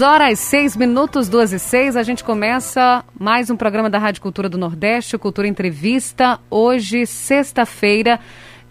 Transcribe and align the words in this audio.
Horas 0.00 0.38
6 0.38 0.76
minutos, 0.76 1.28
2 1.28 1.52
e 1.52 1.58
6, 1.58 1.96
a 1.96 2.02
gente 2.02 2.24
começa 2.24 3.04
mais 3.18 3.50
um 3.50 3.56
programa 3.56 3.90
da 3.90 3.98
Rádio 3.98 4.22
Cultura 4.22 4.48
do 4.48 4.56
Nordeste, 4.56 5.18
Cultura 5.18 5.46
Entrevista. 5.46 6.40
Hoje, 6.48 7.04
sexta-feira, 7.04 8.18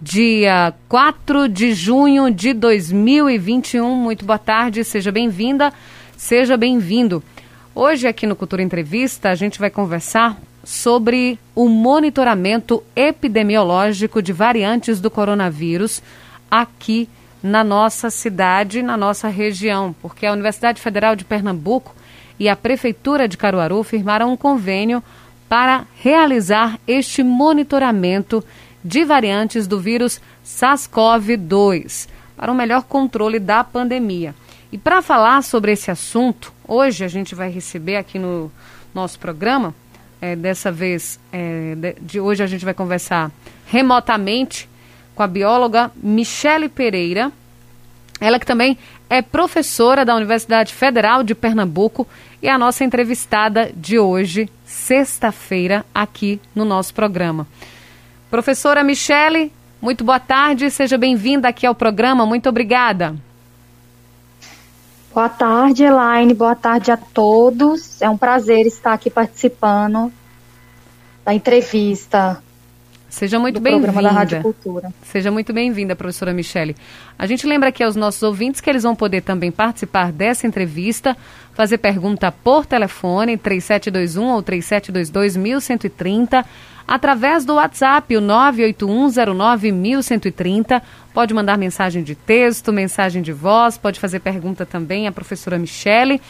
dia 0.01 0.73
4 0.87 1.47
de 1.47 1.73
junho 1.73 2.31
de 2.31 2.51
2021. 2.53 3.93
Muito 3.93 4.25
boa 4.25 4.39
tarde, 4.39 4.83
seja 4.83 5.11
bem-vinda, 5.11 5.71
seja 6.17 6.57
bem-vindo. 6.57 7.21
Hoje, 7.75 8.07
aqui 8.07 8.25
no 8.25 8.35
Cultura 8.35 8.63
Entrevista, 8.63 9.29
a 9.29 9.35
gente 9.35 9.59
vai 9.59 9.69
conversar 9.69 10.35
sobre 10.63 11.37
o 11.53 11.69
monitoramento 11.69 12.83
epidemiológico 12.95 14.19
de 14.21 14.33
variantes 14.33 14.99
do 14.99 15.11
coronavírus 15.11 16.01
aqui 16.49 17.07
na 17.41 17.63
nossa 17.63 18.09
cidade, 18.09 18.81
na 18.81 18.97
nossa 18.97 19.27
região, 19.27 19.95
porque 20.01 20.25
a 20.25 20.33
Universidade 20.33 20.81
Federal 20.81 21.15
de 21.15 21.23
Pernambuco 21.23 21.95
e 22.39 22.47
a 22.47 22.55
Prefeitura 22.55 23.27
de 23.27 23.37
Caruaru 23.37 23.83
firmaram 23.83 24.31
um 24.31 24.37
convênio 24.37 25.03
para 25.47 25.85
realizar 25.95 26.79
este 26.87 27.23
monitoramento 27.23 28.43
de 28.83 29.03
variantes 29.03 29.67
do 29.67 29.79
vírus 29.79 30.21
SARS-CoV-2 30.45 32.07
para 32.37 32.51
um 32.51 32.55
melhor 32.55 32.83
controle 32.83 33.39
da 33.39 33.63
pandemia. 33.63 34.35
E 34.71 34.77
para 34.77 35.01
falar 35.01 35.41
sobre 35.43 35.71
esse 35.71 35.89
assunto, 35.89 36.53
hoje 36.67 37.03
a 37.03 37.07
gente 37.07 37.33
vai 37.33 37.49
receber 37.49 37.97
aqui 37.97 38.19
no 38.19 38.51
nosso 38.93 39.19
programa, 39.19 39.73
é, 40.21 40.35
dessa 40.35 40.71
vez, 40.71 41.19
é, 41.31 41.75
de, 41.75 41.95
de 42.01 42.19
hoje 42.19 42.43
a 42.43 42.47
gente 42.47 42.63
vai 42.63 42.73
conversar 42.73 43.31
remotamente 43.65 44.69
com 45.19 45.23
a 45.23 45.27
bióloga 45.27 45.91
Michele 46.01 46.69
Pereira. 46.69 47.29
Ela 48.21 48.39
que 48.39 48.45
também 48.45 48.77
é 49.09 49.21
professora 49.21 50.05
da 50.05 50.15
Universidade 50.15 50.73
Federal 50.73 51.23
de 51.23 51.35
Pernambuco 51.35 52.07
e 52.41 52.47
a 52.47 52.57
nossa 52.57 52.85
entrevistada 52.85 53.69
de 53.75 53.99
hoje, 53.99 54.49
sexta-feira, 54.63 55.85
aqui 55.93 56.39
no 56.55 56.63
nosso 56.63 56.93
programa. 56.93 57.45
Professora 58.31 58.81
Michele, 58.81 59.51
muito 59.81 60.05
boa 60.05 60.21
tarde, 60.21 60.71
seja 60.71 60.97
bem-vinda 60.97 61.49
aqui 61.49 61.65
ao 61.65 61.75
programa, 61.75 62.25
muito 62.25 62.47
obrigada. 62.47 63.13
Boa 65.13 65.27
tarde, 65.27 65.83
Elaine, 65.83 66.33
boa 66.33 66.55
tarde 66.55 66.91
a 66.91 66.97
todos. 66.97 68.01
É 68.01 68.09
um 68.09 68.17
prazer 68.17 68.65
estar 68.65 68.93
aqui 68.93 69.09
participando 69.09 70.13
da 71.25 71.33
entrevista 71.33 72.41
Seja 73.09 73.39
muito 73.39 73.59
bem-vinda. 73.59 74.41
Cultura. 74.41 74.93
Seja 75.03 75.31
muito 75.31 75.51
bem-vinda, 75.51 75.95
professora 75.95 76.31
Michele. 76.31 76.75
A 77.17 77.25
gente 77.25 77.47
lembra 77.47 77.69
aqui 77.69 77.83
aos 77.83 77.95
nossos 77.95 78.21
ouvintes 78.21 78.61
que 78.61 78.69
eles 78.69 78.83
vão 78.83 78.95
poder 78.95 79.21
também 79.21 79.51
participar 79.51 80.11
dessa 80.11 80.45
entrevista, 80.45 81.17
fazer 81.53 81.79
pergunta 81.79 82.31
por 82.31 82.67
telefone, 82.67 83.35
3721 83.35 84.31
ou 84.31 84.43
3722 84.43 85.35
1130, 85.35 86.45
através 86.87 87.43
do 87.45 87.55
WhatsApp, 87.55 88.15
o 88.15 88.21
98109 88.21 89.71
1130. 89.71 90.81
Pode 91.11 91.33
mandar 91.33 91.57
mensagem 91.57 92.03
de 92.03 92.13
texto, 92.13 92.71
mensagem 92.71 93.23
de 93.23 93.33
voz, 93.33 93.75
pode 93.75 93.99
fazer 93.99 94.19
pergunta 94.19 94.67
também 94.67 95.07
à 95.07 95.11
professora 95.11 95.57
Michele. 95.57 96.21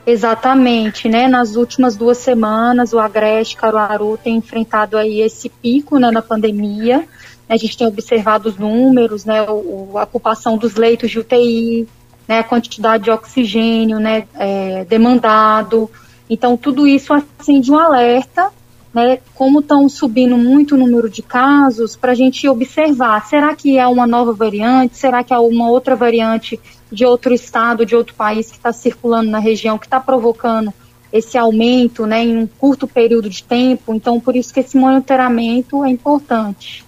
Exatamente, 0.06 1.06
né? 1.08 1.28
Nas 1.28 1.54
últimas 1.54 1.94
duas 1.96 2.16
semanas, 2.18 2.94
o 2.94 2.98
Agreste 2.98 3.56
Caruaru 3.56 4.18
tem 4.22 4.36
enfrentado 4.36 4.96
aí 4.96 5.20
esse 5.20 5.50
pico 5.50 5.98
né, 5.98 6.10
na 6.10 6.22
pandemia. 6.22 7.06
A 7.46 7.56
gente 7.58 7.76
tem 7.76 7.86
observado 7.86 8.48
os 8.48 8.56
números, 8.56 9.24
né? 9.26 9.42
O, 9.42 9.98
a 9.98 10.04
ocupação 10.04 10.56
dos 10.56 10.76
leitos 10.76 11.10
de 11.10 11.18
UTI, 11.18 11.86
né? 12.28 12.40
A 12.40 12.44
quantidade 12.44 13.04
de 13.04 13.10
oxigênio, 13.10 13.98
né? 13.98 14.26
é, 14.34 14.84
demandado. 14.84 15.90
Então, 16.28 16.56
tudo 16.56 16.86
isso 16.86 17.12
acende 17.14 17.72
um 17.72 17.78
alerta, 17.78 18.50
né? 18.92 19.18
Como 19.34 19.60
estão 19.60 19.88
subindo 19.88 20.36
muito 20.36 20.74
o 20.74 20.78
número 20.78 21.08
de 21.08 21.22
casos, 21.22 21.96
para 21.96 22.12
a 22.12 22.14
gente 22.14 22.46
observar. 22.46 23.26
Será 23.26 23.56
que 23.56 23.78
é 23.78 23.86
uma 23.86 24.06
nova 24.06 24.32
variante? 24.32 24.96
Será 24.96 25.24
que 25.24 25.32
é 25.32 25.38
uma 25.38 25.70
outra 25.70 25.96
variante 25.96 26.60
de 26.92 27.04
outro 27.04 27.32
estado, 27.34 27.86
de 27.86 27.96
outro 27.96 28.14
país 28.14 28.50
que 28.50 28.56
está 28.56 28.72
circulando 28.72 29.30
na 29.30 29.38
região, 29.38 29.78
que 29.78 29.86
está 29.86 30.00
provocando 30.00 30.72
esse 31.12 31.38
aumento 31.38 32.06
né, 32.06 32.24
em 32.24 32.36
um 32.36 32.46
curto 32.46 32.86
período 32.86 33.30
de 33.30 33.42
tempo. 33.42 33.94
Então, 33.94 34.20
por 34.20 34.36
isso 34.36 34.52
que 34.52 34.60
esse 34.60 34.76
monitoramento 34.76 35.84
é 35.84 35.90
importante. 35.90 36.84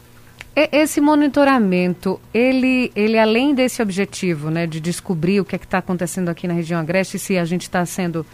E- 0.60 0.68
Esse 0.72 1.00
monitoramento, 1.00 2.20
ele, 2.34 2.92
ele 2.94 3.18
além 3.18 3.54
desse 3.54 3.80
objetivo, 3.80 4.50
né, 4.50 4.66
de 4.66 4.78
descobrir 4.78 5.40
o 5.40 5.44
que 5.44 5.56
é 5.56 5.58
está 5.58 5.78
acontecendo 5.78 6.28
aqui 6.28 6.46
na 6.46 6.52
região 6.52 6.78
agreste, 6.78 7.18
se 7.18 7.38
a 7.38 7.46
gente 7.46 7.62
está 7.62 7.86
sendo, 7.86 8.26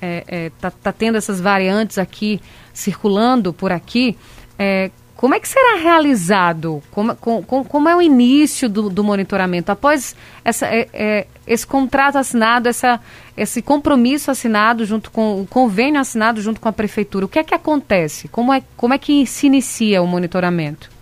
está 0.00 0.06
é, 0.28 0.50
tá- 0.60 0.70
tá 0.70 0.92
tendo 0.92 1.16
essas 1.18 1.40
variantes 1.40 1.98
aqui 1.98 2.40
circulando 2.72 3.52
por 3.52 3.72
aqui, 3.72 4.16
é, 4.56 4.92
como 5.16 5.34
é 5.34 5.40
que 5.40 5.48
será 5.48 5.76
realizado? 5.82 6.80
Como, 6.92 7.16
com, 7.16 7.42
como 7.64 7.88
é 7.88 7.96
o 7.96 8.02
início 8.02 8.68
do, 8.68 8.88
do 8.90 9.02
monitoramento? 9.02 9.72
Após 9.72 10.14
essa, 10.44 10.66
é, 10.66 10.86
é, 10.92 11.26
esse 11.46 11.66
contrato 11.66 12.16
assinado, 12.18 12.68
essa, 12.68 13.00
esse 13.36 13.60
compromisso 13.62 14.30
assinado 14.30 14.84
junto 14.84 15.10
com 15.10 15.40
o 15.40 15.46
convênio 15.46 16.00
assinado 16.00 16.40
junto 16.42 16.60
com 16.60 16.68
a 16.68 16.72
prefeitura, 16.72 17.24
o 17.24 17.28
que 17.28 17.38
é 17.38 17.42
que 17.44 17.54
acontece? 17.54 18.28
Como 18.28 18.52
é, 18.52 18.62
como 18.76 18.92
é 18.94 18.98
que 18.98 19.26
se 19.26 19.46
inicia 19.46 20.00
o 20.02 20.06
monitoramento? 20.06 20.94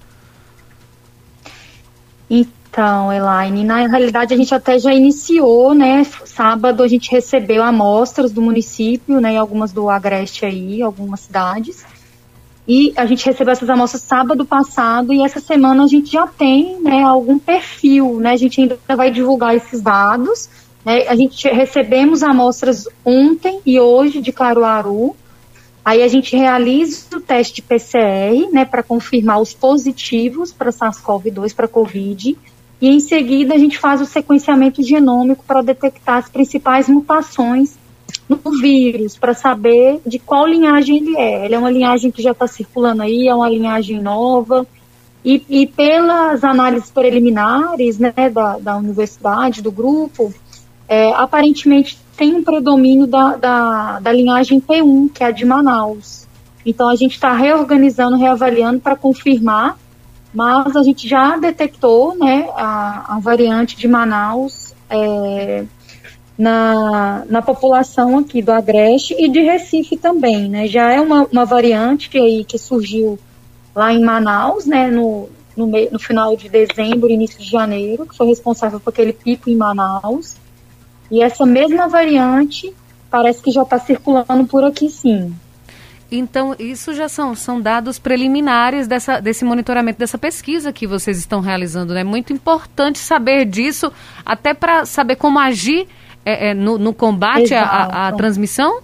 Então, 2.28 3.12
Elaine, 3.12 3.62
na 3.62 3.86
realidade 3.86 4.34
a 4.34 4.36
gente 4.36 4.54
até 4.54 4.78
já 4.78 4.92
iniciou, 4.92 5.74
né? 5.74 6.04
Sábado 6.24 6.82
a 6.82 6.88
gente 6.88 7.10
recebeu 7.10 7.62
amostras 7.62 8.32
do 8.32 8.42
município, 8.42 9.20
né? 9.20 9.36
Algumas 9.36 9.72
do 9.72 9.88
Agreste 9.88 10.44
aí, 10.44 10.82
algumas 10.82 11.20
cidades. 11.20 11.84
E 12.66 12.92
a 12.96 13.04
gente 13.04 13.26
recebeu 13.26 13.52
essas 13.52 13.68
amostras 13.68 14.02
sábado 14.02 14.44
passado 14.44 15.12
e 15.12 15.22
essa 15.22 15.38
semana 15.38 15.84
a 15.84 15.86
gente 15.86 16.10
já 16.10 16.26
tem 16.26 16.80
né, 16.80 17.02
algum 17.02 17.38
perfil, 17.38 18.18
né? 18.18 18.32
A 18.32 18.36
gente 18.36 18.60
ainda 18.60 18.78
vai 18.96 19.10
divulgar 19.10 19.54
esses 19.54 19.82
dados. 19.82 20.48
Né? 20.84 21.06
A 21.06 21.14
gente 21.14 21.46
recebemos 21.48 22.22
amostras 22.22 22.88
ontem 23.04 23.60
e 23.66 23.78
hoje 23.78 24.20
de 24.20 24.32
Caruaru. 24.32 25.14
Aí 25.84 26.02
a 26.02 26.08
gente 26.08 26.34
realiza 26.34 27.04
o 27.14 27.20
teste 27.20 27.60
PCR, 27.60 28.50
né, 28.50 28.64
para 28.64 28.82
confirmar 28.82 29.40
os 29.40 29.52
positivos 29.52 30.50
para 30.50 30.70
SARS-CoV-2, 30.70 31.54
para 31.54 31.68
COVID. 31.68 32.38
E 32.80 32.88
em 32.88 33.00
seguida 33.00 33.54
a 33.54 33.58
gente 33.58 33.78
faz 33.78 34.00
o 34.00 34.06
sequenciamento 34.06 34.82
genômico 34.82 35.44
para 35.46 35.60
detectar 35.60 36.16
as 36.16 36.28
principais 36.28 36.88
mutações 36.88 37.76
no 38.28 38.38
vírus 38.60 39.16
para 39.16 39.34
saber 39.34 40.00
de 40.06 40.18
qual 40.18 40.46
linhagem 40.46 40.96
ele 40.96 41.16
é. 41.16 41.44
Ele 41.44 41.54
é 41.54 41.58
uma 41.58 41.70
linhagem 41.70 42.10
que 42.10 42.22
já 42.22 42.30
está 42.30 42.46
circulando 42.46 43.02
aí, 43.02 43.28
é 43.28 43.34
uma 43.34 43.48
linhagem 43.48 44.00
nova. 44.00 44.66
E, 45.24 45.42
e 45.48 45.66
pelas 45.66 46.44
análises 46.44 46.90
preliminares 46.90 47.98
né, 47.98 48.12
da, 48.32 48.58
da 48.58 48.76
universidade, 48.76 49.62
do 49.62 49.72
grupo, 49.72 50.32
é, 50.86 51.12
aparentemente 51.14 51.98
tem 52.16 52.34
um 52.34 52.42
predomínio 52.42 53.06
da, 53.06 53.36
da, 53.36 54.00
da 54.00 54.12
linhagem 54.12 54.60
P1, 54.60 55.10
que 55.12 55.22
é 55.22 55.26
a 55.26 55.30
de 55.30 55.44
Manaus. 55.44 56.26
Então 56.64 56.88
a 56.88 56.96
gente 56.96 57.12
está 57.12 57.32
reorganizando, 57.34 58.16
reavaliando 58.16 58.80
para 58.80 58.96
confirmar, 58.96 59.78
mas 60.32 60.74
a 60.74 60.82
gente 60.82 61.06
já 61.08 61.36
detectou 61.36 62.16
né, 62.16 62.48
a, 62.56 63.16
a 63.16 63.18
variante 63.20 63.76
de 63.76 63.86
Manaus 63.86 64.74
é, 64.88 65.64
na, 66.36 67.24
na 67.28 67.42
população 67.42 68.18
aqui 68.18 68.42
do 68.42 68.50
Agreste 68.50 69.14
e 69.18 69.28
de 69.28 69.40
Recife 69.40 69.96
também, 69.96 70.48
né? 70.48 70.66
Já 70.66 70.92
é 70.92 71.00
uma, 71.00 71.26
uma 71.30 71.44
variante 71.44 72.10
que, 72.10 72.18
aí, 72.18 72.44
que 72.44 72.58
surgiu 72.58 73.18
lá 73.74 73.92
em 73.92 74.02
Manaus, 74.02 74.66
né? 74.66 74.88
No, 74.88 75.28
no, 75.56 75.66
no 75.66 75.98
final 75.98 76.36
de 76.36 76.48
dezembro, 76.48 77.10
início 77.10 77.38
de 77.38 77.48
janeiro, 77.48 78.06
que 78.06 78.16
foi 78.16 78.26
responsável 78.26 78.80
por 78.80 78.90
aquele 78.90 79.12
pico 79.12 79.48
em 79.48 79.56
Manaus. 79.56 80.36
E 81.14 81.22
essa 81.22 81.46
mesma 81.46 81.86
variante 81.86 82.74
parece 83.08 83.40
que 83.40 83.52
já 83.52 83.62
está 83.62 83.78
circulando 83.78 84.44
por 84.48 84.64
aqui 84.64 84.90
sim. 84.90 85.32
Então, 86.10 86.56
isso 86.58 86.92
já 86.92 87.08
são, 87.08 87.36
são 87.36 87.60
dados 87.60 88.00
preliminares 88.00 88.88
dessa, 88.88 89.20
desse 89.20 89.44
monitoramento, 89.44 89.96
dessa 89.96 90.18
pesquisa 90.18 90.72
que 90.72 90.88
vocês 90.88 91.16
estão 91.16 91.38
realizando. 91.38 91.92
É 91.92 91.98
né? 91.98 92.04
muito 92.04 92.32
importante 92.32 92.98
saber 92.98 93.44
disso, 93.44 93.92
até 94.26 94.52
para 94.52 94.84
saber 94.86 95.14
como 95.14 95.38
agir 95.38 95.86
é, 96.24 96.48
é, 96.48 96.54
no, 96.54 96.78
no, 96.78 96.92
combate 96.92 97.54
à, 97.54 98.12
transmissão? 98.16 98.80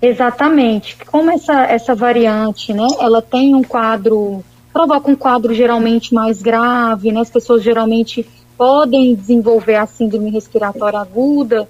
Exatamente. 0.00 0.96
Como 1.04 1.32
essa, 1.32 1.64
essa 1.64 1.96
variante, 1.96 2.72
né, 2.72 2.86
ela 3.00 3.20
tem 3.20 3.56
um 3.56 3.64
quadro, 3.64 4.44
provoca 4.72 5.10
um 5.10 5.16
quadro 5.16 5.52
geralmente 5.52 6.14
mais 6.14 6.40
grave, 6.40 7.10
né, 7.10 7.22
as 7.22 7.30
pessoas 7.30 7.60
geralmente 7.60 8.24
podem 8.58 9.14
desenvolver 9.14 9.76
a 9.76 9.86
síndrome 9.86 10.30
respiratória 10.30 10.98
aguda, 10.98 11.66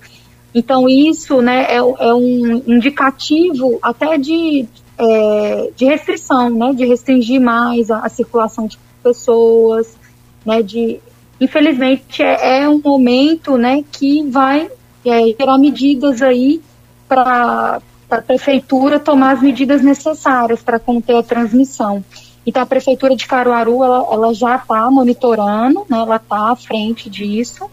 então 0.55 0.89
isso, 0.89 1.43
né, 1.43 1.67
é, 1.69 1.77
é 1.77 2.15
um 2.15 2.63
indicativo 2.67 3.79
até 3.83 4.17
de, 4.17 4.67
é, 4.97 5.71
de 5.77 5.85
restrição, 5.85 6.51
né, 6.51 6.73
de 6.73 6.87
restringir 6.87 7.41
mais 7.41 7.91
a, 7.91 8.01
a 8.01 8.09
circulação 8.09 8.67
de 8.67 8.79
pessoas, 9.03 9.97
né, 10.45 10.63
de 10.63 10.99
infelizmente 11.41 12.23
é, 12.23 12.63
é 12.63 12.69
um 12.69 12.81
momento 12.83 13.57
né, 13.57 13.85
que 13.93 14.23
vai 14.23 14.71
é, 15.05 15.27
gerar 15.39 15.59
medidas 15.59 16.23
aí 16.23 16.61
para 17.07 17.81
a 18.11 18.23
prefeitura 18.23 18.99
tomar 18.99 19.33
as 19.33 19.43
medidas 19.43 19.83
necessárias 19.83 20.63
para 20.63 20.79
conter 20.79 21.17
a 21.17 21.23
transmissão. 21.23 22.03
Então 22.47 22.63
a 22.63 22.67
prefeitura 22.67 23.15
de 23.15 23.27
Caruaru 23.27 23.85
ela, 23.85 24.07
ela 24.11 24.35
já 24.35 24.57
está 24.57 24.91
monitorando, 24.91 25.85
né, 25.89 25.99
ela 25.99 26.17
está 26.17 26.53
à 26.53 26.57
frente 26.57 27.11
disso. 27.11 27.71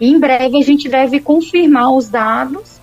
E 0.00 0.08
em 0.08 0.18
breve 0.18 0.58
a 0.58 0.62
gente 0.62 0.88
deve 0.88 1.20
confirmar 1.20 1.92
os 1.92 2.08
dados 2.08 2.80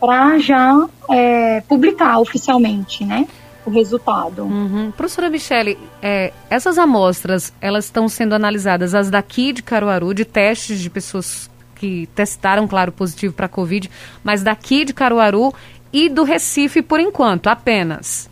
para 0.00 0.38
já 0.38 0.86
é, 1.10 1.60
publicar 1.62 2.18
oficialmente, 2.18 3.04
né? 3.04 3.26
o 3.66 3.70
resultado. 3.70 4.44
Uhum. 4.44 4.92
Professora 4.92 5.28
Michele, 5.28 5.76
é, 6.00 6.32
essas 6.48 6.78
amostras, 6.78 7.52
elas 7.60 7.86
estão 7.86 8.08
sendo 8.08 8.34
analisadas, 8.34 8.94
as 8.94 9.10
daqui 9.10 9.52
de 9.52 9.62
Caruaru, 9.62 10.14
de 10.14 10.24
testes 10.24 10.80
de 10.80 10.88
pessoas 10.88 11.50
que 11.74 12.08
testaram, 12.14 12.66
claro, 12.66 12.92
positivo 12.92 13.34
para 13.34 13.46
a 13.46 13.48
Covid, 13.48 13.90
mas 14.22 14.42
daqui 14.42 14.84
de 14.84 14.94
Caruaru 14.94 15.52
e 15.92 16.08
do 16.08 16.22
Recife 16.22 16.80
por 16.80 17.00
enquanto, 17.00 17.48
apenas. 17.48 18.30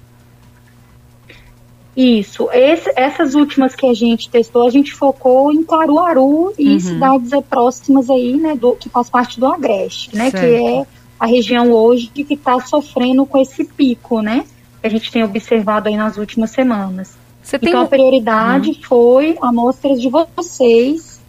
Isso. 1.96 2.48
Esse, 2.52 2.92
essas 2.96 3.34
últimas 3.34 3.74
que 3.74 3.86
a 3.86 3.94
gente 3.94 4.28
testou, 4.28 4.66
a 4.66 4.70
gente 4.70 4.92
focou 4.92 5.52
em 5.52 5.62
Caruaru 5.62 6.52
e 6.58 6.72
uhum. 6.72 6.80
cidades 6.80 7.30
próximas 7.48 8.10
aí, 8.10 8.36
né, 8.36 8.56
do, 8.56 8.72
que 8.72 8.88
faz 8.88 9.08
parte 9.08 9.38
do 9.38 9.46
Agreste, 9.46 10.14
né, 10.14 10.30
certo. 10.30 10.40
que 10.40 10.54
é 10.54 10.86
a 11.20 11.26
região 11.26 11.70
hoje 11.70 12.08
que 12.08 12.34
está 12.34 12.58
sofrendo 12.60 13.24
com 13.24 13.38
esse 13.38 13.64
pico, 13.64 14.20
né? 14.20 14.44
que 14.84 14.88
a 14.88 14.90
gente 14.90 15.10
tem 15.10 15.24
observado 15.24 15.88
aí 15.88 15.96
nas 15.96 16.18
últimas 16.18 16.50
semanas. 16.50 17.16
Você 17.42 17.56
então, 17.60 17.82
a 17.82 17.86
prioridade 17.86 18.68
uhum. 18.70 18.82
foi 18.82 19.38
amostras 19.40 20.00
de 20.00 20.10
vocês, 20.10 21.20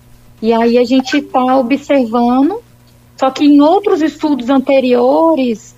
e 0.41 0.51
aí 0.51 0.77
a 0.77 0.83
gente 0.83 1.17
está 1.17 1.57
observando, 1.57 2.61
só 3.17 3.29
que 3.31 3.45
em 3.45 3.61
outros 3.61 4.01
estudos 4.01 4.49
anteriores, 4.49 5.74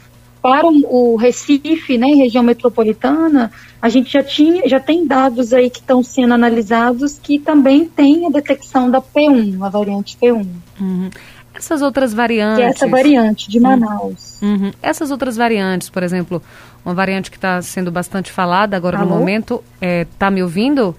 para 0.47 0.65
o 0.65 1.17
Recife, 1.17 1.97
né, 1.97 2.07
região 2.07 2.41
metropolitana, 2.41 3.51
a 3.81 3.89
gente 3.89 4.13
já 4.13 4.23
tinha, 4.23 4.65
já 4.65 4.79
tem 4.79 5.05
dados 5.05 5.51
aí 5.51 5.69
que 5.69 5.79
estão 5.79 6.01
sendo 6.01 6.33
analisados 6.33 7.19
que 7.21 7.37
também 7.37 7.83
tem 7.83 8.25
a 8.25 8.29
detecção 8.29 8.89
da 8.89 9.01
P1, 9.01 9.61
a 9.61 9.67
variante 9.67 10.17
P1. 10.17 10.47
Uhum. 10.79 11.09
Essas 11.53 11.81
outras 11.81 12.13
variantes. 12.13 12.59
Que 12.59 12.61
é 12.61 12.67
essa 12.67 12.87
variante 12.87 13.49
de 13.49 13.59
Manaus. 13.59 14.41
Uhum. 14.41 14.71
Essas 14.81 15.11
outras 15.11 15.35
variantes, 15.35 15.89
por 15.89 16.01
exemplo, 16.01 16.41
uma 16.85 16.93
variante 16.93 17.29
que 17.29 17.35
está 17.35 17.61
sendo 17.61 17.91
bastante 17.91 18.31
falada 18.31 18.77
agora 18.77 18.99
Alô? 18.99 19.09
no 19.09 19.17
momento. 19.17 19.61
Está 19.75 19.85
é, 19.85 20.07
tá 20.17 20.31
me 20.31 20.41
ouvindo? 20.41 20.95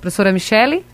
Professora 0.00 0.32
Michele? 0.32 0.84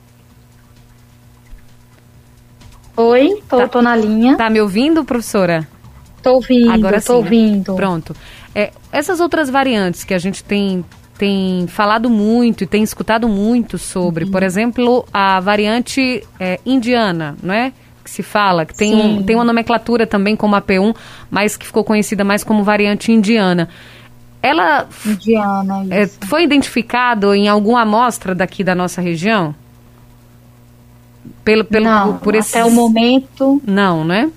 Oi, 2.94 3.42
tô, 3.49 3.66
tá, 3.66 3.80
na 3.80 3.97
linha. 3.97 4.33
Está 4.33 4.50
me 4.50 4.61
ouvindo, 4.61 5.02
professora? 5.02 5.66
Tô 6.25 6.35
ouvindo, 6.35 6.73
agora 6.73 7.00
tô 7.00 7.12
sim, 7.12 7.19
ouvindo. 7.19 7.73
Né? 7.73 7.76
Pronto. 7.76 8.16
É, 8.54 8.73
essas 8.90 9.21
outras 9.21 9.49
variantes 9.50 10.02
que 10.02 10.14
a 10.14 10.19
gente 10.19 10.43
tem 10.43 10.85
tem 11.16 11.69
falado 11.69 12.11
muito 12.11 12.64
e 12.64 12.66
tem 12.66 12.83
escutado 12.83 13.28
muito 13.28 13.78
sobre, 13.78 14.25
uhum. 14.25 14.33
por 14.33 14.43
exemplo, 14.43 15.07
a 15.12 15.38
variante 15.38 16.26
é, 16.40 16.59
indiana, 16.66 17.37
não 17.40 17.54
é? 17.54 17.73
que 18.02 18.11
se 18.11 18.23
fala, 18.23 18.66
que 18.66 18.75
tem, 18.75 18.95
um, 18.95 19.23
tem 19.23 19.35
uma 19.35 19.45
nomenclatura 19.45 20.07
também 20.07 20.37
como 20.37 20.54
a 20.54 20.61
P1, 20.61 20.95
mas 21.31 21.57
que 21.57 21.64
ficou 21.64 21.83
conhecida 21.83 22.23
mais 22.23 22.45
como 22.45 22.62
variante 22.62 23.11
indiana. 23.11 23.69
Ela 24.43 24.87
indiana, 25.07 25.87
é, 25.90 26.07
foi 26.07 26.45
identificado 26.45 27.35
em 27.35 27.49
alguma 27.49 27.81
amostra 27.81 28.35
daqui 28.35 28.62
da 28.62 28.75
nossa 28.75 29.00
região? 29.00 29.54
Pelo, 31.43 31.64
pelo, 31.64 31.87
não, 31.87 32.19
por 32.19 32.35
esses... 32.35 32.54
até 32.54 32.62
o 32.62 32.71
momento... 32.71 33.62
Não, 33.66 34.04
né? 34.04 34.31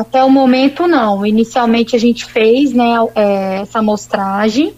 Até 0.00 0.24
o 0.24 0.30
momento, 0.30 0.88
não. 0.88 1.26
Inicialmente 1.26 1.94
a 1.94 1.98
gente 1.98 2.24
fez 2.24 2.72
né, 2.72 2.94
é, 3.14 3.60
essa 3.60 3.80
amostragem. 3.80 4.72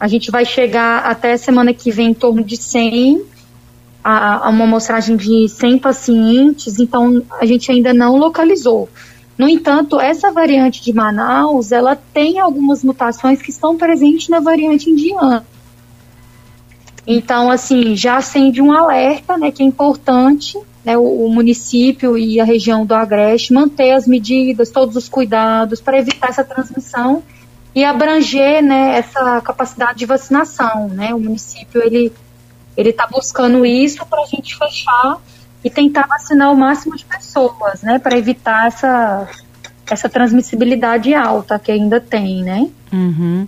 A 0.00 0.08
gente 0.08 0.30
vai 0.30 0.46
chegar 0.46 1.04
até 1.04 1.36
semana 1.36 1.74
que 1.74 1.90
vem 1.90 2.08
em 2.08 2.14
torno 2.14 2.42
de 2.42 2.56
100 2.56 3.26
a, 4.02 4.46
a 4.46 4.48
uma 4.48 4.64
amostragem 4.64 5.18
de 5.18 5.50
100 5.50 5.78
pacientes, 5.80 6.78
então 6.78 7.22
a 7.38 7.44
gente 7.44 7.70
ainda 7.70 7.92
não 7.92 8.16
localizou. 8.16 8.88
No 9.36 9.46
entanto, 9.46 10.00
essa 10.00 10.32
variante 10.32 10.82
de 10.82 10.94
Manaus, 10.94 11.70
ela 11.70 11.94
tem 11.94 12.38
algumas 12.38 12.82
mutações 12.82 13.42
que 13.42 13.50
estão 13.50 13.76
presentes 13.76 14.30
na 14.30 14.40
variante 14.40 14.88
indiana. 14.88 15.44
Então, 17.06 17.50
assim, 17.50 17.94
já 17.94 18.16
acende 18.16 18.62
um 18.62 18.72
alerta, 18.72 19.36
né, 19.36 19.50
que 19.50 19.62
é 19.62 19.66
importante 19.66 20.58
né, 20.88 20.96
o, 20.96 21.28
município 21.28 22.16
e 22.16 22.40
a 22.40 22.44
região 22.44 22.86
do 22.86 22.94
Agreste 22.94 23.52
manter 23.52 23.92
as 23.92 24.06
medidas, 24.08 24.70
todos 24.70 24.96
os 24.96 25.06
cuidados 25.06 25.82
para 25.82 25.98
evitar 25.98 26.30
essa 26.30 26.42
transmissão 26.42 27.22
e 27.74 27.84
abranger 27.84 28.62
né, 28.62 28.96
essa 28.96 29.38
capacidade 29.42 29.98
de 29.98 30.06
vacinação. 30.06 30.88
Né? 30.88 31.12
O 31.12 31.20
município 31.20 31.82
ele 31.84 32.10
ele 32.74 32.90
está 32.90 33.06
buscando 33.08 33.66
isso 33.66 34.06
para 34.06 34.22
a 34.22 34.26
gente 34.26 34.56
fechar 34.56 35.18
e 35.62 35.68
tentar 35.68 36.06
vacinar 36.06 36.52
o 36.52 36.56
máximo 36.56 36.96
de 36.96 37.04
pessoas, 37.04 37.82
né, 37.82 37.98
para 37.98 38.16
evitar 38.16 38.68
essa 38.68 39.28
essa 39.90 40.08
transmissibilidade 40.08 41.12
alta 41.12 41.58
que 41.58 41.72
ainda 41.72 42.00
tem, 42.00 42.42
né? 42.42 42.68
Uhum. 42.92 43.46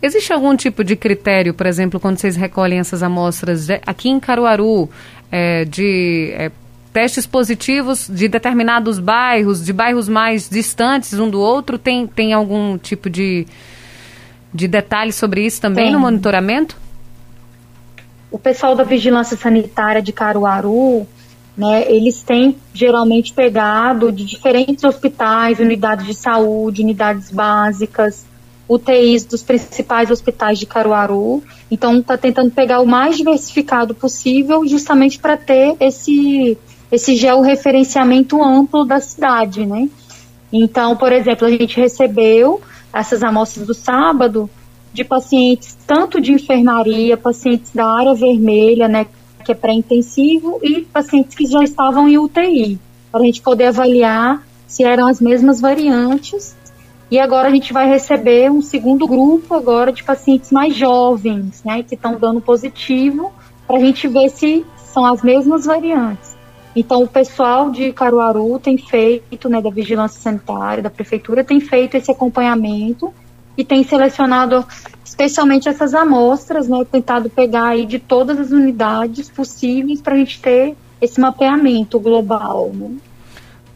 Existe 0.00 0.32
algum 0.32 0.54
tipo 0.54 0.84
de 0.84 0.94
critério, 0.94 1.52
por 1.52 1.66
exemplo, 1.66 1.98
quando 1.98 2.18
vocês 2.18 2.36
recolhem 2.36 2.78
essas 2.78 3.02
amostras 3.02 3.68
aqui 3.84 4.08
em 4.08 4.20
Caruaru, 4.20 4.88
é, 5.32 5.64
de 5.64 6.30
é, 6.34 6.52
testes 6.98 7.26
positivos 7.26 8.10
de 8.12 8.26
determinados 8.26 8.98
bairros, 8.98 9.64
de 9.64 9.72
bairros 9.72 10.08
mais 10.08 10.50
distantes 10.50 11.16
um 11.16 11.30
do 11.30 11.40
outro, 11.40 11.78
tem, 11.78 12.08
tem 12.08 12.32
algum 12.32 12.76
tipo 12.76 13.08
de, 13.08 13.46
de 14.52 14.66
detalhe 14.66 15.12
sobre 15.12 15.46
isso 15.46 15.60
também 15.60 15.84
tem. 15.84 15.92
no 15.92 16.00
monitoramento? 16.00 16.76
O 18.32 18.38
pessoal 18.38 18.74
da 18.74 18.82
Vigilância 18.82 19.36
Sanitária 19.36 20.02
de 20.02 20.12
Caruaru, 20.12 21.06
né, 21.56 21.84
eles 21.88 22.20
têm 22.20 22.56
geralmente 22.74 23.32
pegado 23.32 24.10
de 24.10 24.24
diferentes 24.24 24.82
hospitais, 24.82 25.60
unidades 25.60 26.04
de 26.04 26.14
saúde, 26.14 26.82
unidades 26.82 27.30
básicas, 27.30 28.26
UTIs 28.68 29.24
dos 29.24 29.44
principais 29.44 30.10
hospitais 30.10 30.58
de 30.58 30.66
Caruaru. 30.66 31.44
Então, 31.70 32.00
está 32.00 32.18
tentando 32.18 32.50
pegar 32.50 32.80
o 32.80 32.86
mais 32.86 33.16
diversificado 33.16 33.94
possível, 33.94 34.66
justamente 34.66 35.16
para 35.20 35.36
ter 35.36 35.76
esse, 35.78 36.58
esse 36.90 37.16
georreferenciamento 37.16 38.42
amplo 38.42 38.84
da 38.84 39.00
cidade, 39.00 39.66
né? 39.66 39.88
Então, 40.52 40.96
por 40.96 41.12
exemplo, 41.12 41.46
a 41.46 41.50
gente 41.50 41.78
recebeu 41.78 42.60
essas 42.92 43.22
amostras 43.22 43.66
do 43.66 43.74
sábado 43.74 44.48
de 44.92 45.04
pacientes 45.04 45.76
tanto 45.86 46.20
de 46.20 46.32
enfermaria, 46.32 47.16
pacientes 47.16 47.72
da 47.72 47.86
área 47.86 48.14
vermelha, 48.14 48.88
né, 48.88 49.06
que 49.44 49.52
é 49.52 49.54
pré-intensivo, 49.54 50.58
e 50.62 50.80
pacientes 50.82 51.34
que 51.34 51.46
já 51.46 51.62
estavam 51.62 52.08
em 52.08 52.18
UTI, 52.18 52.78
para 53.12 53.20
a 53.20 53.24
gente 53.24 53.42
poder 53.42 53.66
avaliar 53.66 54.42
se 54.66 54.84
eram 54.84 55.06
as 55.06 55.20
mesmas 55.20 55.60
variantes. 55.60 56.56
E 57.10 57.18
agora 57.18 57.48
a 57.48 57.50
gente 57.50 57.72
vai 57.72 57.88
receber 57.88 58.50
um 58.50 58.60
segundo 58.60 59.06
grupo 59.06 59.54
agora 59.54 59.92
de 59.92 60.02
pacientes 60.02 60.50
mais 60.50 60.74
jovens, 60.74 61.62
né, 61.64 61.82
que 61.82 61.94
estão 61.94 62.18
dando 62.18 62.40
positivo, 62.40 63.32
para 63.66 63.76
a 63.76 63.80
gente 63.80 64.08
ver 64.08 64.30
se 64.30 64.64
são 64.92 65.04
as 65.04 65.22
mesmas 65.22 65.66
variantes. 65.66 66.37
Então, 66.76 67.02
o 67.02 67.08
pessoal 67.08 67.70
de 67.70 67.92
Caruaru 67.92 68.58
tem 68.58 68.78
feito, 68.78 69.48
né, 69.48 69.60
da 69.60 69.70
Vigilância 69.70 70.20
Sanitária, 70.20 70.82
da 70.82 70.90
Prefeitura, 70.90 71.42
tem 71.42 71.60
feito 71.60 71.96
esse 71.96 72.10
acompanhamento 72.10 73.12
e 73.56 73.64
tem 73.64 73.82
selecionado 73.82 74.64
especialmente 75.04 75.68
essas 75.68 75.94
amostras, 75.94 76.68
né, 76.68 76.84
tentado 76.90 77.28
pegar 77.28 77.68
aí 77.68 77.86
de 77.86 77.98
todas 77.98 78.38
as 78.38 78.50
unidades 78.52 79.28
possíveis 79.28 80.00
para 80.00 80.14
a 80.14 80.18
gente 80.18 80.40
ter 80.40 80.76
esse 81.00 81.20
mapeamento 81.20 81.98
global. 81.98 82.70
Né? 82.72 82.96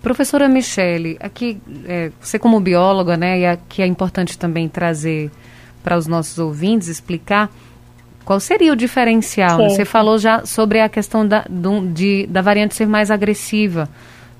Professora 0.01 0.49
Michele, 0.49 1.17
aqui 1.21 1.61
é, 1.87 2.13
você 2.21 2.39
como 2.39 2.61
bióloga, 2.61 3.17
né, 3.17 3.41
e 3.41 3.47
aqui 3.47 3.83
é 3.83 3.87
importante 3.87 4.39
também 4.39 4.69
trazer 4.69 5.31
para 5.83 5.97
os 5.97 6.07
nossos 6.07 6.39
ouvintes 6.39 6.87
explicar 6.87 7.51
qual 8.25 8.41
seria 8.41 8.73
o 8.73 8.77
diferencial. 8.77 9.59
Né? 9.59 9.69
Você 9.69 9.85
falou 9.85 10.19
já 10.19 10.45
sobre 10.45 10.81
a 10.81 10.89
questão 10.89 11.27
da, 11.27 11.45
do, 11.49 11.87
de, 11.89 12.27
da 12.27 12.41
variante 12.41 12.75
ser 12.75 12.87
mais 12.87 13.11
agressiva 13.11 13.89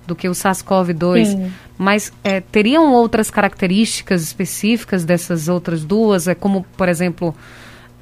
do 0.07 0.17
que 0.17 0.29
o 0.29 0.33
SARS-CoV-2, 0.33 1.51
mas 1.79 2.13
é, 2.25 2.41
teriam 2.41 2.93
outras 2.93 3.31
características 3.31 4.23
específicas 4.23 5.05
dessas 5.05 5.49
outras 5.49 5.85
duas? 5.85 6.27
É 6.29 6.35
como, 6.35 6.67
por 6.77 6.89
exemplo, 6.89 7.35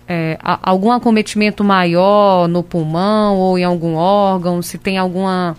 é, 0.08 0.38
algum 0.42 0.90
acometimento 0.90 1.62
maior 1.62 2.48
no 2.48 2.62
pulmão 2.62 3.36
ou 3.36 3.58
em 3.58 3.64
algum 3.64 3.94
órgão? 3.94 4.62
Se 4.62 4.78
tem 4.78 4.98
alguma, 4.98 5.56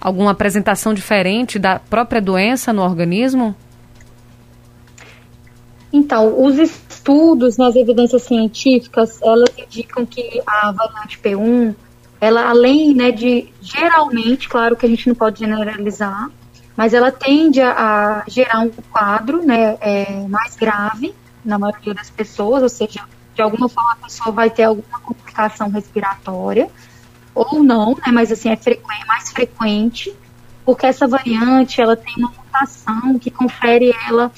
alguma 0.00 0.32
apresentação 0.32 0.92
diferente 0.92 1.58
da 1.58 1.78
própria 1.78 2.20
doença 2.20 2.72
no 2.72 2.82
organismo? 2.82 3.54
Então, 5.92 6.44
os 6.44 6.58
estudos 6.58 7.56
nas 7.56 7.74
evidências 7.74 8.22
científicas, 8.22 9.20
elas 9.22 9.50
indicam 9.56 10.04
que 10.04 10.42
a 10.46 10.72
variante 10.72 11.18
P1 11.18 11.74
ela 12.20 12.48
além 12.48 12.94
né, 12.94 13.10
de 13.12 13.52
geralmente, 13.60 14.48
claro 14.48 14.76
que 14.76 14.84
a 14.84 14.88
gente 14.88 15.06
não 15.08 15.14
pode 15.14 15.38
generalizar, 15.38 16.28
mas 16.76 16.92
ela 16.94 17.10
tende 17.10 17.60
a, 17.60 17.72
a 17.72 18.24
gerar 18.28 18.60
um 18.60 18.70
quadro 18.90 19.44
né, 19.44 19.76
é, 19.80 20.26
mais 20.28 20.56
grave 20.56 21.14
na 21.44 21.58
maioria 21.58 21.94
das 21.94 22.10
pessoas, 22.10 22.62
ou 22.62 22.68
seja, 22.68 23.04
de 23.34 23.42
alguma 23.42 23.68
forma 23.68 23.92
a 23.92 24.04
pessoa 24.04 24.32
vai 24.32 24.50
ter 24.50 24.64
alguma 24.64 24.98
complicação 25.00 25.70
respiratória, 25.70 26.68
ou 27.34 27.62
não, 27.62 27.90
né, 27.94 28.12
mas 28.12 28.32
assim, 28.32 28.48
é 28.48 28.56
frequente, 28.56 29.06
mais 29.06 29.30
frequente, 29.30 30.14
porque 30.64 30.86
essa 30.86 31.06
variante 31.06 31.80
ela 31.80 31.96
tem 31.96 32.14
uma 32.16 32.30
mutação 32.30 33.18
que 33.18 33.30
confere 33.30 33.94
ela 34.08 34.30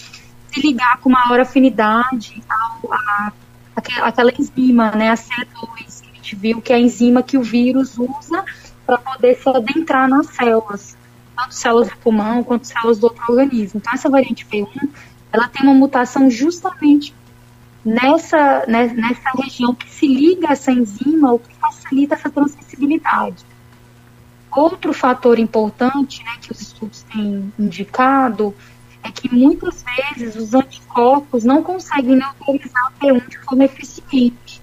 se 0.52 0.60
ligar 0.60 0.98
com 0.98 1.10
maior 1.10 1.40
afinidade 1.40 2.42
ao, 2.48 2.92
a, 2.92 3.32
aquela 3.76 4.32
enzima, 4.38 4.90
né, 4.92 5.10
a 5.10 5.14
C2, 5.14 6.10
gente 6.30 6.36
viu 6.36 6.60
que 6.60 6.72
é 6.72 6.76
a 6.76 6.80
enzima 6.80 7.22
que 7.22 7.36
o 7.36 7.42
vírus 7.42 7.98
usa 7.98 8.44
para 8.86 8.98
poder 8.98 9.36
se 9.36 9.48
adentrar 9.48 10.08
nas 10.08 10.26
células, 10.28 10.96
tanto 11.36 11.54
células 11.54 11.88
do 11.88 11.96
pulmão 11.96 12.44
quanto 12.44 12.66
células 12.66 12.98
do 12.98 13.04
outro 13.04 13.22
organismo. 13.28 13.80
Então, 13.80 13.92
essa 13.92 14.08
variante 14.08 14.46
P1, 14.46 14.88
ela 15.32 15.48
tem 15.48 15.62
uma 15.62 15.74
mutação 15.74 16.30
justamente 16.30 17.14
nessa, 17.84 18.64
né, 18.66 18.86
nessa 18.88 19.30
região 19.36 19.74
que 19.74 19.88
se 19.90 20.06
liga 20.06 20.48
a 20.48 20.52
essa 20.52 20.70
enzima, 20.70 21.32
o 21.32 21.38
que 21.38 21.54
facilita 21.54 22.14
essa 22.14 22.30
transmissibilidade. 22.30 23.44
Outro 24.52 24.92
fator 24.92 25.38
importante 25.38 26.24
né, 26.24 26.32
que 26.40 26.50
os 26.50 26.60
estudos 26.60 27.02
têm 27.02 27.52
indicado 27.58 28.54
é 29.02 29.10
que 29.10 29.34
muitas 29.34 29.82
vezes 29.82 30.36
os 30.36 30.54
anticorpos 30.54 31.44
não 31.44 31.62
conseguem 31.62 32.16
neutralizar 32.16 32.86
a 32.86 33.04
P1 33.04 33.28
de 33.28 33.38
forma 33.38 33.64
eficiente. 33.64 34.60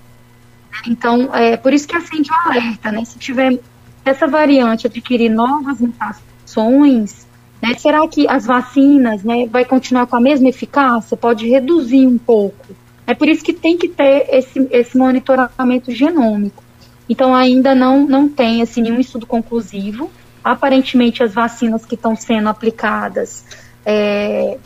Então, 0.85 1.33
é 1.33 1.57
por 1.57 1.73
isso 1.73 1.87
que 1.87 1.95
acende 1.95 2.29
o 2.31 2.49
alerta, 2.49 2.91
né? 2.91 3.03
Se 3.03 3.17
tiver 3.17 3.59
essa 4.05 4.27
variante 4.27 4.87
adquirir 4.87 5.29
novas 5.29 5.81
mutações, 5.81 7.27
né, 7.61 7.73
será 7.77 8.07
que 8.07 8.27
as 8.27 8.45
vacinas 8.45 9.23
né, 9.23 9.47
vai 9.47 9.65
continuar 9.65 10.05
com 10.05 10.15
a 10.15 10.21
mesma 10.21 10.49
eficácia? 10.49 11.17
Pode 11.17 11.47
reduzir 11.49 12.05
um 12.05 12.17
pouco. 12.17 12.75
É 13.05 13.13
por 13.13 13.27
isso 13.27 13.43
que 13.43 13.53
tem 13.53 13.77
que 13.77 13.87
ter 13.87 14.27
esse, 14.29 14.67
esse 14.69 14.97
monitoramento 14.97 15.91
genômico. 15.91 16.63
Então, 17.09 17.33
ainda 17.33 17.73
não, 17.73 18.05
não 18.05 18.27
tem 18.27 18.61
assim, 18.61 18.81
nenhum 18.81 18.99
estudo 18.99 19.25
conclusivo. 19.25 20.11
Aparentemente, 20.43 21.23
as 21.23 21.33
vacinas 21.33 21.85
que 21.85 21.95
estão 21.95 22.15
sendo 22.15 22.49
aplicadas 22.49 23.45
é, 23.89 24.57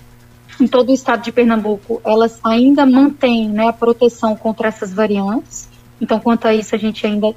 em 0.59 0.65
todo 0.67 0.89
o 0.89 0.93
estado 0.93 1.21
de 1.21 1.31
Pernambuco, 1.31 2.01
elas 2.03 2.39
ainda 2.43 2.87
mantêm 2.87 3.47
né, 3.47 3.67
a 3.67 3.73
proteção 3.73 4.35
contra 4.35 4.67
essas 4.67 4.91
variantes. 4.91 5.69
Então, 6.01 6.19
quanto 6.19 6.47
a 6.47 6.55
isso, 6.55 6.73
a 6.73 6.77
gente 6.77 7.05
ainda 7.05 7.35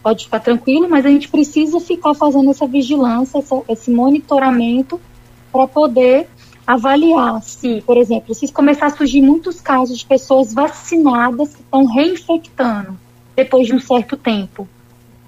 pode 0.00 0.24
ficar 0.26 0.38
tranquilo, 0.38 0.88
mas 0.88 1.04
a 1.04 1.08
gente 1.08 1.28
precisa 1.28 1.80
ficar 1.80 2.14
fazendo 2.14 2.50
essa 2.50 2.68
vigilância, 2.68 3.38
essa, 3.38 3.62
esse 3.68 3.90
monitoramento 3.90 5.00
para 5.50 5.66
poder 5.66 6.28
avaliar 6.64 7.42
se, 7.42 7.82
por 7.82 7.96
exemplo, 7.96 8.32
se 8.32 8.50
começar 8.52 8.86
a 8.86 8.90
surgir 8.90 9.20
muitos 9.20 9.60
casos 9.60 9.98
de 9.98 10.06
pessoas 10.06 10.54
vacinadas 10.54 11.52
que 11.52 11.62
estão 11.62 11.84
reinfectando 11.84 12.96
depois 13.34 13.66
de 13.66 13.74
um 13.74 13.80
certo 13.80 14.16
tempo. 14.16 14.68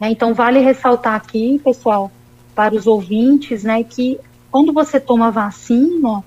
Né? 0.01 0.11
Então, 0.11 0.33
vale 0.33 0.61
ressaltar 0.61 1.15
aqui, 1.15 1.61
pessoal, 1.65 2.13
para 2.55 2.75
os 2.77 2.87
ouvintes, 2.87 3.65
né, 3.65 3.83
que 3.83 4.19
quando 4.51 4.73
você 4.73 4.99
toma 5.01 5.31
vacina, 5.31 6.25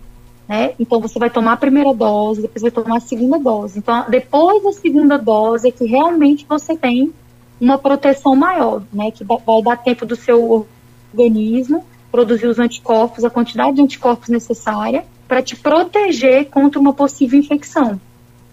né? 0.47 0.73
Então 0.79 0.99
você 0.99 1.19
vai 1.19 1.29
tomar 1.29 1.53
a 1.53 1.57
primeira 1.57 1.93
dose, 1.93 2.41
depois 2.41 2.61
vai 2.61 2.71
tomar 2.71 2.97
a 2.97 3.01
segunda 3.01 3.37
dose. 3.37 3.79
Então, 3.79 4.05
depois 4.09 4.63
da 4.63 4.71
segunda 4.71 5.17
dose 5.17 5.67
é 5.67 5.71
que 5.71 5.85
realmente 5.85 6.45
você 6.47 6.75
tem 6.75 7.13
uma 7.59 7.77
proteção 7.77 8.35
maior, 8.35 8.81
né? 8.91 9.11
Que 9.11 9.23
vai 9.23 9.61
dar 9.63 9.77
tempo 9.77 10.05
do 10.05 10.15
seu 10.15 10.67
organismo 11.13 11.83
produzir 12.11 12.47
os 12.47 12.59
anticorpos, 12.59 13.23
a 13.23 13.29
quantidade 13.29 13.75
de 13.75 13.81
anticorpos 13.81 14.29
necessária 14.29 15.05
para 15.27 15.41
te 15.41 15.55
proteger 15.55 16.49
contra 16.49 16.79
uma 16.79 16.93
possível 16.93 17.39
infecção. 17.39 17.99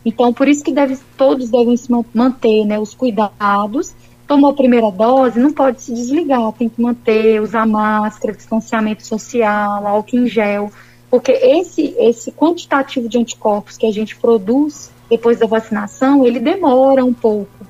Então, 0.04 0.32
por 0.32 0.46
isso 0.46 0.62
que 0.62 0.72
deve, 0.72 0.98
todos 1.16 1.50
devem 1.50 1.76
se 1.76 1.90
manter 2.14 2.64
né, 2.64 2.78
os 2.78 2.94
cuidados. 2.94 3.94
Tomou 4.26 4.50
a 4.50 4.54
primeira 4.54 4.90
dose, 4.90 5.38
não 5.38 5.52
pode 5.52 5.82
se 5.82 5.94
desligar, 5.94 6.52
tem 6.52 6.68
que 6.68 6.80
manter, 6.80 7.40
usar 7.40 7.66
máscara, 7.66 8.34
distanciamento 8.34 9.06
social, 9.06 9.86
álcool 9.86 10.16
em 10.16 10.26
gel, 10.26 10.70
porque 11.10 11.30
esse, 11.30 11.94
esse 11.98 12.32
quantitativo 12.32 13.08
de 13.08 13.18
anticorpos 13.18 13.76
que 13.76 13.86
a 13.86 13.92
gente 13.92 14.16
produz 14.16 14.90
depois 15.08 15.38
da 15.38 15.46
vacinação, 15.46 16.24
ele 16.24 16.40
demora 16.40 17.04
um 17.04 17.14
pouco. 17.14 17.66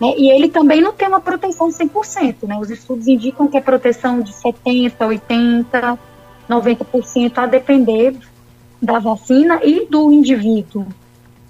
Né? 0.00 0.14
E 0.16 0.30
ele 0.30 0.48
também 0.48 0.80
não 0.80 0.92
tem 0.92 1.06
uma 1.06 1.20
proteção 1.20 1.68
100%. 1.68 2.48
Né? 2.48 2.58
Os 2.58 2.70
estudos 2.70 3.06
indicam 3.06 3.46
que 3.46 3.56
é 3.56 3.60
proteção 3.60 4.20
de 4.20 4.32
70%, 4.32 4.96
80%, 4.98 5.98
90%, 6.48 7.38
a 7.38 7.46
depender 7.46 8.16
da 8.82 8.98
vacina 8.98 9.60
e 9.62 9.86
do 9.86 10.10
indivíduo. 10.10 10.86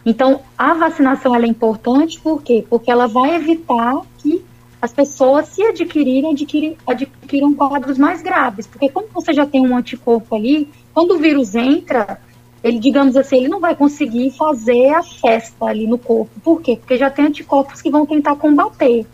Então, 0.05 0.41
a 0.59 0.75
vacinação 0.75 1.35
é 1.35 1.47
importante 1.47 2.21
por 2.21 2.43
quê? 2.43 2.65
Porque 2.69 2.91
ela 2.91 3.07
vai 3.07 3.35
evitar 3.37 4.01
que 4.19 4.45
as 4.81 4.93
pessoas, 4.93 5.49
se 5.49 5.63
adquirirem, 5.63 6.33
adquirem, 6.33 6.77
adquiram 6.87 7.53
quadros 7.55 7.99
mais 7.99 8.23
graves. 8.23 8.67
Porque 8.67 8.89
quando 8.89 9.09
você 9.13 9.33
já 9.33 9.47
tem 9.47 9.61
um 9.61 9.77
anticorpo 9.77 10.35
ali, 10.35 10.69
quando 10.95 11.13
o 11.13 11.19
vírus 11.19 11.55
entra, 11.55 12.19
ele, 12.65 12.79
digamos 12.79 13.17
assim, 13.17 13.37
ele 13.37 13.49
não 13.49 13.61
vai 13.61 13.75
conseguir 13.75 14.31
fazer 14.31 14.89
a 14.89 15.03
festa 15.03 15.67
ali 15.67 15.87
no 15.87 15.99
corpo. 15.99 16.31
Por 16.41 16.63
quê? 16.63 16.77
Porque 16.77 16.97
já 16.97 17.11
tem 17.11 17.27
anticorpos 17.27 17.83
que 17.83 17.91
vão 17.91 18.07
tentar 18.07 18.37
combater. 18.37 19.07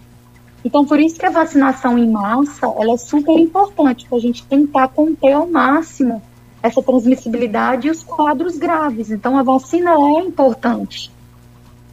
Então, 0.65 0.85
por 0.85 0.99
isso 0.99 1.19
que 1.19 1.27
a 1.27 1.31
vacinação 1.31 1.97
em 1.97 2.11
massa, 2.11 2.67
ela 2.67 2.95
é 2.95 2.97
super 2.97 3.39
importante, 3.39 4.07
para 4.07 4.19
a 4.19 4.21
gente 4.21 4.45
tentar 4.45 4.89
conter 4.89 5.33
ao 5.33 5.49
máximo 5.49 6.21
essa 6.61 6.83
transmissibilidade 6.83 7.87
e 7.87 7.91
os 7.91 8.03
quadros 8.03 8.57
graves. 8.57 9.11
Então, 9.11 9.39
a 9.39 9.43
vacina 9.45 9.93
é 9.93 10.21
importante. 10.21 11.13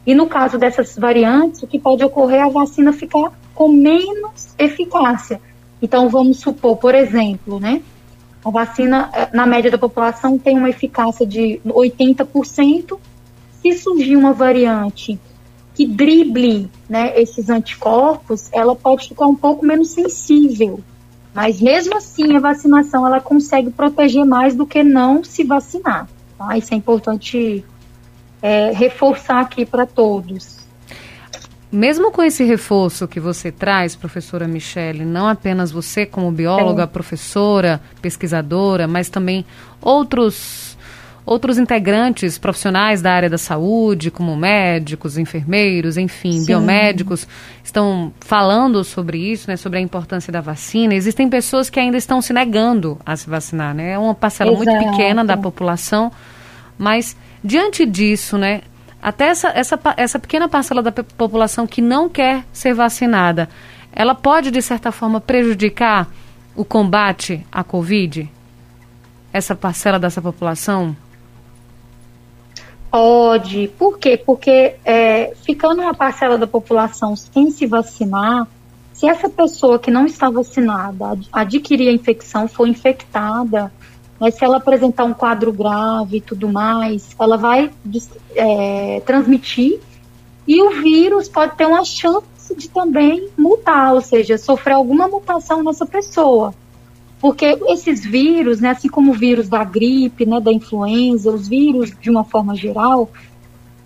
E 0.06 0.14
no 0.14 0.26
caso 0.26 0.58
dessas 0.58 0.96
variantes, 0.96 1.62
o 1.62 1.66
que 1.66 1.78
pode 1.78 2.04
ocorrer 2.04 2.40
é 2.40 2.42
a 2.42 2.48
vacina 2.48 2.92
ficar 2.92 3.32
com 3.54 3.68
menos 3.68 4.54
eficácia. 4.58 5.40
Então, 5.80 6.08
vamos 6.08 6.40
supor, 6.40 6.76
por 6.76 6.94
exemplo, 6.94 7.58
né? 7.58 7.82
A 8.44 8.50
vacina, 8.50 9.10
eh, 9.14 9.30
na 9.32 9.46
média 9.46 9.70
da 9.70 9.78
população, 9.78 10.38
tem 10.38 10.58
uma 10.58 10.68
eficácia 10.68 11.26
de 11.26 11.60
80%. 11.64 12.98
Se 13.62 13.72
surgir 13.72 14.16
uma 14.16 14.32
variante 14.32 15.18
que 15.74 15.86
drible 15.86 16.70
né, 16.88 17.18
esses 17.20 17.48
anticorpos, 17.48 18.48
ela 18.52 18.76
pode 18.76 19.08
ficar 19.08 19.26
um 19.26 19.34
pouco 19.34 19.64
menos 19.64 19.88
sensível. 19.90 20.80
Mas 21.34 21.60
mesmo 21.60 21.96
assim, 21.96 22.36
a 22.36 22.40
vacinação 22.40 23.06
ela 23.06 23.20
consegue 23.20 23.70
proteger 23.70 24.24
mais 24.24 24.54
do 24.54 24.66
que 24.66 24.84
não 24.84 25.24
se 25.24 25.42
vacinar. 25.42 26.08
Tá? 26.38 26.56
Isso 26.56 26.72
é 26.72 26.76
importante 26.76 27.64
é, 28.44 28.72
reforçar 28.72 29.40
aqui 29.40 29.64
para 29.64 29.86
todos. 29.86 30.58
Mesmo 31.72 32.12
com 32.12 32.22
esse 32.22 32.44
reforço 32.44 33.08
que 33.08 33.18
você 33.18 33.50
traz, 33.50 33.96
professora 33.96 34.46
Michele, 34.46 35.02
não 35.02 35.26
apenas 35.26 35.72
você 35.72 36.04
como 36.04 36.30
bióloga, 36.30 36.82
é. 36.82 36.86
professora, 36.86 37.80
pesquisadora, 38.02 38.86
mas 38.86 39.08
também 39.08 39.46
outros 39.80 40.76
outros 41.26 41.56
integrantes 41.56 42.36
profissionais 42.36 43.00
da 43.00 43.10
área 43.10 43.30
da 43.30 43.38
saúde, 43.38 44.10
como 44.10 44.36
médicos, 44.36 45.16
enfermeiros, 45.16 45.96
enfim, 45.96 46.40
Sim. 46.40 46.44
biomédicos, 46.44 47.26
estão 47.64 48.12
falando 48.20 48.84
sobre 48.84 49.16
isso, 49.16 49.48
né, 49.48 49.56
sobre 49.56 49.78
a 49.78 49.80
importância 49.80 50.30
da 50.30 50.42
vacina. 50.42 50.94
Existem 50.94 51.30
pessoas 51.30 51.70
que 51.70 51.80
ainda 51.80 51.96
estão 51.96 52.20
se 52.20 52.34
negando 52.34 52.98
a 53.06 53.16
se 53.16 53.28
vacinar, 53.30 53.74
né? 53.74 53.92
É 53.92 53.98
uma 53.98 54.14
parcela 54.14 54.52
Exato. 54.52 54.70
muito 54.70 54.90
pequena 54.90 55.24
da 55.24 55.34
população, 55.34 56.12
mas 56.76 57.16
diante 57.44 57.84
disso, 57.84 58.38
né, 58.38 58.62
até 59.02 59.26
essa, 59.26 59.48
essa, 59.48 59.78
essa 59.98 60.18
pequena 60.18 60.48
parcela 60.48 60.82
da 60.82 60.90
população 60.90 61.66
que 61.66 61.82
não 61.82 62.08
quer 62.08 62.42
ser 62.50 62.72
vacinada, 62.72 63.50
ela 63.92 64.14
pode, 64.14 64.50
de 64.50 64.62
certa 64.62 64.90
forma, 64.90 65.20
prejudicar 65.20 66.08
o 66.56 66.64
combate 66.64 67.46
à 67.52 67.62
Covid? 67.62 68.30
Essa 69.32 69.54
parcela 69.54 69.98
dessa 69.98 70.22
população? 70.22 70.96
Pode. 72.90 73.68
Por 73.76 73.98
quê? 73.98 74.16
Porque 74.16 74.76
é, 74.84 75.34
ficando 75.44 75.82
uma 75.82 75.92
parcela 75.92 76.38
da 76.38 76.46
população 76.46 77.14
sem 77.14 77.50
se 77.50 77.66
vacinar, 77.66 78.46
se 78.92 79.08
essa 79.08 79.28
pessoa 79.28 79.78
que 79.78 79.90
não 79.90 80.06
está 80.06 80.30
vacinada 80.30 81.18
adquirir 81.32 81.88
a 81.88 81.92
infecção, 81.92 82.46
for 82.46 82.68
infectada, 82.68 83.72
mas 84.24 84.36
se 84.36 84.42
ela 84.42 84.56
apresentar 84.56 85.04
um 85.04 85.12
quadro 85.12 85.52
grave 85.52 86.16
e 86.16 86.20
tudo 86.22 86.48
mais, 86.48 87.14
ela 87.20 87.36
vai 87.36 87.70
é, 88.34 89.02
transmitir 89.04 89.78
e 90.48 90.62
o 90.62 90.80
vírus 90.82 91.28
pode 91.28 91.54
ter 91.56 91.66
uma 91.66 91.84
chance 91.84 92.24
de 92.56 92.70
também 92.70 93.28
mutar, 93.36 93.92
ou 93.92 94.00
seja, 94.00 94.38
sofrer 94.38 94.72
alguma 94.72 95.08
mutação 95.08 95.62
nessa 95.62 95.84
pessoa. 95.84 96.54
Porque 97.20 97.44
esses 97.68 98.02
vírus, 98.02 98.62
né, 98.62 98.70
assim 98.70 98.88
como 98.88 99.12
o 99.12 99.14
vírus 99.14 99.46
da 99.46 99.62
gripe, 99.62 100.24
né, 100.24 100.40
da 100.40 100.50
influenza, 100.50 101.30
os 101.30 101.46
vírus 101.46 101.92
de 102.00 102.08
uma 102.08 102.24
forma 102.24 102.56
geral, 102.56 103.10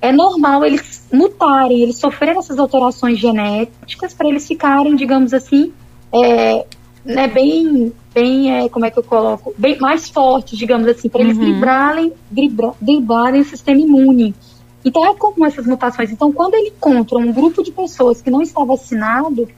é 0.01 0.13
normal 0.13 0.65
eles 0.65 1.05
mutarem, 1.13 1.81
eles 1.81 1.97
sofrerem 1.97 2.39
essas 2.39 2.61
alterações 2.61 3.19
genéticas 3.19 4.15
para 4.15 4.29
eles 4.29 4.47
ficarem, 4.47 4.95
digamos 4.95 5.35
assim, 5.35 5.73
é, 6.13 6.65
né, 7.09 7.27
bem, 7.27 7.91
bem 8.13 8.53
é, 8.53 8.69
como 8.69 8.85
é 8.85 8.91
que 8.91 8.99
eu 8.99 9.03
coloco, 9.03 9.55
bem 9.57 9.79
mais 9.79 10.11
fortes, 10.11 10.59
digamos 10.59 10.87
assim, 10.87 11.09
para 11.09 11.23
eles 11.23 11.39
uhum. 11.39 12.13
dribrarem 12.81 13.41
o 13.41 13.45
sistema 13.45 13.81
imune. 13.81 14.35
Então 14.85 15.05
é 15.07 15.15
comum 15.15 15.47
essas 15.47 15.67
mutações. 15.67 16.11
Então 16.11 16.31
quando 16.31 16.55
ele 16.55 16.69
encontra 16.69 17.17
um 17.17 17.33
grupo 17.33 17.63
de 17.63 17.73
pessoas 17.73 18.21
que 18.21 18.31
não 18.31 18.43
está 18.43 18.63
vacinado, 18.63 19.49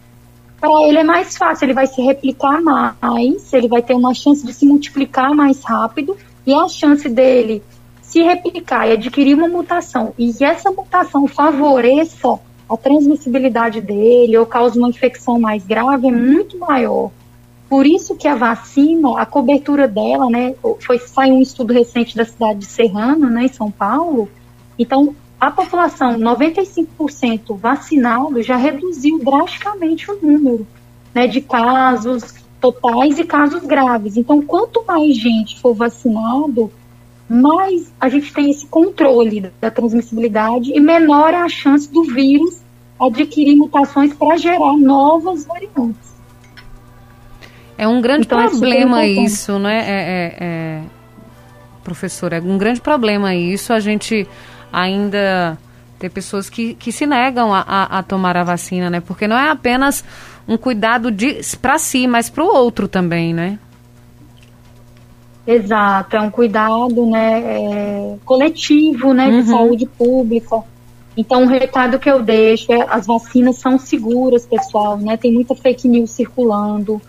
para 0.61 0.87
ele 0.87 0.99
é 0.99 1.05
mais 1.05 1.37
fácil, 1.37 1.65
ele 1.65 1.75
vai 1.75 1.89
se 1.89 2.01
replicar 2.01 2.63
mais, 2.63 3.53
ele 3.53 3.67
vai 3.67 3.83
ter 3.83 3.95
uma 3.95 4.15
chance 4.15 4.47
de 4.47 4.53
se 4.53 4.65
multiplicar 4.65 5.35
mais 5.35 5.65
rápido 5.65 6.17
e 6.47 6.55
a 6.55 6.69
chance 6.69 7.09
dele 7.09 7.63
se 8.01 8.23
replicar 8.23 8.89
e 8.89 8.93
adquirir 8.93 9.35
uma 9.35 9.49
mutação 9.49 10.13
e 10.19 10.33
essa 10.41 10.71
mutação 10.71 11.27
favoreça 11.27 12.39
a 12.69 12.77
transmissibilidade 12.77 13.81
dele 13.81 14.37
ou 14.39 14.47
cause 14.47 14.79
uma 14.79 14.89
infecção 14.89 15.41
mais 15.41 15.67
grave 15.67 16.07
é 16.07 16.13
muito 16.13 16.57
maior. 16.57 17.11
Por 17.71 17.87
isso 17.87 18.17
que 18.17 18.27
a 18.27 18.35
vacina, 18.35 19.17
a 19.17 19.25
cobertura 19.25 19.87
dela, 19.87 20.29
né, 20.29 20.57
foi 20.81 20.99
saiu 20.99 21.37
um 21.37 21.41
estudo 21.41 21.73
recente 21.73 22.17
da 22.17 22.25
cidade 22.25 22.59
de 22.59 22.67
Serrano, 22.67 23.31
né, 23.31 23.45
em 23.45 23.49
São 23.49 23.71
Paulo. 23.71 24.29
Então, 24.77 25.15
a 25.41 25.53
população 25.53 26.19
95% 26.19 27.57
vacinado 27.57 28.43
já 28.43 28.57
reduziu 28.57 29.21
drasticamente 29.21 30.11
o 30.11 30.19
número, 30.21 30.67
né, 31.15 31.29
de 31.29 31.41
casos 31.41 32.35
totais 32.61 33.21
e 33.21 33.25
casos 33.25 33.63
graves. 33.63 34.17
Então, 34.17 34.43
quanto 34.43 34.85
mais 34.85 35.17
gente 35.17 35.61
for 35.61 35.73
vacinado, 35.73 36.73
mais 37.29 37.93
a 38.01 38.09
gente 38.09 38.33
tem 38.33 38.51
esse 38.51 38.67
controle 38.67 39.49
da 39.61 39.71
transmissibilidade 39.71 40.73
e 40.75 40.81
menor 40.81 41.33
é 41.33 41.37
a 41.37 41.49
chance 41.49 41.89
do 41.89 42.03
vírus 42.03 42.61
adquirir 43.01 43.55
mutações 43.55 44.13
para 44.13 44.37
gerar 44.37 44.77
novas 44.77 45.45
variantes. 45.45 46.10
É 47.81 47.89
um 47.89 47.99
grande 48.03 48.27
então, 48.27 48.39
é 48.39 48.47
problema 48.47 49.01
é 49.01 49.09
isso, 49.09 49.59
né, 49.59 49.79
é, 49.79 49.91
é, 49.91 50.37
é, 50.39 50.83
professora? 51.83 52.37
É 52.37 52.41
um 52.43 52.59
grande 52.59 52.79
problema 52.79 53.35
isso, 53.35 53.73
a 53.73 53.81
gente 53.81 54.29
ainda 54.71 55.57
ter 55.99 56.11
pessoas 56.11 56.51
que, 56.51 56.75
que 56.75 56.93
se 56.93 57.07
negam 57.07 57.55
a, 57.55 57.65
a, 57.67 57.99
a 58.01 58.03
tomar 58.03 58.37
a 58.37 58.45
vacina, 58.45 58.91
né? 58.91 59.01
Porque 59.01 59.27
não 59.27 59.35
é 59.35 59.49
apenas 59.49 60.05
um 60.47 60.59
cuidado 60.59 61.09
para 61.63 61.79
si, 61.79 62.07
mas 62.07 62.29
para 62.29 62.45
o 62.45 62.49
outro 62.49 62.87
também, 62.87 63.33
né? 63.33 63.59
Exato, 65.47 66.17
é 66.17 66.21
um 66.21 66.31
cuidado 66.31 67.07
né, 67.07 67.41
é, 67.41 68.17
coletivo, 68.27 69.15
né, 69.15 69.27
uhum. 69.27 69.41
de 69.41 69.49
saúde 69.49 69.87
pública. 69.87 70.63
Então, 71.17 71.45
o 71.45 71.47
recado 71.47 71.99
que 71.99 72.11
eu 72.11 72.23
deixo 72.23 72.71
é 72.75 72.87
as 72.91 73.07
vacinas 73.07 73.57
são 73.57 73.79
seguras, 73.79 74.45
pessoal, 74.45 74.99
né? 74.99 75.17
Tem 75.17 75.33
muita 75.33 75.55
fake 75.55 75.89
news 75.89 76.11
circulando. 76.11 77.01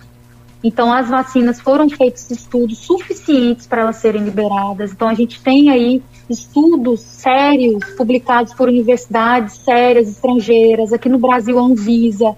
Então, 0.63 0.93
as 0.93 1.10
vacinas 1.10 1.60
foram 1.60 1.89
feitos 1.89 2.30
estudos 2.30 2.78
suficientes 2.78 3.65
para 3.65 3.82
elas 3.82 3.95
serem 3.95 4.24
liberadas. 4.24 4.91
Então, 4.91 5.08
a 5.08 5.13
gente 5.13 5.41
tem 5.41 5.71
aí 5.71 6.04
estudos 6.30 7.02
sérios 7.02 7.84
publicados 7.97 8.54
por 8.54 8.69
universidades 8.69 9.56
sérias 9.56 10.08
estrangeiras. 10.08 10.93
Aqui 10.93 11.10
no 11.10 11.17
Brasil, 11.17 11.58
a 11.58 11.63
Anvisa 11.63 12.36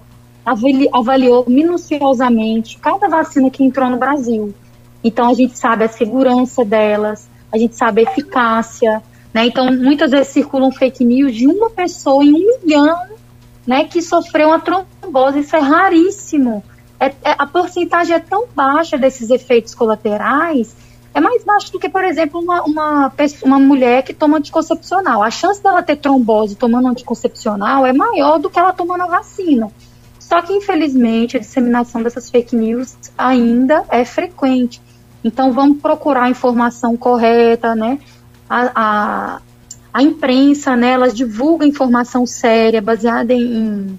avaliou 0.92 1.44
minuciosamente 1.46 2.78
cada 2.78 3.08
vacina 3.08 3.50
que 3.50 3.62
entrou 3.62 3.90
no 3.90 3.98
Brasil. 3.98 4.54
Então, 5.02 5.28
a 5.28 5.34
gente 5.34 5.58
sabe 5.58 5.84
a 5.84 5.88
segurança 5.88 6.64
delas, 6.64 7.28
a 7.52 7.58
gente 7.58 7.76
sabe 7.76 8.00
a 8.00 8.10
eficácia. 8.10 9.02
Né? 9.34 9.46
Então, 9.46 9.70
muitas 9.70 10.12
vezes 10.12 10.28
circulam 10.28 10.72
fake 10.72 11.04
news 11.04 11.34
de 11.34 11.46
uma 11.46 11.68
pessoa 11.68 12.24
em 12.24 12.32
um 12.32 12.60
milhão 12.64 12.98
né, 13.66 13.84
que 13.84 14.00
sofreu 14.00 14.48
uma 14.48 14.60
trombose. 14.60 15.40
Isso 15.40 15.54
é 15.54 15.60
raríssimo 15.60 16.64
é, 17.04 17.14
é, 17.22 17.34
a 17.38 17.46
porcentagem 17.46 18.14
é 18.16 18.20
tão 18.20 18.46
baixa 18.54 18.96
desses 18.96 19.30
efeitos 19.30 19.74
colaterais, 19.74 20.74
é 21.12 21.20
mais 21.20 21.44
baixa 21.44 21.70
do 21.70 21.78
que, 21.78 21.88
por 21.88 22.02
exemplo, 22.02 22.40
uma, 22.40 22.62
uma, 22.62 23.12
uma 23.42 23.58
mulher 23.58 24.02
que 24.02 24.12
toma 24.12 24.38
anticoncepcional. 24.38 25.22
A 25.22 25.30
chance 25.30 25.62
dela 25.62 25.82
ter 25.82 25.96
trombose 25.96 26.56
tomando 26.56 26.88
anticoncepcional 26.88 27.86
é 27.86 27.92
maior 27.92 28.38
do 28.38 28.50
que 28.50 28.58
ela 28.58 28.72
tomando 28.72 29.02
a 29.02 29.06
vacina. 29.06 29.70
Só 30.18 30.42
que, 30.42 30.52
infelizmente, 30.52 31.36
a 31.36 31.40
disseminação 31.40 32.02
dessas 32.02 32.30
fake 32.30 32.56
news 32.56 32.96
ainda 33.16 33.84
é 33.90 34.04
frequente. 34.04 34.80
Então, 35.22 35.52
vamos 35.52 35.80
procurar 35.80 36.24
a 36.24 36.30
informação 36.30 36.96
correta, 36.96 37.76
né? 37.76 37.98
A, 38.50 38.70
a, 38.74 39.40
a 39.92 40.02
imprensa, 40.02 40.74
né, 40.74 40.90
elas 40.90 41.14
divulga 41.14 41.64
informação 41.64 42.26
séria, 42.26 42.82
baseada 42.82 43.32
em, 43.32 43.98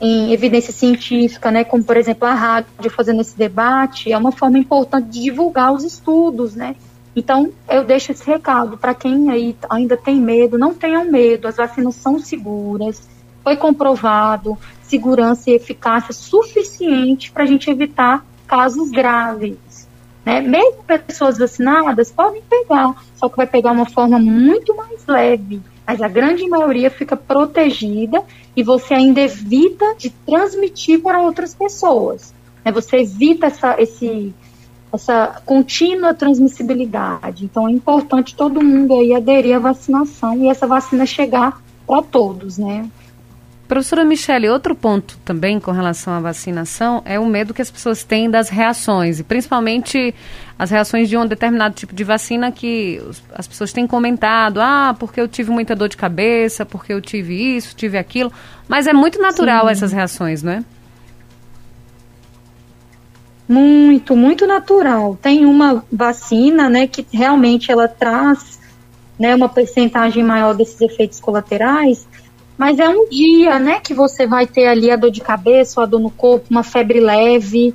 em 0.00 0.32
evidência 0.32 0.72
científica, 0.72 1.50
né, 1.50 1.64
como 1.64 1.82
por 1.82 1.96
exemplo 1.96 2.26
a 2.28 2.34
rádio 2.34 2.90
fazendo 2.90 3.20
esse 3.20 3.36
debate, 3.36 4.12
é 4.12 4.18
uma 4.18 4.32
forma 4.32 4.58
importante 4.58 5.08
de 5.08 5.22
divulgar 5.22 5.72
os 5.72 5.84
estudos, 5.84 6.54
né, 6.54 6.76
Então, 7.14 7.50
eu 7.68 7.82
deixo 7.82 8.12
esse 8.12 8.26
recado 8.26 8.76
para 8.76 8.94
quem 8.94 9.30
aí 9.30 9.56
ainda 9.70 9.96
tem 9.96 10.16
medo, 10.16 10.58
não 10.58 10.74
tenham 10.74 11.10
medo, 11.10 11.48
as 11.48 11.56
vacinas 11.56 11.94
são 11.94 12.18
seguras, 12.18 13.08
foi 13.42 13.56
comprovado 13.56 14.58
segurança 14.82 15.50
e 15.50 15.54
eficácia 15.54 16.12
suficiente 16.12 17.32
para 17.32 17.44
a 17.44 17.46
gente 17.46 17.70
evitar 17.70 18.24
casos 18.46 18.90
graves. 18.90 19.88
Né? 20.24 20.40
Mesmo 20.40 20.82
pessoas 20.84 21.38
vacinadas 21.38 22.10
podem 22.10 22.42
pegar, 22.42 22.94
só 23.14 23.28
que 23.28 23.36
vai 23.36 23.46
pegar 23.46 23.70
uma 23.72 23.86
forma 23.86 24.18
muito 24.18 24.74
mais 24.76 25.06
leve. 25.06 25.62
Mas 25.86 26.02
a 26.02 26.08
grande 26.08 26.48
maioria 26.48 26.90
fica 26.90 27.16
protegida 27.16 28.22
e 28.56 28.62
você 28.62 28.94
ainda 28.94 29.20
evita 29.20 29.94
de 29.96 30.10
transmitir 30.10 31.00
para 31.00 31.20
outras 31.20 31.54
pessoas. 31.54 32.34
Né? 32.64 32.72
Você 32.72 32.96
evita 32.96 33.46
essa, 33.46 33.80
esse, 33.80 34.34
essa 34.92 35.40
contínua 35.46 36.12
transmissibilidade. 36.12 37.44
Então 37.44 37.68
é 37.68 37.70
importante 37.70 38.34
todo 38.34 38.64
mundo 38.64 38.98
aí 38.98 39.14
aderir 39.14 39.54
à 39.54 39.60
vacinação 39.60 40.36
e 40.36 40.48
essa 40.48 40.66
vacina 40.66 41.06
chegar 41.06 41.62
para 41.86 42.02
todos, 42.02 42.58
né? 42.58 42.90
Professora 43.68 44.04
Michele, 44.04 44.48
outro 44.48 44.76
ponto 44.76 45.18
também 45.24 45.58
com 45.58 45.72
relação 45.72 46.12
à 46.12 46.20
vacinação 46.20 47.02
é 47.04 47.18
o 47.18 47.26
medo 47.26 47.52
que 47.52 47.60
as 47.60 47.70
pessoas 47.70 48.04
têm 48.04 48.30
das 48.30 48.48
reações, 48.48 49.18
e 49.18 49.24
principalmente 49.24 50.14
as 50.56 50.70
reações 50.70 51.08
de 51.08 51.16
um 51.16 51.26
determinado 51.26 51.74
tipo 51.74 51.92
de 51.92 52.04
vacina 52.04 52.52
que 52.52 53.02
as 53.34 53.46
pessoas 53.48 53.72
têm 53.72 53.84
comentado, 53.84 54.60
ah, 54.60 54.94
porque 54.96 55.20
eu 55.20 55.26
tive 55.26 55.50
muita 55.50 55.74
dor 55.74 55.88
de 55.88 55.96
cabeça, 55.96 56.64
porque 56.64 56.92
eu 56.92 57.00
tive 57.00 57.56
isso, 57.56 57.74
tive 57.74 57.98
aquilo, 57.98 58.32
mas 58.68 58.86
é 58.86 58.92
muito 58.92 59.20
natural 59.20 59.66
Sim. 59.66 59.72
essas 59.72 59.92
reações, 59.92 60.44
não 60.44 60.52
é? 60.52 60.64
Muito, 63.48 64.16
muito 64.16 64.46
natural. 64.46 65.18
Tem 65.20 65.44
uma 65.44 65.84
vacina, 65.90 66.68
né, 66.68 66.86
que 66.86 67.04
realmente 67.12 67.70
ela 67.70 67.88
traz, 67.88 68.60
né, 69.18 69.34
uma 69.34 69.48
percentagem 69.48 70.22
maior 70.22 70.54
desses 70.54 70.80
efeitos 70.80 71.18
colaterais, 71.18 72.06
mas 72.56 72.78
é 72.78 72.88
um 72.88 73.08
dia, 73.08 73.58
né, 73.58 73.80
que 73.80 73.92
você 73.92 74.26
vai 74.26 74.46
ter 74.46 74.66
ali 74.66 74.90
a 74.90 74.96
dor 74.96 75.10
de 75.10 75.20
cabeça, 75.20 75.82
a 75.82 75.86
dor 75.86 76.00
no 76.00 76.10
corpo, 76.10 76.46
uma 76.50 76.62
febre 76.62 77.00
leve, 77.00 77.74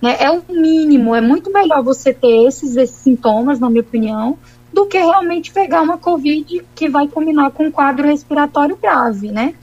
né? 0.00 0.16
É 0.18 0.30
o 0.30 0.42
mínimo, 0.48 1.14
é 1.14 1.20
muito 1.20 1.52
melhor 1.52 1.82
você 1.82 2.12
ter 2.12 2.46
esses, 2.46 2.76
esses 2.76 2.96
sintomas, 2.96 3.60
na 3.60 3.68
minha 3.68 3.82
opinião, 3.82 4.38
do 4.72 4.86
que 4.86 4.98
realmente 4.98 5.52
pegar 5.52 5.82
uma 5.82 5.98
covid 5.98 6.64
que 6.74 6.88
vai 6.88 7.08
combinar 7.08 7.50
com 7.50 7.64
um 7.64 7.70
quadro 7.70 8.06
respiratório 8.06 8.76
grave, 8.76 9.30
né? 9.30 9.54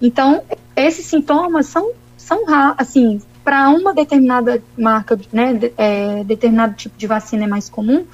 Então, 0.00 0.42
esses 0.74 1.06
sintomas 1.06 1.66
são 1.66 1.92
são 2.16 2.44
assim, 2.76 3.22
para 3.42 3.70
uma 3.70 3.94
determinada 3.94 4.62
marca, 4.76 5.18
né, 5.32 5.54
de, 5.54 5.72
é, 5.78 6.22
determinado 6.24 6.74
tipo 6.74 6.98
de 6.98 7.06
vacina 7.06 7.44
é 7.44 7.46
mais 7.46 7.70
comum, 7.70 8.04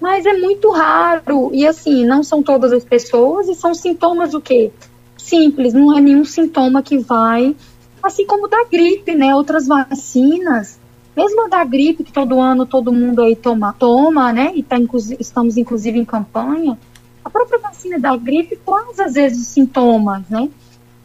mas 0.00 0.24
é 0.24 0.32
muito 0.32 0.70
raro 0.70 1.50
e 1.52 1.66
assim, 1.66 2.06
não 2.06 2.22
são 2.22 2.42
todas 2.42 2.72
as 2.72 2.82
pessoas 2.82 3.48
e 3.48 3.54
são 3.54 3.74
sintomas 3.74 4.30
do 4.30 4.40
quê? 4.40 4.72
Simples, 5.20 5.72
não 5.72 5.96
é 5.96 6.00
nenhum 6.00 6.24
sintoma 6.24 6.82
que 6.82 6.98
vai, 6.98 7.54
assim 8.02 8.26
como 8.26 8.48
da 8.48 8.64
gripe, 8.64 9.14
né? 9.14 9.34
Outras 9.34 9.66
vacinas, 9.66 10.78
mesmo 11.16 11.48
da 11.48 11.64
gripe 11.64 12.04
que 12.04 12.12
todo 12.12 12.40
ano 12.40 12.64
todo 12.66 12.92
mundo 12.92 13.22
aí 13.22 13.36
toma, 13.36 13.72
toma, 13.72 14.32
né? 14.32 14.52
E 14.54 14.62
tá, 14.62 14.76
estamos 15.18 15.56
inclusive 15.56 15.98
em 15.98 16.04
campanha, 16.04 16.78
a 17.24 17.30
própria 17.30 17.58
vacina 17.58 17.98
da 17.98 18.16
gripe 18.16 18.56
traz 18.56 18.98
às 18.98 19.14
vezes 19.14 19.46
sintomas, 19.48 20.28
né? 20.28 20.48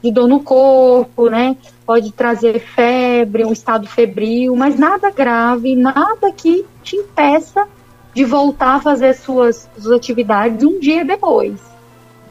De 0.02 0.12
dor 0.12 0.28
no 0.28 0.40
corpo, 0.40 1.30
né? 1.30 1.58
Pode 1.86 2.12
trazer 2.12 2.60
febre, 2.60 3.46
um 3.46 3.52
estado 3.52 3.88
febril, 3.88 4.56
mas 4.56 4.78
nada 4.78 5.12
grave, 5.12 5.76
nada 5.76 6.32
que 6.32 6.66
te 6.84 6.96
impeça 6.96 7.68
de 8.14 8.24
voltar 8.24 8.76
a 8.76 8.82
fazer 8.82 9.14
suas, 9.14 9.70
suas 9.78 9.92
atividades 9.92 10.64
um 10.64 10.80
dia 10.80 11.04
depois. 11.04 11.60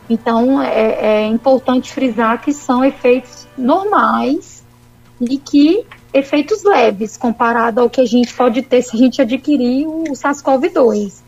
Então, 0.08 0.62
é, 0.62 1.22
é 1.22 1.26
importante 1.26 1.92
frisar 1.92 2.40
que 2.40 2.52
são 2.52 2.84
efeitos 2.84 3.46
normais 3.56 4.62
e 5.20 5.38
que 5.38 5.84
efeitos 6.12 6.62
leves 6.62 7.16
comparado 7.16 7.80
ao 7.80 7.90
que 7.90 8.00
a 8.00 8.06
gente 8.06 8.32
pode 8.34 8.62
ter 8.62 8.82
se 8.82 8.96
a 8.96 8.98
gente 8.98 9.20
adquirir 9.20 9.86
o 9.86 10.04
SARS-CoV-2. 10.12 11.24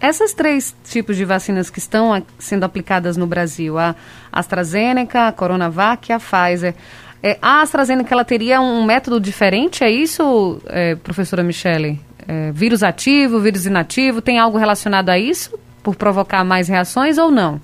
Essas 0.00 0.34
três 0.34 0.74
tipos 0.84 1.16
de 1.16 1.24
vacinas 1.24 1.70
que 1.70 1.78
estão 1.78 2.22
sendo 2.38 2.64
aplicadas 2.64 3.16
no 3.16 3.26
Brasil, 3.26 3.78
a 3.78 3.94
AstraZeneca, 4.30 5.28
a 5.28 5.32
Coronavac 5.32 6.10
e 6.10 6.12
a 6.12 6.20
Pfizer, 6.20 6.74
é, 7.22 7.38
a 7.40 7.62
AstraZeneca 7.62 8.14
ela 8.14 8.24
teria 8.24 8.60
um 8.60 8.84
método 8.84 9.18
diferente, 9.18 9.82
é 9.82 9.90
isso, 9.90 10.60
é, 10.66 10.94
professora 10.94 11.42
Michele? 11.42 11.98
É, 12.28 12.52
vírus 12.52 12.82
ativo, 12.82 13.40
vírus 13.40 13.64
inativo, 13.64 14.20
tem 14.20 14.38
algo 14.38 14.58
relacionado 14.58 15.08
a 15.08 15.18
isso? 15.18 15.58
Por 15.82 15.96
provocar 15.96 16.44
mais 16.44 16.68
reações 16.68 17.16
ou 17.16 17.30
não? 17.30 17.60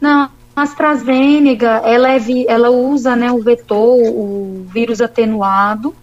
Não, 0.00 0.30
a 0.56 0.62
AstraZeneca, 0.62 1.82
ela, 1.84 2.12
é, 2.12 2.20
ela 2.48 2.70
usa 2.70 3.14
né, 3.14 3.30
o 3.30 3.40
vetor, 3.40 3.98
o 4.00 4.64
vírus 4.72 5.00
atenuado, 5.00 5.94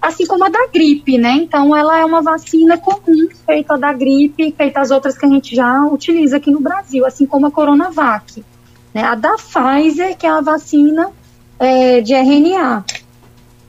assim 0.00 0.26
como 0.26 0.44
a 0.44 0.48
da 0.48 0.66
gripe, 0.72 1.16
né? 1.16 1.32
Então, 1.34 1.74
ela 1.74 1.98
é 1.98 2.04
uma 2.04 2.20
vacina 2.20 2.76
comum, 2.76 3.28
feita 3.46 3.78
da 3.78 3.92
gripe, 3.92 4.52
feita 4.56 4.80
as 4.80 4.90
outras 4.90 5.16
que 5.16 5.24
a 5.24 5.28
gente 5.28 5.54
já 5.54 5.84
utiliza 5.84 6.38
aqui 6.38 6.50
no 6.50 6.60
Brasil, 6.60 7.06
assim 7.06 7.24
como 7.24 7.46
a 7.46 7.50
Coronavac. 7.50 8.44
Né? 8.92 9.02
A 9.02 9.14
da 9.14 9.36
Pfizer, 9.36 10.16
que 10.16 10.26
é 10.26 10.30
a 10.30 10.40
vacina 10.40 11.10
é, 11.58 12.00
de 12.00 12.14
RNA. 12.14 12.84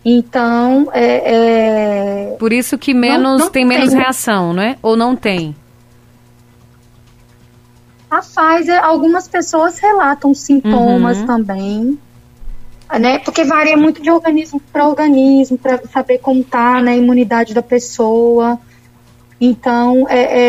Então, 0.03 0.89
é, 0.91 2.31
é... 2.33 2.35
Por 2.37 2.51
isso 2.51 2.77
que 2.77 2.93
menos 2.93 3.23
não, 3.23 3.37
não 3.37 3.49
tem 3.49 3.63
menos 3.63 3.89
tem. 3.89 3.99
reação, 3.99 4.53
né? 4.53 4.75
Ou 4.81 4.97
não 4.97 5.15
tem? 5.15 5.55
A 8.13 8.19
Pfizer, 8.21 8.85
algumas 8.85 9.27
pessoas 9.27 9.79
relatam 9.79 10.35
sintomas 10.35 11.17
uhum. 11.17 11.25
também, 11.25 11.99
né? 12.99 13.17
Porque 13.17 13.43
varia 13.43 13.75
muito 13.75 14.03
de 14.03 14.11
organismo 14.11 14.61
para 14.71 14.87
organismo, 14.87 15.57
para 15.57 15.81
saber 15.87 16.19
como 16.19 16.43
tá 16.43 16.79
né, 16.79 16.91
a 16.91 16.95
imunidade 16.95 17.55
da 17.55 17.63
pessoa. 17.63 18.59
Então, 19.41 20.05
é, 20.07 20.41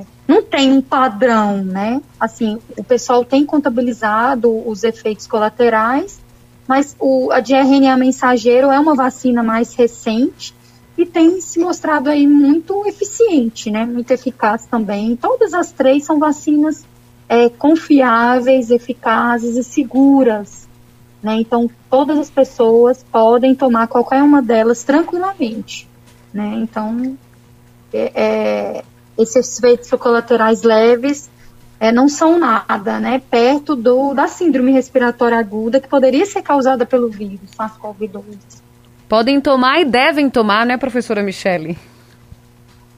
é, 0.00 0.04
não 0.26 0.42
tem 0.42 0.72
um 0.72 0.82
padrão, 0.82 1.58
né? 1.58 2.02
Assim, 2.18 2.58
o 2.76 2.82
pessoal 2.82 3.24
tem 3.24 3.46
contabilizado 3.46 4.50
os 4.68 4.82
efeitos 4.82 5.28
colaterais, 5.28 6.18
mas 6.66 6.96
o, 6.98 7.30
a 7.30 7.38
de 7.38 7.54
RNA 7.54 7.96
mensageiro 7.96 8.72
é 8.72 8.80
uma 8.80 8.96
vacina 8.96 9.40
mais 9.40 9.72
recente 9.72 10.52
e 10.96 11.06
tem 11.06 11.40
se 11.40 11.58
mostrado 11.58 12.10
aí 12.10 12.26
muito 12.26 12.86
eficiente, 12.86 13.70
né? 13.70 13.84
Muito 13.84 14.10
eficaz 14.10 14.66
também. 14.66 15.16
Todas 15.16 15.54
as 15.54 15.72
três 15.72 16.04
são 16.04 16.18
vacinas 16.18 16.84
é, 17.28 17.48
confiáveis, 17.48 18.70
eficazes 18.70 19.56
e 19.56 19.64
seguras. 19.64 20.68
Né? 21.22 21.36
Então, 21.36 21.70
todas 21.88 22.18
as 22.18 22.30
pessoas 22.30 23.04
podem 23.10 23.54
tomar 23.54 23.86
qualquer 23.86 24.22
uma 24.22 24.42
delas 24.42 24.82
tranquilamente. 24.82 25.88
Né? 26.32 26.52
Então, 26.56 27.16
é, 27.92 28.12
é, 28.14 28.84
esses 29.16 29.58
efeitos 29.58 29.88
colaterais 29.90 30.62
leves 30.62 31.30
é, 31.78 31.90
não 31.90 32.08
são 32.08 32.38
nada, 32.38 33.00
né? 33.00 33.20
Perto 33.30 33.74
do, 33.74 34.14
da 34.14 34.28
síndrome 34.28 34.70
respiratória 34.70 35.36
aguda 35.36 35.80
que 35.80 35.88
poderia 35.88 36.24
ser 36.24 36.40
causada 36.40 36.86
pelo 36.86 37.08
vírus 37.08 37.50
SARS-CoV-2. 37.58 38.61
Podem 39.12 39.42
tomar 39.42 39.78
e 39.78 39.84
devem 39.84 40.30
tomar, 40.30 40.64
né, 40.64 40.78
professora 40.78 41.22
Michele? 41.22 41.76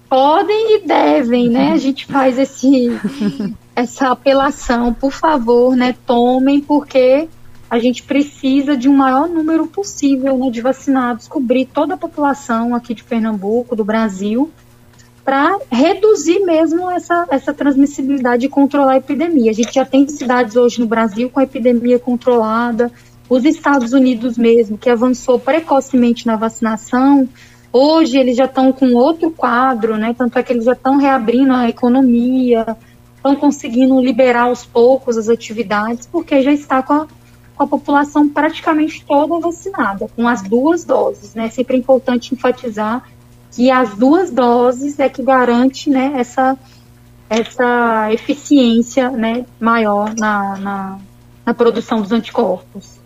Podem 0.09 0.77
e 0.77 0.87
devem, 0.87 1.49
né? 1.49 1.73
A 1.73 1.77
gente 1.77 2.07
faz 2.07 2.39
esse, 2.39 2.87
essa 3.75 4.13
apelação, 4.13 4.95
por 4.95 5.11
favor, 5.11 5.75
né? 5.75 5.93
Tomem, 6.07 6.61
porque 6.61 7.29
a 7.69 7.81
gente 7.81 8.05
precisa 8.05 8.77
de 8.77 8.89
um 8.89 8.97
maior 8.97 9.29
número 9.29 9.67
possível 9.67 10.39
né, 10.39 10.51
de 10.51 10.61
vacinados, 10.61 11.27
cobrir 11.27 11.67
toda 11.67 11.95
a 11.95 11.97
população 11.97 12.77
aqui 12.77 12.95
de 12.95 13.03
Pernambuco, 13.03 13.75
do 13.75 13.85
Brasil, 13.85 14.53
para 15.25 15.59
reduzir 15.69 16.39
mesmo 16.45 16.89
essa, 16.93 17.27
essa 17.29 17.53
transmissibilidade 17.53 18.47
e 18.47 18.49
controlar 18.49 18.93
a 18.93 18.99
epidemia. 18.99 19.51
A 19.51 19.55
gente 19.55 19.75
já 19.75 19.85
tem 19.85 20.07
cidades 20.07 20.55
hoje 20.55 20.79
no 20.79 20.87
Brasil 20.87 21.29
com 21.29 21.41
a 21.41 21.43
epidemia 21.43 21.99
controlada, 21.99 22.93
os 23.29 23.45
Estados 23.45 23.93
Unidos 23.93 24.37
mesmo, 24.37 24.77
que 24.77 24.91
avançou 24.91 25.39
precocemente 25.39 26.27
na 26.27 26.37
vacinação, 26.37 27.29
hoje 27.73 28.19
eles 28.19 28.37
já 28.37 28.45
estão 28.45 28.73
com 28.73 28.95
outro 28.95 29.31
quadro, 29.31 29.97
né? 29.97 30.15
Tanto 30.17 30.39
é 30.39 30.43
que 30.43 30.53
eles 30.53 30.65
já 30.65 30.73
estão 30.73 30.97
reabrindo 30.97 31.53
a 31.53 31.69
economia, 31.69 32.77
estão 33.17 33.35
conseguindo 33.35 34.01
liberar 34.01 34.45
aos 34.45 34.65
poucos 34.65 35.17
as 35.17 35.29
atividades, 35.29 36.07
porque 36.07 36.43
já 36.43 36.53
está 36.53 36.83
com 36.83 36.93
a, 36.93 37.07
com 37.57 37.63
a 37.63 37.67
população 37.67 38.29
praticamente 38.29 39.05
toda 39.07 39.41
vacinada, 39.41 40.09
com 40.15 40.29
as 40.29 40.43
duas 40.43 40.85
doses, 40.85 41.35
né? 41.35 41.49
Sempre 41.49 41.77
é 41.77 41.79
importante 41.79 42.35
enfatizar 42.35 43.03
que 43.55 43.71
as 43.71 43.95
duas 43.95 44.31
doses 44.31 44.99
é 44.99 45.09
que 45.09 45.23
garante, 45.23 45.89
né, 45.89 46.15
essa, 46.17 46.59
essa 47.31 48.13
eficiência, 48.13 49.11
né, 49.11 49.47
maior 49.61 50.13
na, 50.17 50.57
na, 50.57 50.99
na 51.47 51.55
produção 51.55 52.03
dos 52.03 52.11
anticorpos. 52.11 53.04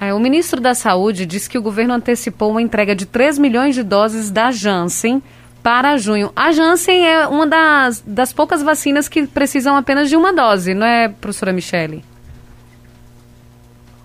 É, 0.00 0.12
o 0.14 0.20
ministro 0.20 0.60
da 0.60 0.74
Saúde 0.74 1.26
disse 1.26 1.48
que 1.48 1.58
o 1.58 1.62
governo 1.62 1.94
antecipou 1.94 2.50
uma 2.50 2.62
entrega 2.62 2.94
de 2.94 3.06
3 3.06 3.38
milhões 3.38 3.74
de 3.74 3.82
doses 3.82 4.30
da 4.30 4.50
Janssen 4.50 5.22
para 5.62 5.96
junho. 5.96 6.32
A 6.34 6.52
Janssen 6.52 7.06
é 7.06 7.26
uma 7.26 7.46
das, 7.46 8.02
das 8.06 8.32
poucas 8.32 8.62
vacinas 8.62 9.08
que 9.08 9.26
precisam 9.26 9.76
apenas 9.76 10.08
de 10.08 10.16
uma 10.16 10.32
dose, 10.32 10.74
não 10.74 10.86
é, 10.86 11.08
professora 11.08 11.52
Michele? 11.52 12.04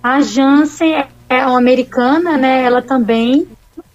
A 0.03 0.21
Janssen 0.21 1.03
é 1.29 1.45
uma 1.45 1.57
americana, 1.57 2.37
né? 2.37 2.63
Ela 2.63 2.81
também, 2.81 3.47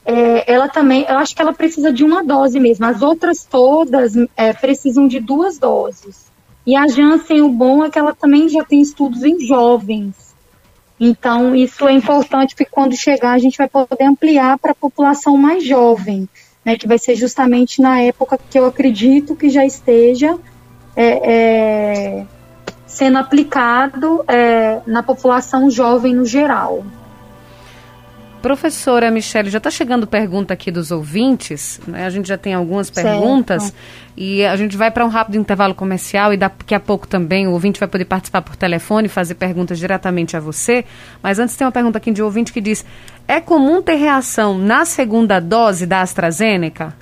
é, 0.04 0.52
ela 0.52 0.68
também, 0.68 1.04
eu 1.08 1.18
acho 1.18 1.34
que 1.36 1.42
ela 1.42 1.52
precisa 1.52 1.92
de 1.92 2.02
uma 2.02 2.24
dose 2.24 2.58
mesmo. 2.58 2.84
As 2.86 3.02
outras 3.02 3.44
todas 3.44 4.14
é, 4.36 4.52
precisam 4.52 5.06
de 5.06 5.20
duas 5.20 5.58
doses. 5.58 6.30
E 6.66 6.76
a 6.76 6.86
Janssen, 6.88 7.42
o 7.42 7.48
bom 7.48 7.84
é 7.84 7.90
que 7.90 7.98
ela 7.98 8.14
também 8.14 8.48
já 8.48 8.64
tem 8.64 8.80
estudos 8.80 9.22
em 9.22 9.40
jovens. 9.46 10.29
Então, 11.00 11.56
isso 11.56 11.88
é 11.88 11.92
importante 11.92 12.54
porque 12.54 12.70
quando 12.70 12.94
chegar 12.94 13.32
a 13.32 13.38
gente 13.38 13.56
vai 13.56 13.68
poder 13.68 14.04
ampliar 14.04 14.58
para 14.58 14.72
a 14.72 14.74
população 14.74 15.36
mais 15.36 15.64
jovem 15.64 16.28
né, 16.64 16.76
que 16.76 16.86
vai 16.86 16.98
ser 16.98 17.14
justamente 17.14 17.80
na 17.80 18.00
época 18.00 18.38
que 18.50 18.58
eu 18.58 18.66
acredito 18.66 19.34
que 19.34 19.48
já 19.48 19.64
esteja 19.64 20.38
é, 20.94 21.32
é, 21.32 22.26
sendo 22.86 23.18
aplicado 23.18 24.24
é, 24.28 24.80
na 24.86 25.02
população 25.02 25.70
jovem 25.70 26.14
no 26.14 26.24
geral. 26.24 26.84
Professora 28.42 29.10
Michele, 29.10 29.50
já 29.50 29.58
está 29.58 29.70
chegando 29.70 30.06
pergunta 30.06 30.54
aqui 30.54 30.70
dos 30.70 30.90
ouvintes, 30.90 31.78
né? 31.86 32.06
A 32.06 32.10
gente 32.10 32.26
já 32.26 32.38
tem 32.38 32.54
algumas 32.54 32.88
perguntas 32.88 33.64
certo. 33.64 33.76
e 34.16 34.44
a 34.46 34.56
gente 34.56 34.78
vai 34.78 34.90
para 34.90 35.04
um 35.04 35.08
rápido 35.08 35.36
intervalo 35.36 35.74
comercial 35.74 36.32
e 36.32 36.38
daqui 36.38 36.74
a 36.74 36.80
pouco 36.80 37.06
também 37.06 37.46
o 37.46 37.52
ouvinte 37.52 37.78
vai 37.78 37.88
poder 37.88 38.06
participar 38.06 38.40
por 38.40 38.56
telefone 38.56 39.06
e 39.06 39.08
fazer 39.10 39.34
perguntas 39.34 39.78
diretamente 39.78 40.38
a 40.38 40.40
você. 40.40 40.86
Mas 41.22 41.38
antes 41.38 41.54
tem 41.54 41.66
uma 41.66 41.72
pergunta 41.72 41.98
aqui 41.98 42.10
de 42.10 42.22
um 42.22 42.24
ouvinte 42.24 42.50
que 42.50 42.62
diz: 42.62 42.84
é 43.28 43.40
comum 43.40 43.82
ter 43.82 43.96
reação 43.96 44.56
na 44.56 44.86
segunda 44.86 45.38
dose 45.38 45.84
da 45.84 46.00
AstraZeneca? 46.00 46.94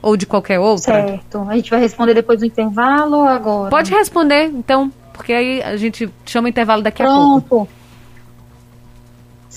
Ou 0.00 0.16
de 0.16 0.24
qualquer 0.24 0.58
outra? 0.58 1.06
Certo. 1.06 1.46
A 1.50 1.54
gente 1.56 1.70
vai 1.70 1.80
responder 1.80 2.14
depois 2.14 2.38
do 2.38 2.46
intervalo 2.46 3.18
ou 3.18 3.28
agora? 3.28 3.68
Pode 3.68 3.90
responder, 3.90 4.44
então, 4.44 4.90
porque 5.12 5.34
aí 5.34 5.62
a 5.62 5.76
gente 5.76 6.08
chama 6.24 6.46
o 6.46 6.48
intervalo 6.48 6.80
daqui 6.80 7.02
Pronto. 7.02 7.18
a 7.18 7.40
pouco. 7.40 7.66
Pronto 7.66 7.77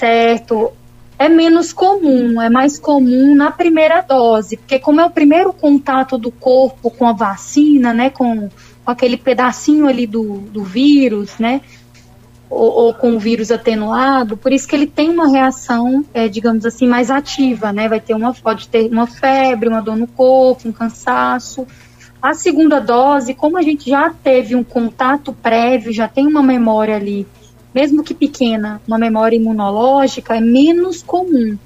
certo, 0.02 0.72
é 1.20 1.30
menos 1.30 1.72
comum, 1.72 2.42
é 2.42 2.50
mais 2.50 2.80
comum 2.80 3.36
na 3.36 3.52
primeira 3.52 4.02
dose, 4.02 4.58
porque 4.58 4.80
como 4.80 5.00
é 5.00 5.06
o 5.06 5.12
primeiro 5.12 5.54
contato 5.54 6.18
do 6.18 6.32
corpo 6.32 6.90
com 6.90 7.08
a 7.08 7.14
vacina, 7.14 7.94
né, 7.94 8.10
com, 8.10 8.50
com 8.84 8.92
aquele 8.92 9.16
pedacinho 9.16 9.88
ali 9.88 10.08
do, 10.08 10.40
do 10.40 10.64
vírus, 10.64 11.38
né, 11.38 11.62
ou, 12.50 12.72
ou, 12.72 12.94
com 12.96 13.16
o 13.16 13.20
vírus 13.20 13.52
atenuado, 13.52 14.36
por 14.36 14.52
isso 14.52 14.68
que 14.68 14.76
ele 14.76 14.88
tem 14.88 15.12
uma 15.12 15.30
reação, 15.30 16.04
é, 16.16 16.28
digamos 16.28 16.66
assim, 16.66 16.88
mais 16.88 17.12
ativa, 17.12 17.72
né, 17.72 17.88
vai 17.88 18.00
ter 18.00 18.16
uma, 18.16 18.34
pode 18.34 18.68
ter 18.68 18.92
uma 18.92 19.06
febre, 19.06 19.70
uma 19.70 19.84
dor 19.84 19.96
no 19.96 20.08
corpo, 20.08 20.68
um 20.68 20.72
cansaço. 20.72 21.68
A 22.20 22.34
segunda 22.34 22.80
dose, 22.80 23.36
como 23.36 23.56
a 23.58 23.62
gente 23.62 23.88
já 23.88 24.10
teve 24.10 24.56
um 24.56 24.64
contato 24.64 25.32
prévio, 25.32 25.94
já 25.94 26.08
tem 26.08 26.26
uma 26.26 26.42
memória 26.42 26.96
ali 26.96 27.28
mesmo 27.74 28.04
que 28.04 28.14
pequena, 28.14 28.82
uma 28.88 28.98
memória 28.98 29.36
imunológica 29.36 30.36
é 30.36 30.42
menos 30.42 31.02
comum, 31.02 31.58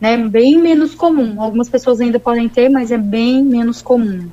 né? 0.00 0.16
Bem 0.16 0.58
menos 0.58 0.94
comum. 0.94 1.40
Algumas 1.40 1.68
pessoas 1.68 2.00
ainda 2.00 2.20
podem 2.20 2.48
ter, 2.48 2.68
mas 2.68 2.90
é 2.90 2.98
bem 2.98 3.42
menos 3.42 3.80
comum. 3.80 4.28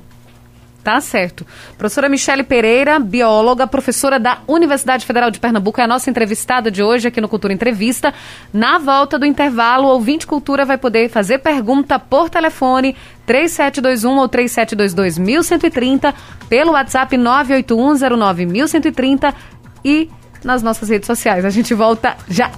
Tá 0.84 1.00
certo. 1.00 1.46
Professora 1.78 2.10
Michele 2.10 2.42
Pereira, 2.42 2.98
bióloga, 2.98 3.66
professora 3.66 4.20
da 4.20 4.40
Universidade 4.46 5.06
Federal 5.06 5.30
de 5.30 5.40
Pernambuco, 5.40 5.80
é 5.80 5.84
a 5.84 5.88
nossa 5.88 6.10
entrevistada 6.10 6.70
de 6.70 6.82
hoje 6.82 7.08
aqui 7.08 7.22
no 7.22 7.28
Cultura 7.28 7.54
Entrevista. 7.54 8.12
Na 8.52 8.76
volta 8.76 9.18
do 9.18 9.24
intervalo, 9.24 9.88
o 9.88 9.92
ouvinte 9.92 10.26
Cultura 10.26 10.66
vai 10.66 10.76
poder 10.76 11.08
fazer 11.08 11.38
pergunta 11.38 11.98
por 11.98 12.28
telefone 12.28 12.94
3721 13.24 14.18
ou 14.18 14.28
3722 14.28 15.16
1130, 15.16 16.14
pelo 16.50 16.72
WhatsApp 16.72 17.16
98109 17.16 18.44
1130 18.44 19.34
e 19.82 20.10
nas 20.44 20.62
nossas 20.62 20.88
redes 20.88 21.06
sociais. 21.06 21.44
A 21.44 21.50
gente 21.50 21.74
volta 21.74 22.16
já. 22.28 22.50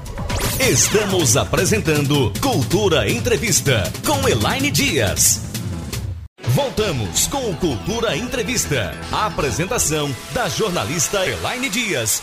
Estamos 0.61 1.37
apresentando 1.37 2.33
Cultura 2.41 3.09
Entrevista 3.11 3.83
com 4.05 4.29
Elaine 4.29 4.71
Dias. 4.71 5.43
Voltamos 6.49 7.27
com 7.27 7.51
o 7.51 7.57
Cultura 7.57 8.17
Entrevista. 8.17 8.95
A 9.13 9.27
apresentação 9.27 10.15
da 10.33 10.49
jornalista 10.49 11.27
Elaine 11.27 11.69
Dias. 11.69 12.23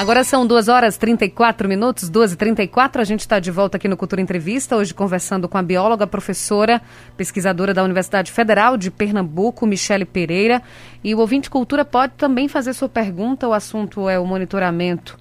Agora 0.00 0.24
são 0.24 0.46
2 0.46 0.68
horas 0.68 0.96
34 0.96 1.68
minutos, 1.68 2.08
2 2.08 2.32
e 2.32 2.36
34 2.36 3.02
A 3.02 3.04
gente 3.04 3.20
está 3.20 3.38
de 3.38 3.50
volta 3.50 3.76
aqui 3.76 3.86
no 3.86 3.98
Cultura 3.98 4.22
Entrevista, 4.22 4.74
hoje 4.74 4.94
conversando 4.94 5.46
com 5.46 5.58
a 5.58 5.62
bióloga, 5.62 6.06
professora, 6.06 6.80
pesquisadora 7.18 7.74
da 7.74 7.84
Universidade 7.84 8.32
Federal 8.32 8.78
de 8.78 8.90
Pernambuco, 8.90 9.66
Michele 9.66 10.06
Pereira. 10.06 10.62
E 11.04 11.14
o 11.14 11.18
ouvinte 11.18 11.50
Cultura 11.50 11.84
pode 11.84 12.14
também 12.14 12.48
fazer 12.48 12.72
sua 12.72 12.88
pergunta. 12.88 13.46
O 13.46 13.52
assunto 13.52 14.08
é 14.08 14.18
o 14.18 14.24
monitoramento 14.24 15.18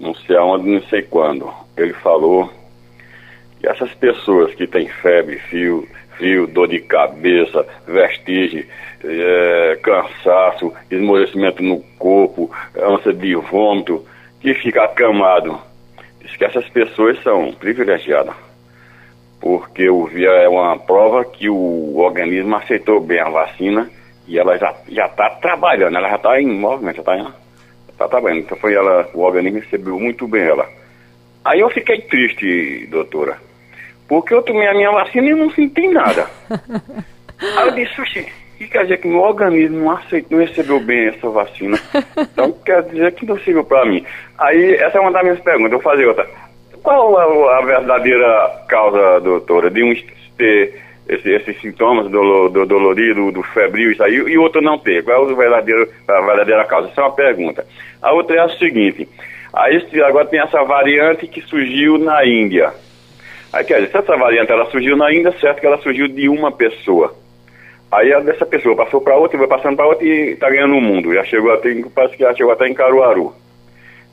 não 0.00 0.14
sei 0.14 0.36
aonde, 0.36 0.66
não 0.66 0.82
sei 0.88 1.02
quando. 1.02 1.52
Ele 1.76 1.92
falou 1.92 2.50
que 3.60 3.68
essas 3.68 3.92
pessoas 3.94 4.54
que 4.54 4.66
têm 4.66 4.88
febre, 4.88 5.38
fio, 5.40 5.86
frio, 6.16 6.46
dor 6.46 6.68
de 6.68 6.80
cabeça, 6.80 7.66
vestígio, 7.86 8.66
é, 9.04 9.78
cansaço, 9.82 10.72
esmorecimento 10.90 11.62
no 11.62 11.80
corpo, 11.98 12.50
ânsia 12.76 13.12
de 13.12 13.34
vômito, 13.34 14.04
que 14.40 14.54
fica 14.54 14.84
acamado. 14.84 15.58
Diz 16.20 16.36
que 16.36 16.44
essas 16.44 16.68
pessoas 16.70 17.22
são 17.22 17.52
privilegiadas. 17.52 18.34
Porque 19.40 19.82
eu 19.82 20.04
vi 20.06 20.24
é 20.24 20.48
uma 20.48 20.78
prova 20.78 21.24
que 21.24 21.50
o 21.50 21.98
organismo 21.98 22.56
aceitou 22.56 23.00
bem 23.00 23.20
a 23.20 23.28
vacina 23.28 23.90
e 24.26 24.38
ela 24.38 24.56
já 24.56 24.74
está 24.88 25.28
trabalhando, 25.30 25.98
ela 25.98 26.08
já 26.08 26.16
está 26.16 26.40
em 26.40 26.46
movimento, 26.46 26.96
já 26.96 27.02
está 27.02 27.32
tá 27.98 28.08
trabalhando. 28.08 28.40
Então 28.40 28.56
foi 28.56 28.74
ela, 28.74 29.10
o 29.12 29.20
organismo 29.20 29.60
recebeu 29.60 29.98
muito 30.00 30.26
bem 30.26 30.42
ela. 30.42 30.66
Aí 31.44 31.60
eu 31.60 31.68
fiquei 31.68 32.00
triste, 32.00 32.86
doutora 32.86 33.38
porque 34.08 34.34
eu 34.34 34.42
tomei 34.42 34.66
a 34.68 34.74
minha 34.74 34.90
vacina 34.90 35.28
e 35.28 35.34
não 35.34 35.50
senti 35.50 35.88
nada. 35.88 36.26
Aí 37.40 37.68
eu 37.68 37.74
disse, 37.74 38.00
Oxi, 38.00 38.26
E 38.60 38.66
quer 38.66 38.82
dizer 38.82 38.98
que 38.98 39.08
meu 39.08 39.20
organismo 39.20 39.78
não, 39.78 39.90
aceitou, 39.90 40.38
não 40.38 40.46
recebeu 40.46 40.80
bem 40.80 41.08
essa 41.08 41.28
vacina. 41.28 41.78
Então 42.16 42.52
quer 42.64 42.82
dizer 42.82 43.12
que 43.12 43.26
não 43.26 43.38
serviu 43.38 43.64
para 43.64 43.84
mim. 43.84 44.04
Aí, 44.38 44.74
essa 44.74 44.98
é 44.98 45.00
uma 45.00 45.12
das 45.12 45.22
minhas 45.22 45.40
perguntas. 45.40 45.72
Eu 45.72 45.80
vou 45.80 45.90
fazer 45.90 46.06
outra. 46.06 46.28
Qual 46.82 47.16
a, 47.16 47.58
a 47.58 47.62
verdadeira 47.62 48.64
causa, 48.68 49.20
doutora, 49.20 49.70
de 49.70 49.82
um 49.82 49.94
ter 50.36 50.82
esse, 51.08 51.30
esses 51.30 51.60
sintomas 51.60 52.10
do, 52.10 52.48
do 52.48 52.66
dolorido, 52.66 53.30
do 53.30 53.42
febril, 53.42 53.92
isso 53.92 54.02
aí, 54.02 54.14
e 54.14 54.38
outro 54.38 54.60
não 54.60 54.78
ter? 54.78 55.02
Qual 55.04 55.28
é 55.28 55.32
a 55.32 55.34
verdadeira, 55.34 55.88
a 56.08 56.20
verdadeira 56.20 56.64
causa? 56.64 56.88
Essa 56.88 57.00
é 57.00 57.04
uma 57.04 57.14
pergunta. 57.14 57.66
A 58.02 58.12
outra 58.12 58.36
é 58.36 58.40
a 58.40 58.48
seguinte. 58.50 59.08
Aí 59.52 59.86
agora 60.02 60.26
tem 60.26 60.40
essa 60.40 60.62
variante 60.64 61.28
que 61.28 61.40
surgiu 61.42 61.96
na 61.96 62.26
Índia. 62.26 62.72
Aí 63.54 63.64
quer 63.64 63.74
dizer, 63.74 63.92
se 63.92 63.98
essa 63.98 64.16
variante 64.16 64.50
ela 64.50 64.68
surgiu 64.68 64.96
na 64.96 65.14
Índia, 65.14 65.32
certo 65.38 65.60
que 65.60 65.66
ela 65.66 65.78
surgiu 65.78 66.08
de 66.08 66.28
uma 66.28 66.50
pessoa. 66.50 67.14
Aí 67.90 68.10
essa 68.10 68.44
pessoa 68.44 68.74
passou 68.74 69.00
para 69.00 69.16
outra, 69.16 69.38
vai 69.38 69.46
passando 69.46 69.76
para 69.76 69.86
outra 69.86 70.04
e 70.04 70.32
está 70.32 70.50
ganhando 70.50 70.74
o 70.74 70.80
mundo. 70.80 71.14
Já 71.14 71.22
chegou 71.22 71.52
até, 71.52 71.72
parece 71.94 72.16
que 72.16 72.24
já 72.24 72.34
chegou 72.34 72.52
até 72.52 72.66
em 72.66 72.74
Caruaru. 72.74 73.32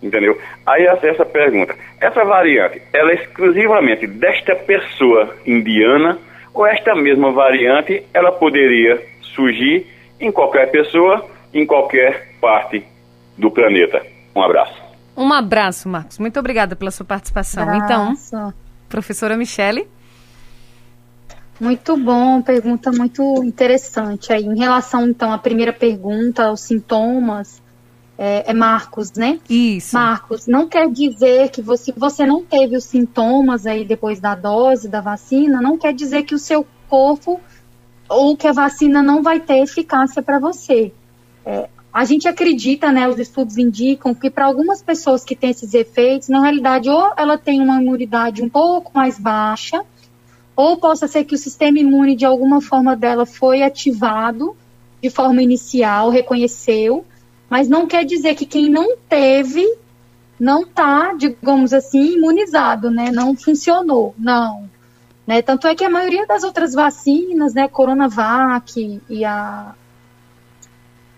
Entendeu? 0.01 0.39
Aí 0.63 0.85
essa, 0.85 1.07
essa 1.07 1.25
pergunta. 1.25 1.73
Essa 1.99 2.23
variante, 2.23 2.83
ela 2.93 3.09
é 3.09 3.15
exclusivamente 3.15 4.05
desta 4.05 4.55
pessoa 4.55 5.35
indiana 5.43 6.19
ou 6.53 6.67
esta 6.67 6.93
mesma 6.93 7.31
variante, 7.31 8.03
ela 8.13 8.31
poderia 8.31 9.01
surgir 9.33 9.87
em 10.19 10.31
qualquer 10.31 10.69
pessoa, 10.69 11.25
em 11.51 11.65
qualquer 11.65 12.27
parte 12.39 12.85
do 13.35 13.49
planeta? 13.49 14.05
Um 14.35 14.43
abraço. 14.43 14.79
Um 15.17 15.33
abraço, 15.33 15.89
Marcos. 15.89 16.19
Muito 16.19 16.39
obrigada 16.39 16.75
pela 16.75 16.91
sua 16.91 17.05
participação. 17.05 17.63
Abraço. 17.63 17.83
Então, 18.35 18.53
professora 18.91 19.35
Michele. 19.35 19.87
Muito 21.59 21.95
bom, 21.95 22.41
pergunta 22.41 22.91
muito 22.91 23.43
interessante 23.43 24.33
aí. 24.33 24.43
Em 24.43 24.57
relação, 24.57 25.07
então, 25.07 25.31
à 25.31 25.37
primeira 25.37 25.71
pergunta, 25.71 26.45
aos 26.45 26.61
sintomas, 26.61 27.61
é, 28.17 28.49
é, 28.49 28.53
Marcos, 28.53 29.11
né? 29.13 29.39
Isso. 29.49 29.95
Marcos, 29.95 30.47
não 30.47 30.67
quer 30.67 30.89
dizer 30.89 31.49
que 31.49 31.61
você, 31.61 31.93
você 31.95 32.25
não 32.25 32.43
teve 32.43 32.75
os 32.75 32.83
sintomas 32.83 33.65
aí 33.65 33.85
depois 33.85 34.19
da 34.19 34.35
dose 34.35 34.87
da 34.87 35.01
vacina, 35.01 35.61
não 35.61 35.77
quer 35.77 35.93
dizer 35.93 36.23
que 36.23 36.35
o 36.35 36.39
seu 36.39 36.65
corpo 36.89 37.39
ou 38.09 38.35
que 38.35 38.47
a 38.47 38.51
vacina 38.51 39.01
não 39.01 39.23
vai 39.23 39.39
ter 39.39 39.59
eficácia 39.59 40.21
para 40.21 40.39
você. 40.39 40.91
É, 41.45 41.69
a 41.93 42.05
gente 42.05 42.27
acredita, 42.27 42.91
né, 42.91 43.07
os 43.07 43.19
estudos 43.19 43.57
indicam 43.57 44.13
que 44.13 44.29
para 44.29 44.45
algumas 44.45 44.81
pessoas 44.81 45.25
que 45.25 45.35
têm 45.35 45.49
esses 45.49 45.73
efeitos, 45.73 46.29
na 46.29 46.41
realidade, 46.41 46.89
ou 46.89 47.11
ela 47.17 47.37
tem 47.37 47.59
uma 47.59 47.81
imunidade 47.81 48.41
um 48.41 48.49
pouco 48.49 48.91
mais 48.95 49.19
baixa, 49.19 49.83
ou 50.55 50.77
possa 50.77 51.07
ser 51.07 51.25
que 51.25 51.35
o 51.35 51.37
sistema 51.37 51.79
imune 51.79 52.15
de 52.15 52.25
alguma 52.25 52.61
forma 52.61 52.95
dela 52.95 53.25
foi 53.25 53.61
ativado 53.61 54.55
de 55.01 55.09
forma 55.09 55.41
inicial, 55.41 56.09
reconheceu, 56.09 57.03
mas 57.49 57.67
não 57.67 57.87
quer 57.87 58.05
dizer 58.05 58.35
que 58.35 58.45
quem 58.45 58.69
não 58.69 58.95
teve 59.09 59.65
não 60.39 60.61
está, 60.61 61.13
digamos 61.13 61.73
assim, 61.73 62.15
imunizado, 62.15 62.89
né? 62.89 63.11
Não 63.11 63.35
funcionou, 63.35 64.15
não. 64.17 64.69
Né? 65.27 65.41
Tanto 65.41 65.67
é 65.67 65.75
que 65.75 65.83
a 65.83 65.89
maioria 65.89 66.25
das 66.25 66.43
outras 66.43 66.73
vacinas, 66.73 67.53
né, 67.53 67.67
Coronavac 67.67 69.01
e 69.09 69.25
a 69.25 69.75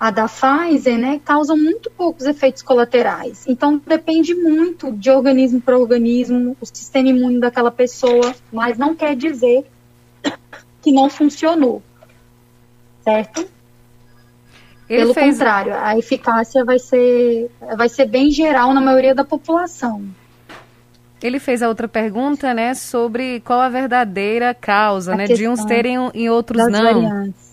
a 0.04 0.12
da 0.12 0.28
Pfizer, 0.28 0.98
né, 0.98 1.22
causam 1.24 1.56
muito 1.56 1.90
poucos 1.90 2.26
efeitos 2.26 2.62
colaterais. 2.62 3.46
Então 3.48 3.82
depende 3.88 4.36
muito 4.36 4.92
de 4.92 5.10
organismo 5.10 5.62
para 5.62 5.78
organismo, 5.78 6.58
o 6.60 6.66
sistema 6.66 7.08
imune 7.08 7.40
daquela 7.40 7.72
pessoa, 7.72 8.36
mas 8.52 8.78
não 8.78 8.94
quer 8.94 9.16
dizer 9.16 9.66
que 10.82 10.92
não 10.92 11.10
funcionou. 11.10 11.82
Certo? 13.02 13.48
Ele 14.90 15.04
Pelo 15.04 15.14
fez... 15.14 15.38
contrário, 15.38 15.74
a 15.74 15.98
eficácia 15.98 16.66
vai 16.66 16.80
ser, 16.80 17.50
vai 17.78 17.88
ser 17.88 18.06
bem 18.06 18.30
geral 18.30 18.74
na 18.74 18.82
maioria 18.82 19.16
da 19.16 19.24
população. 19.24 20.04
Ele 21.22 21.40
fez 21.40 21.64
a 21.64 21.70
outra 21.70 21.88
pergunta, 21.88 22.54
né, 22.54 22.74
sobre 22.74 23.40
qual 23.40 23.62
a 23.62 23.70
verdadeira 23.70 24.54
causa, 24.54 25.14
a 25.14 25.16
né, 25.16 25.28
de 25.28 25.48
uns 25.48 25.64
terem 25.64 26.12
e 26.14 26.30
outros 26.30 26.62
não. 26.70 26.84
Variantes. 26.84 27.53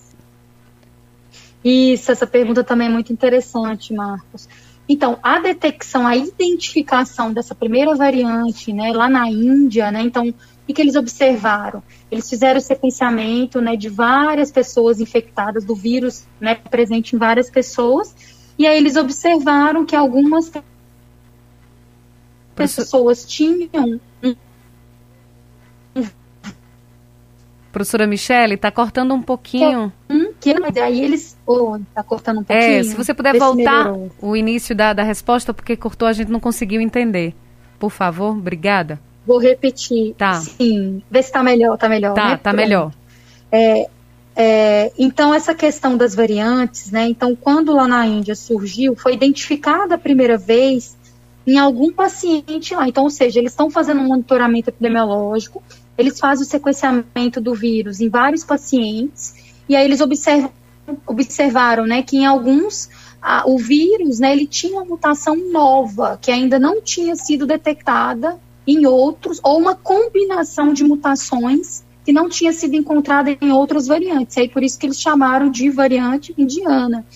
Isso, 1.65 2.11
essa 2.11 2.27
pergunta 2.27 2.65
também 2.65 2.89
é 2.89 2.91
muito 2.91 3.13
interessante, 3.13 3.93
Marcos. 3.93 4.49
Então, 4.89 5.19
a 5.23 5.39
detecção, 5.39 6.07
a 6.07 6.17
identificação 6.17 7.33
dessa 7.33 7.55
primeira 7.55 7.95
variante, 7.95 8.73
né, 8.73 8.93
lá 8.93 9.09
na 9.09 9.29
Índia, 9.29 9.91
né, 9.91 10.03
então, 10.03 10.35
o 10.69 10.73
que 10.73 10.81
eles 10.81 10.97
observaram? 10.97 11.83
Eles 12.11 12.29
fizeram 12.29 12.59
o 12.59 12.63
sequenciamento, 12.63 13.61
né, 13.61 13.77
de 13.77 13.89
várias 13.89 14.51
pessoas 14.51 15.01
infectadas 15.01 15.65
do 15.65 15.77
vírus, 15.77 16.25
né, 16.41 16.57
presente 16.57 17.15
em 17.15 17.19
várias 17.19 17.49
pessoas, 17.49 18.15
e 18.59 18.67
aí 18.67 18.77
eles 18.77 18.97
observaram 18.97 19.87
que 19.87 19.95
algumas 19.95 20.51
pessoas 22.57 23.25
tinham 23.25 24.01
Professora 27.71 28.07
Michele, 28.07 28.55
está 28.55 28.71
cortando 28.71 29.15
um 29.15 29.23
pouquinho. 29.23 29.93
Hum, 30.09 30.30
que, 30.41 30.59
mas 30.59 30.77
aí 30.77 31.05
eles. 31.05 31.37
Oh, 31.47 31.79
tá 31.95 32.03
cortando 32.03 32.41
um 32.41 32.45
pouquinho. 32.45 32.81
É, 32.81 32.83
se 32.83 32.95
você 32.95 33.13
puder 33.13 33.39
voltar 33.39 33.93
o 34.21 34.37
início 34.37 34.75
da, 34.75 34.93
da 34.93 35.03
resposta, 35.03 35.53
porque 35.53 35.77
cortou, 35.77 36.09
a 36.09 36.13
gente 36.13 36.31
não 36.31 36.41
conseguiu 36.41 36.81
entender. 36.81 37.35
Por 37.79 37.91
favor, 37.91 38.31
obrigada. 38.31 38.99
Vou 39.27 39.39
repetir. 39.39 40.15
Tá. 40.15 40.35
Sim. 40.35 41.03
Vê 41.11 41.23
se 41.23 41.31
tá 41.31 41.43
melhor, 41.43 41.77
tá 41.77 41.89
melhor. 41.89 42.15
Tá, 42.15 42.31
né? 42.31 42.37
tá 42.37 42.53
melhor. 42.53 42.93
É, 43.53 43.89
é, 44.35 44.93
então, 44.99 45.35
essa 45.35 45.55
questão 45.55 45.97
das 45.97 46.15
variantes, 46.15 46.91
né? 46.91 47.07
Então, 47.07 47.37
quando 47.37 47.73
lá 47.73 47.87
na 47.87 48.07
Índia 48.07 48.35
surgiu, 48.35 48.97
foi 48.97 49.15
identificada 49.15 49.95
a 49.95 49.99
primeira 49.99 50.39
vez 50.39 50.97
em 51.47 51.59
algum 51.59 51.93
paciente 51.93 52.75
lá. 52.75 52.89
Então, 52.89 53.05
ou 53.05 53.11
seja, 53.11 53.39
eles 53.39 53.53
estão 53.53 53.71
fazendo 53.71 54.01
um 54.01 54.07
monitoramento 54.09 54.71
epidemiológico 54.71 55.63
eles 56.01 56.19
fazem 56.19 56.47
o 56.47 56.49
sequenciamento 56.49 57.41
do 57.41 57.55
vírus 57.55 58.01
em 58.01 58.09
vários 58.09 58.43
pacientes 58.43 59.35
e 59.71 59.77
aí 59.77 59.85
eles 59.85 60.01
observam, 60.01 60.51
observaram, 61.07 61.87
né, 61.87 62.03
que 62.03 62.17
em 62.17 62.27
alguns 62.27 62.91
a, 63.23 63.49
o 63.49 63.57
vírus, 63.57 64.19
né, 64.19 64.33
ele 64.33 64.45
tinha 64.45 64.73
uma 64.73 64.85
mutação 64.85 65.37
nova 65.37 66.19
que 66.21 66.29
ainda 66.29 66.59
não 66.59 66.83
tinha 66.83 67.15
sido 67.15 67.47
detectada 67.47 68.37
em 68.67 68.85
outros 68.85 69.39
ou 69.45 69.57
uma 69.57 69.77
combinação 69.77 70.73
de 70.73 70.83
mutações 70.83 71.85
que 72.05 72.13
não 72.13 72.29
tinha 72.29 72.53
sido 72.53 72.75
encontrada 72.75 73.31
em 73.41 73.53
outras 73.53 73.87
variantes. 73.87 74.37
Aí 74.37 74.49
por 74.49 74.65
isso 74.65 74.77
que 74.77 74.87
eles 74.87 75.01
chamaram 75.01 75.49
de 75.49 75.71
variante 75.71 76.35
indiana. 76.37 77.07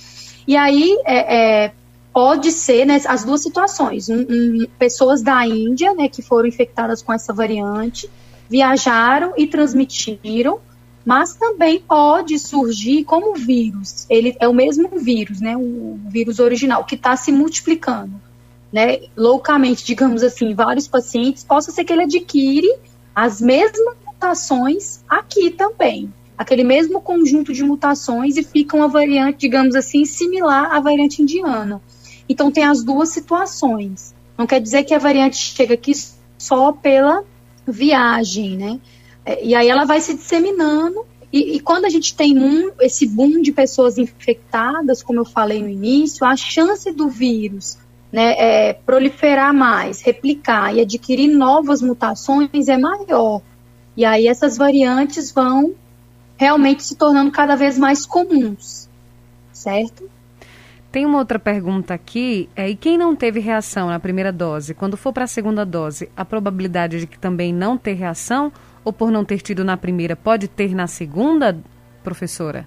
E 0.47 0.57
aí 0.57 0.97
é, 1.05 1.64
é, 1.64 1.73
pode 2.12 2.53
ser 2.53 2.85
né, 2.85 3.01
as 3.09 3.25
duas 3.25 3.43
situações: 3.43 4.09
um, 4.09 4.21
um, 4.21 4.67
pessoas 4.79 5.23
da 5.23 5.45
Índia, 5.45 5.93
né, 5.93 6.09
que 6.09 6.23
foram 6.23 6.47
infectadas 6.47 7.03
com 7.03 7.12
essa 7.12 7.33
variante 7.33 8.09
viajaram 8.49 9.33
e 9.37 9.47
transmitiram, 9.47 10.61
mas 11.05 11.35
também 11.35 11.81
pode 11.81 12.38
surgir 12.38 13.05
como 13.05 13.35
vírus. 13.35 14.07
Ele 14.09 14.35
é 14.40 14.49
o 14.49 14.55
mesmo 14.55 14.88
vírus, 14.99 15.40
né? 15.40 15.57
O 15.57 15.99
vírus 16.09 16.38
original 16.38 16.85
que 16.85 16.95
está 16.95 17.14
se 17.17 17.31
multiplicando, 17.31 18.21
né? 18.73 19.01
Loucamente, 19.17 19.85
digamos 19.85 20.23
assim, 20.23 20.55
vários 20.55 20.88
pacientes, 20.88 21.45
possa 21.45 21.71
ser 21.71 21.85
que 21.85 21.93
ele 21.93 22.05
adquire 22.05 22.75
as 23.14 23.40
mesmas 23.40 23.97
mutações 24.07 25.05
aqui 25.09 25.51
também, 25.51 26.12
aquele 26.37 26.64
mesmo 26.64 27.01
conjunto 27.01 27.53
de 27.53 27.62
mutações 27.62 28.37
e 28.37 28.43
fica 28.43 28.77
uma 28.77 28.88
variante, 28.88 29.38
digamos 29.38 29.75
assim, 29.75 30.05
similar 30.05 30.75
à 30.75 30.81
variante 30.81 31.23
indiana. 31.23 31.81
Então 32.29 32.51
tem 32.51 32.64
as 32.64 32.83
duas 32.83 33.11
situações. 33.11 34.14
Não 34.37 34.47
quer 34.47 34.61
dizer 34.61 34.85
que 34.85 34.95
a 34.95 34.99
variante 34.99 35.37
chega 35.37 35.75
aqui 35.75 35.93
só 36.38 36.73
pela 36.73 37.23
viagem, 37.67 38.57
né? 38.57 38.81
É, 39.25 39.45
e 39.45 39.55
aí 39.55 39.69
ela 39.69 39.85
vai 39.85 40.01
se 40.01 40.15
disseminando 40.15 41.05
e, 41.33 41.57
e, 41.57 41.61
quando 41.61 41.85
a 41.85 41.89
gente 41.89 42.15
tem 42.15 42.39
um, 42.39 42.71
esse 42.81 43.09
boom 43.09 43.43
de 43.43 43.51
pessoas 43.51 43.99
infectadas, 43.99 45.03
como 45.03 45.19
eu 45.19 45.25
falei 45.25 45.61
no 45.61 45.69
início, 45.69 46.25
a 46.25 46.37
chance 46.37 46.93
do 46.93 47.09
vírus 47.09 47.77
né, 48.13 48.37
é, 48.39 48.73
proliferar 48.73 49.53
mais, 49.53 50.01
replicar 50.01 50.73
e 50.73 50.81
adquirir 50.81 51.27
novas 51.27 51.83
mutações 51.83 52.69
é 52.69 52.79
maior. 52.79 53.43
E 53.97 54.05
aí 54.05 54.29
essas 54.29 54.57
variantes 54.57 55.33
vão 55.33 55.75
realmente 56.37 56.85
se 56.85 56.95
tornando 56.95 57.33
cada 57.33 57.57
vez 57.57 57.77
mais 57.77 58.07
comuns, 58.07 58.89
certo? 59.53 60.09
Tem 60.93 61.05
uma 61.05 61.18
outra 61.18 61.41
pergunta 61.41 61.93
aqui. 61.93 62.49
É, 62.55 62.70
e 62.70 62.77
quem 62.77 62.97
não 62.97 63.16
teve 63.16 63.41
reação 63.41 63.89
na 63.89 63.99
primeira 63.99 64.33
dose, 64.33 64.75
quando 64.75 64.97
for 64.97 65.12
para 65.12 65.25
a 65.25 65.27
segunda 65.27 65.66
dose, 65.66 66.09
a 66.16 66.25
probabilidade 66.25 67.01
de 67.01 67.09
que 67.09 67.18
também 67.18 67.53
não 67.53 67.77
ter 67.77 67.95
reação, 67.95 68.53
ou 68.85 68.93
por 68.93 69.11
não 69.11 69.24
ter 69.24 69.41
tido 69.41 69.64
na 69.64 69.76
primeira, 69.76 70.14
pode 70.14 70.47
ter 70.49 70.74
na 70.74 70.87
segunda, 70.87 71.57
professora? 72.03 72.66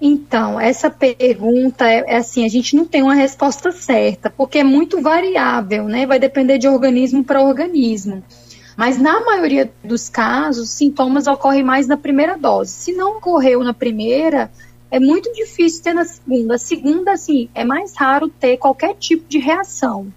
Então, 0.00 0.60
essa 0.60 0.88
pergunta 0.88 1.88
é, 1.88 2.04
é, 2.06 2.16
assim, 2.16 2.44
a 2.44 2.48
gente 2.48 2.76
não 2.76 2.84
tem 2.84 3.02
uma 3.02 3.14
resposta 3.14 3.72
certa, 3.72 4.30
porque 4.30 4.58
é 4.58 4.64
muito 4.64 5.02
variável, 5.02 5.84
né? 5.88 6.06
Vai 6.06 6.20
depender 6.20 6.58
de 6.58 6.68
organismo 6.68 7.24
para 7.24 7.42
organismo. 7.42 8.22
Mas 8.76 8.96
na 8.96 9.24
maioria 9.24 9.72
dos 9.82 10.08
casos, 10.08 10.70
sintomas 10.70 11.26
ocorrem 11.26 11.64
mais 11.64 11.88
na 11.88 11.96
primeira 11.96 12.38
dose. 12.38 12.70
Se 12.70 12.92
não 12.92 13.16
ocorreu 13.16 13.64
na 13.64 13.74
primeira, 13.74 14.48
é 14.88 15.00
muito 15.00 15.32
difícil 15.32 15.82
ter 15.82 15.92
na 15.92 16.04
segunda. 16.04 16.54
A 16.54 16.58
segunda, 16.58 17.12
assim, 17.12 17.48
é 17.52 17.64
mais 17.64 17.92
raro 17.96 18.28
ter 18.28 18.56
qualquer 18.56 18.94
tipo 18.94 19.28
de 19.28 19.38
reação. 19.38 20.12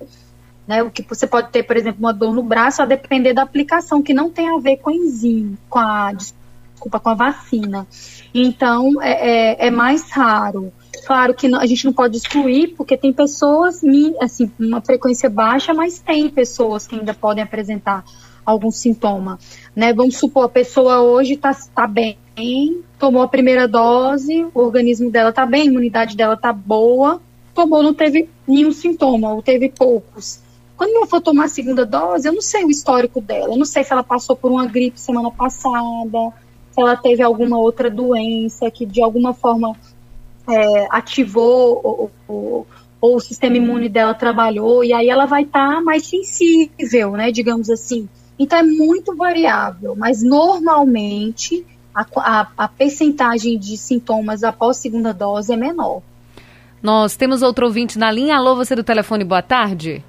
Né? 0.72 0.82
O 0.82 0.90
que 0.90 1.04
você 1.04 1.28
pode 1.28 1.50
ter, 1.50 1.64
por 1.64 1.76
exemplo, 1.76 2.00
uma 2.00 2.14
dor 2.14 2.34
no 2.34 2.42
braço, 2.42 2.82
a 2.82 2.86
depender 2.86 3.34
da 3.34 3.42
aplicação, 3.42 4.02
que 4.02 4.14
não 4.14 4.30
tem 4.30 4.48
a 4.48 4.58
ver 4.58 4.78
com 4.78 4.90
a 4.90 4.94
enzima, 4.94 5.58
com 5.70 5.78
a, 5.78 6.14
desculpa, 6.14 6.98
com 6.98 7.10
a 7.10 7.14
vacina. 7.14 7.86
Então, 8.34 9.02
é, 9.02 9.66
é, 9.66 9.68
é 9.68 9.70
mais 9.70 10.10
raro. 10.10 10.72
Claro 11.06 11.34
que 11.34 11.54
a 11.54 11.66
gente 11.66 11.84
não 11.84 11.92
pode 11.92 12.16
excluir, 12.16 12.70
porque 12.78 12.96
tem 12.96 13.12
pessoas, 13.12 13.82
assim, 14.22 14.50
uma 14.58 14.80
frequência 14.80 15.30
baixa, 15.30 15.74
mas 15.74 16.00
tem 16.00 16.30
pessoas 16.30 16.88
que 16.88 16.96
ainda 16.96 17.14
podem 17.14 17.44
apresentar 17.44 18.06
algum 18.46 18.72
sintoma, 18.72 19.38
né? 19.76 19.94
Vamos 19.94 20.18
supor, 20.18 20.46
a 20.46 20.50
pessoa 20.50 21.02
hoje 21.02 21.34
está 21.34 21.52
tá 21.76 21.86
bem, 21.86 22.18
tomou 22.98 23.22
a 23.22 23.28
primeira 23.28 23.68
dose, 23.68 24.48
o 24.54 24.62
organismo 24.62 25.12
dela 25.12 25.32
está 25.32 25.46
bem, 25.46 25.64
a 25.64 25.66
imunidade 25.66 26.16
dela 26.16 26.36
está 26.36 26.54
boa, 26.54 27.22
tomou, 27.54 27.84
não 27.84 27.94
teve 27.94 28.30
nenhum 28.48 28.72
sintoma, 28.72 29.34
ou 29.34 29.42
teve 29.42 29.70
poucos. 29.70 30.40
Quando 30.82 30.96
eu 30.96 31.06
for 31.06 31.22
tomar 31.22 31.46
a 31.46 31.48
segunda 31.48 31.86
dose, 31.86 32.28
eu 32.28 32.34
não 32.34 32.42
sei 32.42 32.66
o 32.66 32.72
histórico 32.72 33.22
dela, 33.22 33.54
eu 33.54 33.56
não 33.56 33.66
sei 33.66 33.84
se 33.84 33.94
ela 33.94 34.02
passou 34.02 34.36
por 34.36 34.50
uma 34.50 34.66
gripe 34.66 35.00
semana 35.00 35.30
passada, 35.30 36.34
se 36.72 36.82
ela 36.82 36.98
teve 36.98 37.22
alguma 37.22 37.60
outra 37.60 37.88
doença 37.88 38.72
que 38.72 38.84
de 38.84 39.00
alguma 39.00 39.32
forma 39.32 39.76
é, 40.50 40.88
ativou 40.90 41.80
ou, 41.84 42.12
ou, 42.28 42.68
o 43.00 43.20
sistema 43.20 43.58
imune 43.58 43.90
dela 43.90 44.16
trabalhou, 44.16 44.84
e 44.84 44.92
aí 44.92 45.08
ela 45.08 45.28
vai 45.28 45.44
estar 45.44 45.76
tá 45.76 45.82
mais 45.82 46.08
sensível, 46.08 47.12
né, 47.12 47.32
digamos 47.32 47.70
assim. 47.70 48.10
Então 48.40 48.58
é 48.58 48.64
muito 48.64 49.16
variável, 49.16 49.96
mas 49.96 50.24
normalmente 50.24 51.64
a, 51.94 52.04
a, 52.16 52.48
a 52.58 52.68
percentagem 52.68 53.60
de 53.60 53.78
sintomas 53.78 54.44
após 54.44 54.78
segunda 54.78 55.14
dose 55.14 55.54
é 55.54 55.56
menor. 55.56 56.02
Nós 56.82 57.16
temos 57.16 57.44
outro 57.44 57.68
ouvinte 57.68 58.00
na 58.00 58.12
linha. 58.12 58.38
Alô, 58.38 58.56
você 58.56 58.76
do 58.76 58.84
telefone, 58.84 59.24
boa 59.24 59.44
tarde. 59.44 60.04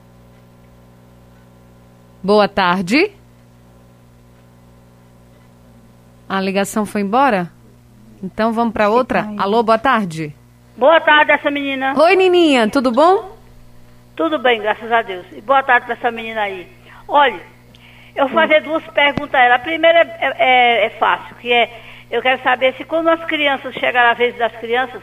Boa 2.22 2.46
tarde. 2.46 3.10
A 6.28 6.40
ligação 6.40 6.86
foi 6.86 7.00
embora? 7.00 7.50
Então 8.22 8.52
vamos 8.52 8.72
para 8.72 8.88
outra. 8.88 9.26
Alô, 9.36 9.60
boa 9.64 9.76
tarde. 9.78 10.32
Boa 10.76 11.00
tarde, 11.00 11.32
essa 11.32 11.50
menina. 11.50 11.92
Oi, 12.00 12.14
Nininha, 12.14 12.68
tudo 12.68 12.92
bom? 12.92 13.36
Tudo 14.14 14.38
bem, 14.38 14.60
graças 14.60 14.90
a 14.92 15.02
Deus. 15.02 15.26
E 15.32 15.40
boa 15.40 15.64
tarde 15.64 15.86
para 15.86 15.96
essa 15.96 16.12
menina 16.12 16.42
aí. 16.42 16.68
Olha, 17.08 17.40
eu 18.14 18.28
vou 18.28 18.40
fazer 18.40 18.62
duas 18.62 18.84
perguntas 18.84 19.34
a 19.34 19.42
ela. 19.42 19.56
A 19.56 19.58
primeira 19.58 19.98
é, 19.98 20.32
é, 20.38 20.86
é, 20.86 20.90
fácil, 20.90 21.34
que 21.36 21.52
é, 21.52 21.70
eu 22.08 22.22
quero 22.22 22.40
saber 22.44 22.74
se 22.76 22.84
quando 22.84 23.08
as 23.08 23.24
crianças 23.24 23.74
chegar 23.74 24.08
a 24.08 24.14
vez 24.14 24.36
das 24.38 24.52
crianças, 24.58 25.02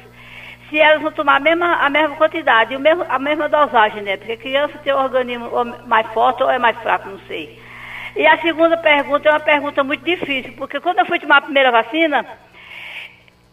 se 0.69 0.79
elas 0.79 1.01
vão 1.01 1.11
tomar 1.11 1.37
a 1.37 1.39
mesma, 1.39 1.75
a 1.75 1.89
mesma 1.89 2.15
quantidade, 2.15 2.75
o 2.75 2.79
mesmo, 2.79 3.05
a 3.07 3.17
mesma 3.17 3.49
dosagem, 3.49 4.03
né? 4.03 4.17
Porque 4.17 4.37
criança 4.37 4.77
tem 4.83 4.93
um 4.93 5.03
organismo 5.03 5.49
mais 5.87 6.07
forte 6.13 6.43
ou 6.43 6.49
é 6.49 6.59
mais 6.59 6.77
fraco, 6.77 7.09
não 7.09 7.19
sei. 7.27 7.59
E 8.15 8.25
a 8.25 8.37
segunda 8.37 8.77
pergunta 8.77 9.29
é 9.29 9.31
uma 9.31 9.39
pergunta 9.39 9.83
muito 9.83 10.03
difícil, 10.03 10.53
porque 10.57 10.79
quando 10.79 10.99
eu 10.99 11.05
fui 11.05 11.19
tomar 11.19 11.37
a 11.37 11.41
primeira 11.41 11.71
vacina, 11.71 12.25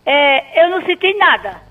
é, 0.05 0.63
eu 0.63 0.71
não 0.71 0.83
senti 0.83 1.15
nada. 1.15 1.67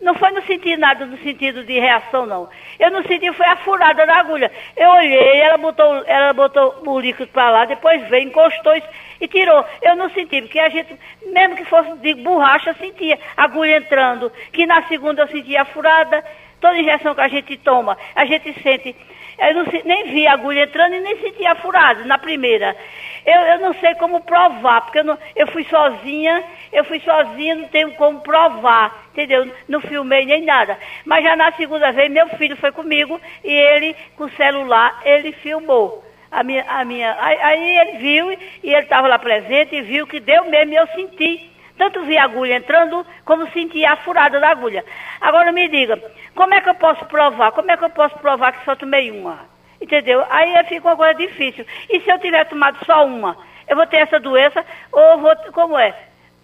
Não 0.00 0.14
foi 0.14 0.30
no 0.30 0.42
sentido 0.42 0.80
nada 0.80 1.04
no 1.04 1.18
sentido 1.18 1.62
de 1.62 1.78
reação, 1.78 2.24
não. 2.24 2.48
Eu 2.78 2.90
não 2.90 3.02
senti, 3.02 3.30
foi 3.34 3.46
a 3.46 3.56
furada 3.56 4.06
da 4.06 4.16
agulha. 4.18 4.50
Eu 4.74 4.88
olhei, 4.88 5.40
ela 5.40 5.58
botou, 5.58 6.02
ela 6.06 6.32
botou 6.32 6.82
o 6.86 6.98
líquido 6.98 7.30
para 7.30 7.50
lá, 7.50 7.64
depois 7.66 8.08
veio, 8.08 8.28
encostou 8.28 8.72
e 9.20 9.28
tirou. 9.28 9.64
Eu 9.82 9.96
não 9.96 10.08
senti, 10.10 10.42
porque 10.42 10.58
a 10.58 10.68
gente, 10.68 10.96
mesmo 11.26 11.56
que 11.56 11.64
fosse 11.64 11.92
de 11.98 12.14
borracha, 12.14 12.74
sentia 12.74 13.18
agulha 13.36 13.76
entrando. 13.76 14.30
Que 14.52 14.66
na 14.66 14.82
segunda 14.88 15.22
eu 15.22 15.28
sentia 15.28 15.64
furada. 15.66 16.24
Toda 16.60 16.78
injeção 16.78 17.14
que 17.14 17.20
a 17.22 17.28
gente 17.28 17.56
toma, 17.56 17.96
a 18.14 18.26
gente 18.26 18.52
sente 18.62 18.94
eu 19.40 19.54
não, 19.54 19.64
nem 19.86 20.04
vi 20.04 20.26
a 20.26 20.34
agulha 20.34 20.64
entrando 20.64 20.94
e 20.94 21.00
nem 21.00 21.16
senti 21.16 21.46
a 21.46 21.54
furada 21.54 22.04
na 22.04 22.18
primeira. 22.18 22.76
Eu, 23.24 23.40
eu 23.40 23.58
não 23.58 23.72
sei 23.74 23.94
como 23.94 24.20
provar, 24.20 24.82
porque 24.82 24.98
eu, 24.98 25.04
não, 25.04 25.18
eu 25.34 25.46
fui 25.46 25.64
sozinha, 25.64 26.44
eu 26.70 26.84
fui 26.84 27.00
sozinha, 27.00 27.54
não 27.54 27.68
tenho 27.68 27.92
como 27.92 28.20
provar, 28.20 29.06
entendeu? 29.12 29.50
Não 29.66 29.80
filmei 29.80 30.26
nem 30.26 30.44
nada. 30.44 30.78
Mas 31.06 31.24
já 31.24 31.34
na 31.36 31.52
segunda 31.52 31.90
vez, 31.90 32.10
meu 32.10 32.28
filho 32.30 32.56
foi 32.56 32.70
comigo 32.70 33.18
e 33.42 33.50
ele, 33.50 33.96
com 34.14 34.24
o 34.24 34.30
celular, 34.32 35.00
ele 35.04 35.32
filmou. 35.32 36.04
A 36.30 36.42
minha, 36.44 36.64
a 36.68 36.84
minha, 36.84 37.16
aí, 37.20 37.38
aí 37.40 37.78
ele 37.78 37.98
viu 37.98 38.32
e 38.32 38.38
ele 38.62 38.82
estava 38.82 39.08
lá 39.08 39.18
presente 39.18 39.74
e 39.74 39.82
viu 39.82 40.06
que 40.06 40.20
deu 40.20 40.44
mesmo 40.44 40.72
e 40.72 40.76
eu 40.76 40.86
senti 40.88 41.50
tanto 41.80 42.04
vi 42.04 42.18
a 42.18 42.24
agulha 42.24 42.56
entrando, 42.56 43.06
como 43.24 43.50
senti 43.52 43.86
a 43.86 43.96
furada 43.96 44.38
da 44.38 44.50
agulha. 44.50 44.84
Agora 45.18 45.50
me 45.50 45.66
diga, 45.66 45.98
como 46.34 46.52
é 46.52 46.60
que 46.60 46.68
eu 46.68 46.74
posso 46.74 47.06
provar? 47.06 47.52
Como 47.52 47.70
é 47.70 47.76
que 47.78 47.82
eu 47.82 47.88
posso 47.88 48.18
provar 48.18 48.52
que 48.52 48.62
só 48.66 48.76
tomei 48.76 49.10
uma? 49.10 49.38
Entendeu? 49.80 50.22
Aí 50.28 50.62
fica 50.64 50.86
uma 50.86 50.96
coisa 50.96 51.14
difícil. 51.14 51.64
E 51.88 52.00
se 52.00 52.10
eu 52.10 52.18
tiver 52.18 52.44
tomado 52.44 52.76
só 52.84 53.06
uma, 53.06 53.34
eu 53.66 53.74
vou 53.74 53.86
ter 53.86 53.96
essa 53.96 54.20
doença 54.20 54.62
ou 54.92 55.20
vou. 55.20 55.34
Como 55.54 55.78
é? 55.78 55.94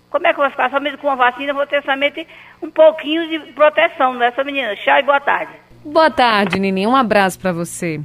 Como 0.09 0.27
é 0.27 0.33
que 0.33 0.41
eu 0.41 0.45
vou 0.45 0.51
ficar? 0.51 0.71
Somente 0.71 0.97
com 0.97 1.07
uma 1.07 1.17
vacina, 1.17 1.51
eu 1.51 1.55
vou 1.55 1.67
ter 1.67 1.83
somente 1.83 2.27
um 2.63 2.71
pouquinho 2.71 3.29
de 3.29 3.53
proteção 3.53 4.15
nessa 4.15 4.43
menina. 4.43 4.75
Chá 4.77 5.01
e 5.01 5.03
boa 5.03 5.21
tarde. 5.21 5.53
Boa 5.85 6.11
tarde, 6.11 6.59
Nininha. 6.59 6.89
Um 6.89 6.97
abraço 6.97 7.39
para 7.39 7.53
você. 7.53 8.01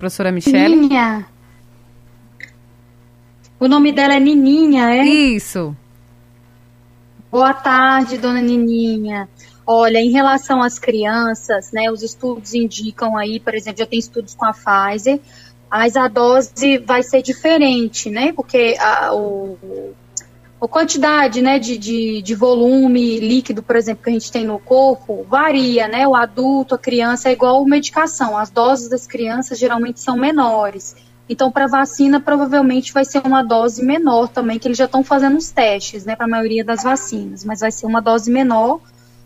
Professora 0.00 0.32
Michelle. 0.32 0.74
Nininha. 0.76 1.26
O 3.60 3.68
nome 3.68 3.92
dela 3.92 4.14
é 4.14 4.18
Nininha, 4.18 4.94
é? 4.94 5.04
Isso. 5.04 5.76
Boa 7.30 7.52
tarde, 7.52 8.16
dona 8.16 8.40
Nininha. 8.40 9.28
Olha, 9.66 9.98
em 9.98 10.10
relação 10.10 10.62
às 10.62 10.78
crianças, 10.78 11.70
né, 11.70 11.90
os 11.92 12.02
estudos 12.02 12.54
indicam 12.54 13.14
aí, 13.14 13.38
por 13.38 13.54
exemplo, 13.54 13.80
já 13.80 13.86
tem 13.86 13.98
estudos 13.98 14.34
com 14.34 14.46
a 14.46 14.54
Pfizer, 14.54 15.20
mas 15.70 15.94
a 15.96 16.08
dose 16.08 16.78
vai 16.78 17.02
ser 17.02 17.20
diferente, 17.20 18.08
né, 18.08 18.32
porque 18.32 18.76
a, 18.80 19.14
o, 19.14 19.58
a 20.60 20.68
quantidade, 20.68 21.40
né, 21.40 21.58
de, 21.58 21.78
de, 21.78 22.20
de, 22.20 22.34
volume 22.34 23.18
líquido, 23.18 23.62
por 23.62 23.76
exemplo, 23.76 24.04
que 24.04 24.10
a 24.10 24.12
gente 24.12 24.30
tem 24.30 24.44
no 24.44 24.58
corpo, 24.58 25.24
varia, 25.28 25.88
né, 25.88 26.06
o 26.06 26.14
adulto, 26.14 26.74
a 26.74 26.78
criança 26.78 27.30
é 27.30 27.32
igual 27.32 27.64
medicação, 27.64 28.36
as 28.36 28.50
doses 28.50 28.88
das 28.88 29.06
crianças 29.06 29.58
geralmente 29.58 30.00
são 30.00 30.16
menores. 30.16 30.94
Então, 31.28 31.50
para 31.50 31.66
vacina, 31.66 32.20
provavelmente 32.20 32.92
vai 32.92 33.04
ser 33.04 33.22
uma 33.24 33.42
dose 33.42 33.84
menor 33.84 34.28
também, 34.28 34.58
que 34.58 34.68
eles 34.68 34.76
já 34.76 34.84
estão 34.84 35.02
fazendo 35.02 35.38
os 35.38 35.50
testes, 35.50 36.04
né, 36.04 36.14
para 36.14 36.26
a 36.26 36.28
maioria 36.28 36.64
das 36.64 36.82
vacinas, 36.82 37.44
mas 37.44 37.60
vai 37.60 37.70
ser 37.70 37.86
uma 37.86 38.00
dose 38.00 38.30
menor, 38.30 38.80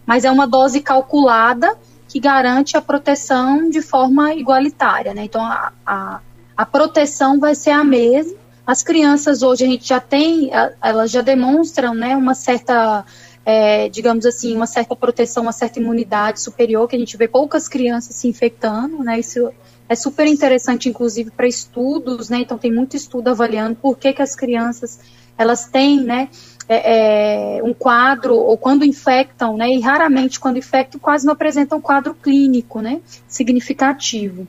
mas 0.06 0.24
é 0.24 0.30
uma 0.30 0.46
dose 0.46 0.80
calculada 0.80 1.76
que 2.08 2.20
garante 2.20 2.76
a 2.76 2.82
proteção 2.82 3.68
de 3.68 3.82
forma 3.82 4.34
igualitária, 4.34 5.12
né? 5.14 5.24
Então, 5.24 5.42
a, 5.44 5.72
a, 5.84 6.20
a 6.56 6.66
proteção 6.66 7.40
vai 7.40 7.54
ser 7.54 7.70
a 7.70 7.82
mesma. 7.82 8.43
As 8.66 8.82
crianças 8.82 9.42
hoje 9.42 9.64
a 9.64 9.68
gente 9.68 9.86
já 9.86 10.00
tem, 10.00 10.50
elas 10.82 11.10
já 11.10 11.20
demonstram, 11.20 11.94
né, 11.94 12.16
uma 12.16 12.34
certa 12.34 13.04
é, 13.44 13.88
digamos 13.88 14.24
assim, 14.24 14.56
uma 14.56 14.66
certa 14.66 14.96
proteção, 14.96 15.42
uma 15.42 15.52
certa 15.52 15.78
imunidade 15.78 16.40
superior, 16.40 16.88
que 16.88 16.96
a 16.96 16.98
gente 16.98 17.16
vê 17.16 17.28
poucas 17.28 17.68
crianças 17.68 18.16
se 18.16 18.26
infectando, 18.26 19.04
né? 19.04 19.18
Isso 19.18 19.50
é 19.88 19.94
super 19.94 20.26
interessante, 20.26 20.88
inclusive, 20.88 21.30
para 21.30 21.46
estudos, 21.46 22.30
né? 22.30 22.38
Então 22.38 22.56
tem 22.56 22.72
muito 22.72 22.96
estudo 22.96 23.28
avaliando 23.28 23.76
por 23.76 23.98
que, 23.98 24.12
que 24.14 24.22
as 24.22 24.34
crianças 24.34 24.98
elas 25.36 25.66
têm, 25.66 26.00
né? 26.00 26.30
É, 26.66 27.58
é, 27.58 27.62
um 27.62 27.74
quadro, 27.74 28.34
ou 28.34 28.56
quando 28.56 28.86
infectam, 28.86 29.58
né? 29.58 29.68
E 29.68 29.80
raramente 29.80 30.40
quando 30.40 30.56
infectam, 30.56 30.98
quase 30.98 31.26
não 31.26 31.34
apresentam 31.34 31.78
quadro 31.82 32.14
clínico, 32.14 32.80
né? 32.80 33.02
Significativo. 33.28 34.48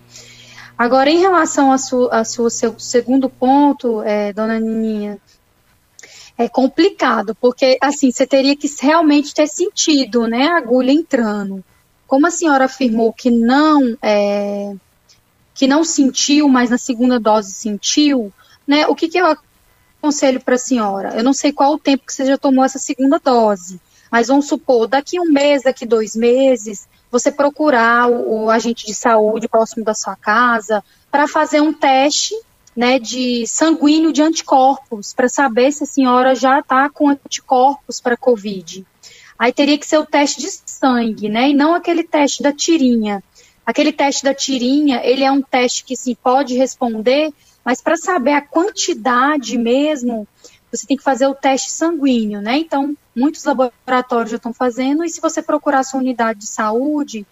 Agora, 0.78 1.09
em 1.09 1.19
relação 1.19 1.71
ao 1.71 1.78
seu, 1.78 2.49
seu 2.49 2.78
segundo 2.78 3.30
ponto, 3.30 4.01
é, 4.01 4.34
dona 4.34 4.59
Nininha, 4.59 5.19
é 6.38 6.49
complicado, 6.49 7.34
porque 7.36 7.78
assim, 7.82 8.11
você 8.11 8.28
teria 8.28 8.55
que 8.57 8.69
realmente 8.82 9.34
ter 9.34 9.47
sentido, 9.47 10.28
né, 10.28 10.47
a 10.47 10.57
agulha 10.57 10.91
entrando. 10.91 11.63
Como 12.05 12.28
a 12.28 12.32
senhora 12.32 12.65
afirmou 12.65 13.13
que 13.13 13.32
não 13.32 13.97
é, 14.01 14.76
que 15.53 15.65
não 15.65 15.84
sentiu, 15.84 16.49
mas 16.49 16.69
na 16.69 16.78
segunda 16.78 17.19
dose 17.19 17.53
sentiu, 17.53 18.32
né? 18.67 18.86
O 18.88 18.93
que, 18.93 19.07
que 19.07 19.17
eu 19.17 19.38
aconselho 19.97 20.41
para 20.41 20.55
a 20.55 20.59
senhora? 20.59 21.15
Eu 21.15 21.23
não 21.23 21.34
sei 21.34 21.51
qual 21.53 21.73
o 21.73 21.80
tempo 21.80 22.05
que 22.05 22.13
você 22.13 22.26
já 22.26 22.38
tomou 22.38 22.63
essa 22.63 22.78
segunda 22.78 23.17
dose, 23.17 23.80
mas 24.11 24.28
vamos 24.28 24.47
supor, 24.47 24.88
daqui 24.88 25.19
um 25.19 25.32
mês, 25.32 25.63
daqui 25.63 25.86
dois 25.86 26.15
meses, 26.15 26.88
você 27.12 27.32
procurar 27.32 28.10
o, 28.10 28.45
o 28.45 28.49
agente 28.49 28.86
de 28.86 28.93
saúde 28.93 29.47
próximo 29.47 29.84
da 29.84 29.93
sua 29.93 30.16
casa 30.16 30.84
para 31.12 31.28
fazer 31.28 31.62
um 31.62 31.74
teste 31.74 32.34
né, 32.76 32.99
de 32.99 33.47
sanguíneo 33.47 34.12
de 34.12 34.22
anticorpos, 34.22 35.14
para 35.14 35.30
saber 35.30 35.72
se 35.72 35.84
a 35.84 35.88
senhora 35.88 36.36
já 36.36 36.60
está 36.60 36.89
com 36.89 37.10
anticorpos 37.10 38.01
para 38.01 38.18
Covid. 38.18 38.86
Aí 39.39 39.53
teria 39.53 39.78
que 39.78 39.88
ser 39.88 39.97
o 39.97 40.06
teste 40.06 40.41
de 40.41 40.49
sangue, 40.66 41.30
né, 41.30 41.49
e 41.49 41.53
não 41.53 41.74
aquele 41.74 42.03
teste 42.03 42.43
da 42.43 42.51
tirinha. 42.51 43.24
Aquele 43.66 43.91
teste 43.91 44.24
da 44.24 44.34
tirinha, 44.34 45.01
ele 45.03 45.24
é 45.24 45.32
um 45.32 45.41
teste 45.41 45.86
que 45.86 45.95
sim 45.95 46.16
pode 46.16 46.56
responder 46.56 47.34
Mas 47.64 47.82
para 47.82 47.97
saber 47.97 48.34
a 48.34 48.41
quantidade 48.41 49.58
mesmo, 49.58 50.28
você 50.76 50.86
tem 50.86 50.97
que 50.97 51.03
fazer 51.03 51.28
o 51.28 51.36
teste 51.36 51.71
sanguíneo, 51.71 52.41
né? 52.41 52.57
Então, 52.57 52.95
muitos 53.15 53.43
laboratórios 53.43 54.32
já 54.32 54.38
estão 54.38 54.53
fazendo, 54.53 55.03
e 55.03 55.09
se 55.09 55.21
você 55.21 55.41
procurar 55.41 55.84
sua 55.84 55.99
unidade 55.99 56.39
de 56.39 56.47
saúde 56.47 57.26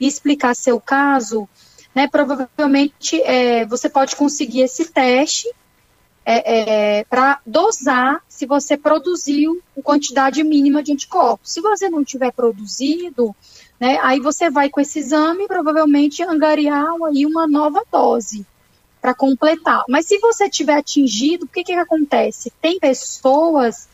e 0.00 0.06
explicar 0.06 0.54
seu 0.54 0.80
caso, 0.80 1.48
né, 1.94 2.06
provavelmente 2.06 3.20
é, 3.22 3.64
você 3.66 3.88
pode 3.88 4.14
conseguir 4.14 4.62
esse 4.62 4.86
teste 4.92 5.48
é, 6.24 6.98
é, 6.98 7.04
para 7.04 7.40
dosar 7.46 8.22
se 8.28 8.46
você 8.46 8.76
produziu 8.76 9.62
quantidade 9.82 10.44
mínima 10.44 10.82
de 10.82 10.92
anticorpos. 10.92 11.50
Se 11.52 11.60
você 11.60 11.88
não 11.88 12.04
tiver 12.04 12.32
produzido, 12.32 13.34
né, 13.80 13.98
aí 14.02 14.20
você 14.20 14.50
vai 14.50 14.68
com 14.68 14.80
esse 14.80 14.98
exame 14.98 15.46
provavelmente 15.46 16.22
angariar 16.22 16.94
aí 17.06 17.24
uma 17.24 17.48
nova 17.48 17.82
dose 17.90 18.46
para 19.00 19.14
completar. 19.14 19.84
Mas 19.88 20.06
se 20.06 20.18
você 20.18 20.48
tiver 20.48 20.76
atingido, 20.76 21.44
o 21.44 21.48
que, 21.48 21.64
que 21.64 21.72
acontece? 21.72 22.52
Tem 22.60 22.78
pessoas, 22.78 23.88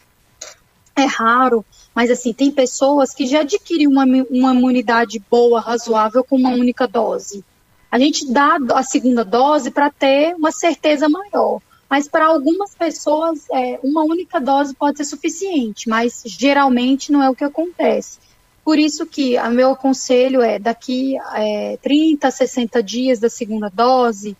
é 0.96 1.04
raro, 1.04 1.64
mas 1.94 2.10
assim, 2.10 2.32
tem 2.32 2.50
pessoas 2.50 3.14
que 3.14 3.26
já 3.26 3.40
adquiriram 3.40 3.92
uma, 3.92 4.04
uma 4.30 4.54
imunidade 4.54 5.22
boa, 5.30 5.60
razoável, 5.60 6.24
com 6.24 6.36
uma 6.36 6.50
única 6.50 6.86
dose. 6.86 7.44
A 7.90 7.98
gente 7.98 8.32
dá 8.32 8.58
a 8.74 8.82
segunda 8.82 9.24
dose 9.24 9.70
para 9.70 9.90
ter 9.90 10.34
uma 10.34 10.50
certeza 10.50 11.08
maior. 11.08 11.60
Mas 11.88 12.08
para 12.08 12.26
algumas 12.26 12.74
pessoas, 12.74 13.46
é, 13.52 13.78
uma 13.82 14.02
única 14.02 14.40
dose 14.40 14.74
pode 14.74 14.96
ser 14.96 15.04
suficiente, 15.04 15.88
mas 15.88 16.22
geralmente 16.26 17.12
não 17.12 17.22
é 17.22 17.30
o 17.30 17.36
que 17.36 17.44
acontece. 17.44 18.18
Por 18.64 18.78
isso 18.78 19.06
que 19.06 19.38
o 19.38 19.50
meu 19.50 19.76
conselho 19.76 20.40
é, 20.40 20.58
daqui 20.58 21.16
é, 21.34 21.78
30, 21.82 22.30
60 22.30 22.82
dias 22.82 23.20
da 23.20 23.28
segunda 23.28 23.68
dose, 23.68 24.36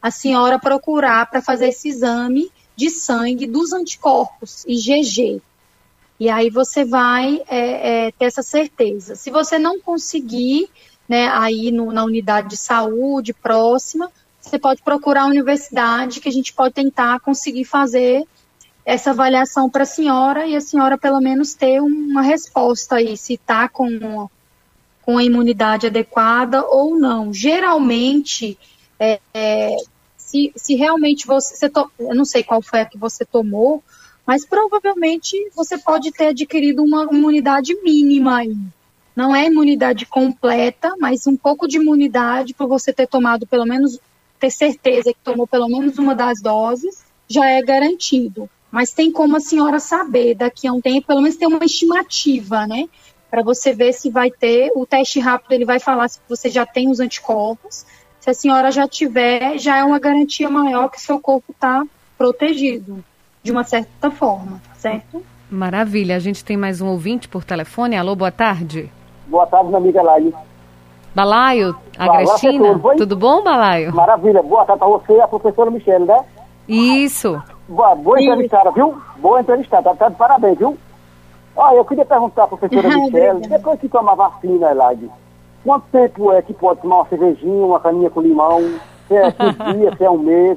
a 0.00 0.10
senhora 0.10 0.58
procurar 0.58 1.28
para 1.30 1.42
fazer 1.42 1.68
esse 1.68 1.88
exame 1.88 2.50
de 2.76 2.90
sangue 2.90 3.46
dos 3.46 3.72
anticorpos, 3.72 4.64
IgG. 4.66 5.42
E 6.20 6.28
aí 6.28 6.50
você 6.50 6.84
vai 6.84 7.42
é, 7.48 8.06
é, 8.06 8.12
ter 8.12 8.26
essa 8.26 8.42
certeza. 8.42 9.14
Se 9.16 9.30
você 9.30 9.58
não 9.58 9.80
conseguir, 9.80 10.68
né, 11.08 11.28
aí 11.28 11.70
no, 11.70 11.92
na 11.92 12.04
unidade 12.04 12.48
de 12.48 12.56
saúde 12.56 13.32
próxima, 13.32 14.10
você 14.40 14.58
pode 14.58 14.82
procurar 14.82 15.22
a 15.22 15.26
universidade 15.26 16.20
que 16.20 16.28
a 16.28 16.32
gente 16.32 16.52
pode 16.52 16.74
tentar 16.74 17.20
conseguir 17.20 17.64
fazer 17.64 18.24
essa 18.84 19.10
avaliação 19.10 19.68
para 19.68 19.82
a 19.82 19.86
senhora 19.86 20.46
e 20.46 20.56
a 20.56 20.60
senhora 20.60 20.96
pelo 20.96 21.20
menos 21.20 21.54
ter 21.54 21.80
uma 21.80 22.22
resposta 22.22 22.96
aí, 22.96 23.16
se 23.16 23.34
está 23.34 23.68
com, 23.68 24.28
com 25.02 25.18
a 25.18 25.22
imunidade 25.24 25.86
adequada 25.86 26.64
ou 26.64 26.98
não. 26.98 27.32
Geralmente, 27.32 28.58
é, 28.98 29.20
é, 29.32 29.76
se, 30.16 30.52
se 30.56 30.74
realmente 30.74 31.26
você, 31.26 31.56
você 31.56 31.68
to, 31.68 31.90
eu 31.98 32.14
não 32.14 32.24
sei 32.24 32.42
qual 32.42 32.60
foi 32.60 32.80
a 32.80 32.86
que 32.86 32.98
você 32.98 33.24
tomou, 33.24 33.82
mas 34.26 34.44
provavelmente 34.44 35.36
você 35.54 35.78
pode 35.78 36.12
ter 36.12 36.28
adquirido 36.28 36.82
uma 36.82 37.04
imunidade 37.04 37.74
mínima 37.82 38.38
aí. 38.38 38.56
Não 39.16 39.34
é 39.34 39.46
imunidade 39.46 40.06
completa, 40.06 40.94
mas 41.00 41.26
um 41.26 41.36
pouco 41.36 41.66
de 41.66 41.78
imunidade 41.78 42.54
por 42.54 42.68
você 42.68 42.92
ter 42.92 43.06
tomado 43.06 43.46
pelo 43.46 43.64
menos 43.64 43.98
ter 44.38 44.50
certeza 44.50 45.12
que 45.12 45.18
tomou 45.24 45.46
pelo 45.46 45.68
menos 45.68 45.98
uma 45.98 46.14
das 46.14 46.40
doses, 46.40 47.04
já 47.26 47.46
é 47.46 47.60
garantido. 47.62 48.48
Mas 48.70 48.92
tem 48.92 49.10
como 49.10 49.36
a 49.36 49.40
senhora 49.40 49.80
saber 49.80 50.34
daqui 50.34 50.68
a 50.68 50.72
um 50.72 50.80
tempo, 50.80 51.06
pelo 51.06 51.22
menos 51.22 51.36
ter 51.36 51.46
uma 51.46 51.64
estimativa, 51.64 52.66
né? 52.66 52.88
Para 53.30 53.42
você 53.42 53.72
ver 53.72 53.92
se 53.92 54.10
vai 54.10 54.30
ter. 54.30 54.70
O 54.74 54.86
teste 54.86 55.20
rápido 55.20 55.52
ele 55.52 55.64
vai 55.64 55.80
falar 55.80 56.08
se 56.08 56.20
você 56.28 56.48
já 56.48 56.66
tem 56.66 56.90
os 56.90 57.00
anticorpos. 57.00 57.84
Se 58.28 58.30
a 58.30 58.34
senhora 58.34 58.70
já 58.70 58.86
tiver, 58.86 59.56
já 59.56 59.78
é 59.78 59.84
uma 59.84 59.98
garantia 59.98 60.50
maior 60.50 60.90
que 60.90 61.00
seu 61.00 61.18
corpo 61.18 61.50
está 61.50 61.82
protegido, 62.18 63.02
de 63.42 63.50
uma 63.50 63.64
certa 63.64 64.10
forma, 64.10 64.60
certo? 64.76 65.22
Maravilha. 65.50 66.14
A 66.14 66.18
gente 66.18 66.44
tem 66.44 66.54
mais 66.54 66.82
um 66.82 66.88
ouvinte 66.88 67.26
por 67.26 67.42
telefone. 67.42 67.96
Alô, 67.96 68.14
boa 68.14 68.30
tarde. 68.30 68.92
Boa 69.26 69.46
tarde, 69.46 69.68
minha 69.68 69.78
amiga 69.78 70.02
Laís. 70.02 70.34
Balaio, 71.14 71.74
Agrestina, 71.96 72.74
tudo, 72.74 72.96
tudo 72.98 73.16
bom, 73.16 73.42
Balaio? 73.42 73.94
Maravilha, 73.94 74.42
boa 74.42 74.66
tarde 74.66 74.80
para 74.80 74.88
você 74.88 75.14
e 75.14 75.20
a 75.22 75.28
professora 75.28 75.70
Michelle, 75.70 76.04
né? 76.04 76.22
Isso. 76.68 77.42
Boa, 77.66 77.94
boa 77.94 78.20
entrevistada, 78.20 78.70
viu? 78.72 79.00
Boa 79.16 79.40
entrevistada, 79.40 79.94
tá 79.94 80.10
de 80.10 80.16
parabéns, 80.16 80.58
viu? 80.58 80.76
Olha, 81.56 81.76
eu 81.76 81.84
queria 81.86 82.04
perguntar 82.04 82.44
à 82.44 82.48
professora 82.48 82.88
Michelle, 82.94 83.40
depois 83.48 83.80
que 83.80 83.88
toma 83.88 84.14
vacina, 84.14 84.70
Elaide, 84.70 85.10
quanto 85.68 85.84
tempo 85.92 86.32
é 86.32 86.40
que 86.40 86.54
pode 86.54 86.80
tomar 86.80 86.96
uma 86.96 87.08
cervejinha, 87.08 87.66
uma 87.66 87.78
caninha 87.78 88.08
com 88.08 88.22
limão? 88.22 88.60
Se 89.06 89.14
é 89.14 89.30
15 89.30 89.52
dias, 89.78 89.98
se 89.98 90.04
é 90.04 90.10
um 90.10 90.18
mês? 90.18 90.56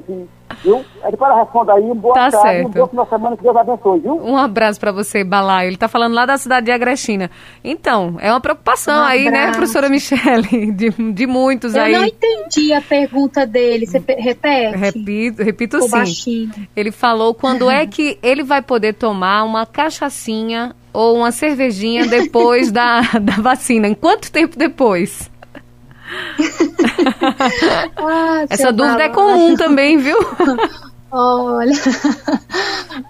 Viu? 0.62 0.84
É 1.02 1.10
para 1.16 1.34
responder 1.40 1.72
aí, 1.72 1.94
boa 1.94 2.14
tá 2.14 2.30
tarde, 2.30 2.36
certo. 2.42 2.66
um 2.68 2.70
bom 2.70 2.86
final 2.86 3.04
de 3.04 3.10
semana, 3.10 3.36
que 3.36 3.42
Deus 3.42 3.56
abençoe, 3.56 4.00
viu? 4.00 4.14
Um 4.22 4.36
abraço 4.36 4.78
para 4.78 4.92
você, 4.92 5.24
Balaio. 5.24 5.68
Ele 5.68 5.76
tá 5.76 5.88
falando 5.88 6.14
lá 6.14 6.24
da 6.26 6.36
cidade 6.36 6.66
de 6.66 6.72
Agrestina. 6.72 7.30
Então, 7.64 8.16
é 8.20 8.30
uma 8.30 8.40
preocupação 8.40 9.02
Um 9.02 9.04
aí, 9.06 9.30
né, 9.30 9.50
professora 9.50 9.88
Michele? 9.88 10.70
De, 10.72 10.90
de 10.90 11.26
muitos 11.26 11.74
Eu 11.74 11.82
aí. 11.82 11.92
não 11.92 12.04
entendi 12.04 12.72
a 12.72 12.80
pergunta 12.82 13.46
dele. 13.46 13.86
Você 13.86 13.98
pe- 13.98 14.14
repete? 14.14 14.76
Repito, 14.76 15.42
repito 15.42 15.76
Ficou 15.76 15.88
sim. 15.88 15.96
baixinho. 15.96 16.50
Ele 16.76 16.92
falou 16.92 17.34
quando 17.34 17.68
é 17.70 17.84
que 17.88 18.18
ele 18.22 18.42
vai 18.44 18.62
poder 18.62 18.92
tomar 18.94 19.42
uma 19.44 19.64
cachaçinha 19.66 20.74
ou 20.92 21.16
uma 21.16 21.32
cervejinha 21.32 22.06
depois 22.06 22.70
da, 22.70 23.00
da 23.20 23.34
vacina. 23.34 23.88
Em 23.88 23.94
quanto 23.94 24.30
tempo 24.30 24.58
depois? 24.58 25.30
Ah, 27.96 28.44
Essa 28.50 28.72
dúvida 28.72 29.04
é 29.04 29.08
comum 29.08 29.56
também, 29.56 29.96
viu? 29.96 30.18
Olha, 31.14 31.72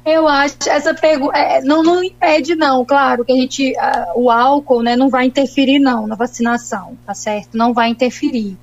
eu 0.04 0.26
acho 0.26 0.56
essa 0.66 0.92
pergunta 0.92 1.38
não 1.62 1.84
não 1.84 2.02
impede 2.02 2.56
não, 2.56 2.84
claro 2.84 3.24
que 3.24 3.32
a 3.32 3.36
gente 3.36 3.78
ah, 3.78 4.12
o 4.16 4.28
álcool, 4.28 4.82
né, 4.82 4.96
não 4.96 5.08
vai 5.08 5.26
interferir 5.26 5.78
não 5.78 6.08
na 6.08 6.16
vacinação, 6.16 6.98
tá 7.06 7.14
certo? 7.14 7.56
Não 7.56 7.72
vai 7.72 7.90
interferir, 7.90 8.58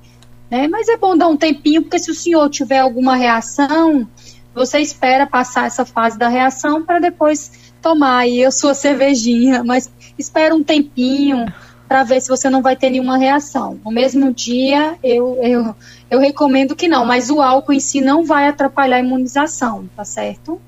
né? 0.50 0.68
Mas 0.68 0.88
é 0.88 0.98
bom 0.98 1.16
dar 1.16 1.28
um 1.28 1.38
tempinho 1.38 1.80
porque 1.80 1.98
se 1.98 2.10
o 2.10 2.14
senhor 2.14 2.50
tiver 2.50 2.80
alguma 2.80 3.16
reação, 3.16 4.06
você 4.54 4.78
espera 4.78 5.26
passar 5.26 5.66
essa 5.66 5.86
fase 5.86 6.18
da 6.18 6.28
reação 6.28 6.84
para 6.84 6.98
depois 6.98 7.69
tomar 7.80 8.18
aí 8.18 8.44
a 8.44 8.50
sua 8.50 8.74
cervejinha, 8.74 9.64
mas 9.64 9.90
espera 10.18 10.54
um 10.54 10.62
tempinho 10.62 11.46
para 11.88 12.04
ver 12.04 12.20
se 12.20 12.28
você 12.28 12.48
não 12.48 12.62
vai 12.62 12.76
ter 12.76 12.90
nenhuma 12.90 13.18
reação. 13.18 13.80
No 13.84 13.90
mesmo 13.90 14.32
dia, 14.32 14.96
eu, 15.02 15.38
eu, 15.42 15.74
eu 16.08 16.20
recomendo 16.20 16.76
que 16.76 16.86
não, 16.86 17.04
mas 17.04 17.30
o 17.30 17.42
álcool 17.42 17.72
em 17.72 17.80
si 17.80 18.00
não 18.00 18.24
vai 18.24 18.46
atrapalhar 18.46 18.96
a 18.96 19.00
imunização, 19.00 19.88
tá 19.96 20.04
certo? 20.04 20.60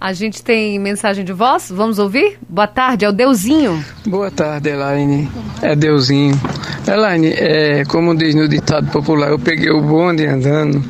A 0.00 0.12
gente 0.12 0.44
tem 0.44 0.78
mensagem 0.78 1.24
de 1.24 1.32
voz? 1.32 1.70
Vamos 1.70 1.98
ouvir? 1.98 2.38
Boa 2.48 2.66
tarde, 2.66 3.04
é 3.04 3.08
o 3.08 3.12
Deusinho. 3.12 3.84
Boa 4.06 4.30
tarde, 4.30 4.68
Elaine. 4.68 5.30
É 5.62 5.74
Deusinho. 5.74 6.38
Elaine, 6.86 7.32
é, 7.32 7.84
como 7.86 8.14
diz 8.14 8.34
no 8.34 8.46
ditado 8.46 8.90
popular, 8.90 9.30
eu 9.30 9.38
peguei 9.38 9.70
o 9.70 9.80
bonde 9.80 10.26
andando. 10.26 10.84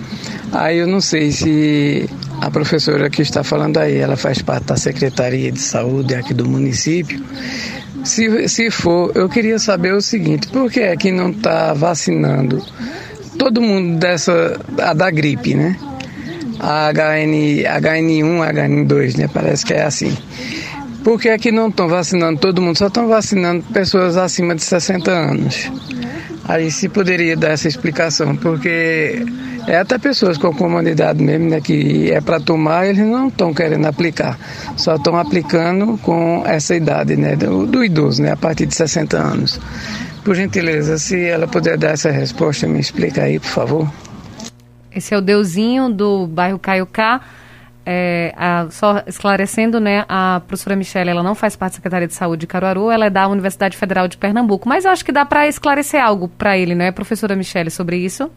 Aí 0.52 0.78
eu 0.78 0.86
não 0.86 1.00
sei 1.00 1.30
se 1.32 2.10
a 2.44 2.50
professora 2.50 3.08
que 3.08 3.22
está 3.22 3.42
falando 3.42 3.78
aí, 3.78 3.96
ela 3.96 4.18
faz 4.18 4.42
parte 4.42 4.66
da 4.66 4.76
Secretaria 4.76 5.50
de 5.50 5.60
Saúde 5.60 6.14
aqui 6.14 6.34
do 6.34 6.46
município. 6.46 7.24
Se, 8.04 8.48
se 8.48 8.70
for, 8.70 9.12
eu 9.14 9.30
queria 9.30 9.58
saber 9.58 9.94
o 9.94 10.00
seguinte, 10.02 10.48
por 10.48 10.70
que 10.70 10.80
é 10.80 10.94
que 10.94 11.10
não 11.10 11.30
está 11.30 11.72
vacinando 11.72 12.62
todo 13.38 13.62
mundo 13.62 13.98
dessa, 13.98 14.60
a 14.78 14.92
da 14.92 15.10
gripe, 15.10 15.54
né? 15.54 15.74
A 16.60 16.92
HN, 16.92 17.64
HN1, 17.64 18.52
HN2, 18.52 19.16
né? 19.16 19.30
Parece 19.32 19.64
que 19.64 19.72
é 19.72 19.84
assim. 19.84 20.14
Por 21.02 21.18
que 21.18 21.30
é 21.30 21.38
que 21.38 21.50
não 21.50 21.68
estão 21.68 21.88
vacinando 21.88 22.38
todo 22.38 22.60
mundo? 22.60 22.76
Só 22.76 22.88
estão 22.88 23.08
vacinando 23.08 23.64
pessoas 23.72 24.18
acima 24.18 24.54
de 24.54 24.62
60 24.62 25.10
anos. 25.10 25.72
Aí 26.46 26.70
se 26.70 26.90
poderia 26.90 27.34
dar 27.38 27.52
essa 27.52 27.68
explicação, 27.68 28.36
porque 28.36 29.24
é 29.66 29.78
até 29.78 29.98
pessoas 29.98 30.36
com 30.38 30.52
comunidade 30.54 31.22
mesmo, 31.22 31.48
né, 31.50 31.60
que 31.60 32.10
é 32.12 32.20
para 32.20 32.38
tomar, 32.40 32.86
eles 32.86 32.98
não 33.06 33.28
estão 33.28 33.52
querendo 33.54 33.86
aplicar. 33.86 34.38
Só 34.76 34.96
estão 34.96 35.16
aplicando 35.16 35.98
com 35.98 36.42
essa 36.46 36.74
idade, 36.74 37.16
né, 37.16 37.34
do, 37.36 37.66
do 37.66 37.84
idoso, 37.84 38.22
né, 38.22 38.32
a 38.32 38.36
partir 38.36 38.66
de 38.66 38.74
60 38.74 39.16
anos. 39.16 39.60
Por 40.24 40.34
gentileza, 40.34 40.98
se 40.98 41.22
ela 41.24 41.46
puder 41.46 41.76
dar 41.76 41.90
essa 41.90 42.10
resposta, 42.10 42.66
me 42.66 42.78
explica 42.80 43.22
aí, 43.24 43.38
por 43.38 43.48
favor. 43.48 43.92
Esse 44.94 45.12
é 45.14 45.18
o 45.18 45.20
Deusinho 45.20 45.90
do 45.90 46.26
bairro 46.26 46.58
Caiucá. 46.58 47.20
É, 47.86 48.32
a- 48.36 48.66
só 48.70 49.02
esclarecendo, 49.06 49.78
né, 49.78 50.06
a 50.08 50.40
professora 50.46 50.74
Michelle, 50.74 51.10
ela 51.10 51.22
não 51.22 51.34
faz 51.34 51.54
parte 51.54 51.72
da 51.72 51.76
Secretaria 51.76 52.08
de 52.08 52.14
Saúde 52.14 52.40
de 52.40 52.46
Caruaru, 52.46 52.90
ela 52.90 53.06
é 53.06 53.10
da 53.10 53.28
Universidade 53.28 53.76
Federal 53.76 54.08
de 54.08 54.16
Pernambuco. 54.16 54.66
Mas 54.66 54.86
eu 54.86 54.90
acho 54.90 55.04
que 55.04 55.12
dá 55.12 55.26
para 55.26 55.46
esclarecer 55.46 56.02
algo 56.02 56.28
para 56.28 56.56
ele, 56.56 56.74
né, 56.74 56.90
professora 56.92 57.36
Michelle, 57.36 57.70
sobre 57.70 57.96
isso? 57.98 58.30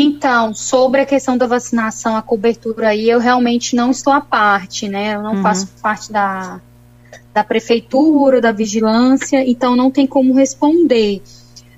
Então, 0.00 0.54
sobre 0.54 1.00
a 1.00 1.04
questão 1.06 1.36
da 1.36 1.44
vacinação, 1.44 2.16
a 2.16 2.22
cobertura 2.22 2.90
aí, 2.90 3.10
eu 3.10 3.18
realmente 3.18 3.74
não 3.74 3.90
estou 3.90 4.12
à 4.12 4.20
parte, 4.20 4.88
né? 4.88 5.16
Eu 5.16 5.22
não 5.24 5.34
Uhum. 5.34 5.42
faço 5.42 5.66
parte 5.82 6.12
da, 6.12 6.60
da 7.34 7.42
prefeitura, 7.42 8.40
da 8.40 8.52
vigilância, 8.52 9.42
então 9.44 9.74
não 9.74 9.90
tem 9.90 10.06
como 10.06 10.32
responder. 10.32 11.20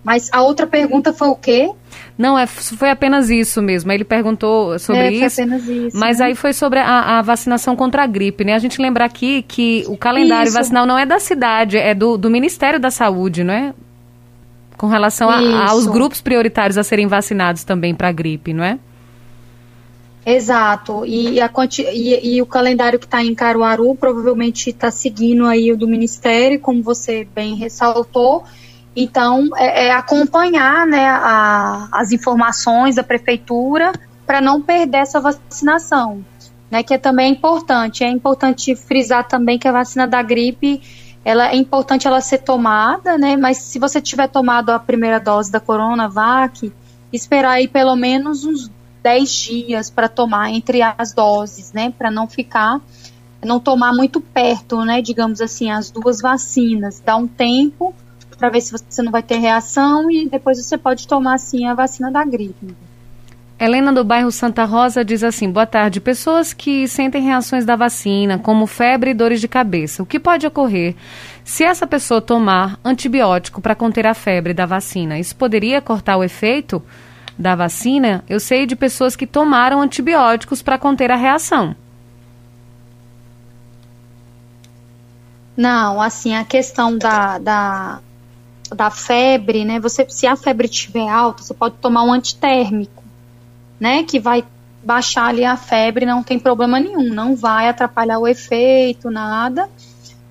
Mas 0.04 0.28
a 0.34 0.42
outra 0.42 0.66
pergunta 0.66 1.14
foi 1.14 1.28
o 1.28 1.34
quê? 1.34 1.70
Não, 2.18 2.38
é, 2.38 2.46
foi 2.46 2.90
apenas 2.90 3.30
isso 3.30 3.62
mesmo. 3.62 3.90
Ele 3.90 4.04
perguntou 4.04 4.78
sobre 4.78 5.00
é, 5.00 5.06
foi 5.06 5.26
isso. 5.26 5.40
apenas 5.40 5.66
isso. 5.66 5.98
Mas 5.98 6.18
né? 6.18 6.26
aí 6.26 6.34
foi 6.34 6.52
sobre 6.52 6.78
a, 6.78 7.18
a, 7.18 7.22
vacinação 7.22 7.74
contra 7.74 8.02
a 8.02 8.06
gripe, 8.06 8.44
né? 8.44 8.52
A 8.52 8.58
gente 8.58 8.82
lembra 8.82 9.06
aqui 9.06 9.42
que 9.48 9.82
o 9.88 9.96
calendário 9.96 10.48
isso. 10.48 10.58
vacinal 10.58 10.84
não 10.84 10.98
é 10.98 11.06
da 11.06 11.18
cidade, 11.18 11.78
é 11.78 11.94
do, 11.94 12.18
do 12.18 12.28
Ministério 12.28 12.78
da 12.78 12.90
Saúde, 12.90 13.42
não 13.42 13.54
é? 13.54 13.72
Com 14.80 14.86
relação 14.86 15.28
a, 15.28 15.68
aos 15.68 15.86
grupos 15.86 16.22
prioritários 16.22 16.78
a 16.78 16.82
serem 16.82 17.06
vacinados 17.06 17.64
também 17.64 17.94
para 17.94 18.08
a 18.08 18.12
gripe, 18.12 18.54
não 18.54 18.64
é? 18.64 18.78
Exato. 20.24 21.04
E, 21.04 21.38
a, 21.38 21.50
e, 21.92 22.36
e 22.36 22.40
o 22.40 22.46
calendário 22.46 22.98
que 22.98 23.04
está 23.04 23.22
em 23.22 23.34
Caruaru 23.34 23.94
provavelmente 23.94 24.70
está 24.70 24.90
seguindo 24.90 25.44
aí 25.44 25.70
o 25.70 25.76
do 25.76 25.86
Ministério, 25.86 26.58
como 26.58 26.82
você 26.82 27.28
bem 27.34 27.56
ressaltou. 27.56 28.42
Então, 28.96 29.50
é, 29.54 29.88
é 29.88 29.92
acompanhar 29.92 30.86
né, 30.86 31.06
a, 31.10 31.86
as 31.92 32.10
informações 32.10 32.96
da 32.96 33.02
prefeitura 33.02 33.92
para 34.26 34.40
não 34.40 34.62
perder 34.62 35.02
essa 35.02 35.20
vacinação, 35.20 36.24
né, 36.70 36.82
que 36.82 36.94
é 36.94 36.98
também 36.98 37.32
importante. 37.32 38.02
É 38.02 38.08
importante 38.08 38.74
frisar 38.74 39.28
também 39.28 39.58
que 39.58 39.68
a 39.68 39.72
vacina 39.72 40.06
da 40.06 40.22
gripe 40.22 40.80
ela 41.24 41.50
é 41.50 41.56
importante 41.56 42.06
ela 42.06 42.20
ser 42.20 42.38
tomada, 42.38 43.18
né? 43.18 43.36
Mas 43.36 43.58
se 43.58 43.78
você 43.78 44.00
tiver 44.00 44.28
tomado 44.28 44.70
a 44.70 44.78
primeira 44.78 45.18
dose 45.18 45.50
da 45.52 45.60
Coronavac, 45.60 46.72
esperar 47.12 47.52
aí 47.52 47.68
pelo 47.68 47.94
menos 47.94 48.44
uns 48.44 48.70
10 49.02 49.32
dias 49.32 49.90
para 49.90 50.08
tomar 50.08 50.50
entre 50.50 50.80
as 50.82 51.12
doses, 51.12 51.72
né? 51.72 51.92
Para 51.96 52.10
não 52.10 52.26
ficar, 52.26 52.80
não 53.44 53.60
tomar 53.60 53.92
muito 53.92 54.20
perto, 54.20 54.84
né? 54.84 55.02
Digamos 55.02 55.40
assim, 55.40 55.70
as 55.70 55.90
duas 55.90 56.20
vacinas. 56.20 57.00
Dá 57.04 57.16
um 57.16 57.26
tempo 57.26 57.94
para 58.38 58.48
ver 58.48 58.62
se 58.62 58.72
você 58.72 59.02
não 59.02 59.12
vai 59.12 59.22
ter 59.22 59.36
reação 59.36 60.10
e 60.10 60.26
depois 60.26 60.62
você 60.62 60.78
pode 60.78 61.06
tomar 61.06 61.38
sim 61.38 61.66
a 61.66 61.74
vacina 61.74 62.10
da 62.10 62.24
gripe. 62.24 62.74
Helena 63.60 63.92
do 63.92 64.02
bairro 64.02 64.32
Santa 64.32 64.64
Rosa 64.64 65.04
diz 65.04 65.22
assim: 65.22 65.50
Boa 65.50 65.66
tarde. 65.66 66.00
Pessoas 66.00 66.54
que 66.54 66.88
sentem 66.88 67.22
reações 67.22 67.66
da 67.66 67.76
vacina, 67.76 68.38
como 68.38 68.66
febre 68.66 69.10
e 69.10 69.14
dores 69.14 69.38
de 69.38 69.46
cabeça, 69.46 70.02
o 70.02 70.06
que 70.06 70.18
pode 70.18 70.46
ocorrer 70.46 70.96
se 71.44 71.62
essa 71.62 71.86
pessoa 71.86 72.22
tomar 72.22 72.80
antibiótico 72.82 73.60
para 73.60 73.74
conter 73.74 74.06
a 74.06 74.14
febre 74.14 74.54
da 74.54 74.64
vacina? 74.64 75.18
Isso 75.18 75.36
poderia 75.36 75.82
cortar 75.82 76.16
o 76.16 76.24
efeito 76.24 76.82
da 77.36 77.54
vacina? 77.54 78.24
Eu 78.26 78.40
sei 78.40 78.64
de 78.64 78.74
pessoas 78.74 79.14
que 79.14 79.26
tomaram 79.26 79.82
antibióticos 79.82 80.62
para 80.62 80.78
conter 80.78 81.10
a 81.10 81.16
reação. 81.16 81.76
Não, 85.54 86.00
assim, 86.00 86.34
a 86.34 86.46
questão 86.46 86.96
da, 86.96 87.38
da 87.38 88.00
da 88.74 88.90
febre, 88.90 89.64
né? 89.64 89.80
Você, 89.80 90.06
se 90.08 90.26
a 90.26 90.36
febre 90.36 90.66
estiver 90.66 91.08
alta, 91.08 91.42
você 91.42 91.52
pode 91.52 91.74
tomar 91.76 92.04
um 92.04 92.12
antitérmico, 92.12 92.99
né? 93.80 94.04
Que 94.04 94.20
vai 94.20 94.44
baixar 94.84 95.26
ali 95.26 95.44
a 95.44 95.56
febre, 95.56 96.06
não 96.06 96.22
tem 96.22 96.38
problema 96.38 96.78
nenhum, 96.78 97.12
não 97.12 97.34
vai 97.34 97.68
atrapalhar 97.68 98.18
o 98.18 98.28
efeito, 98.28 99.10
nada. 99.10 99.68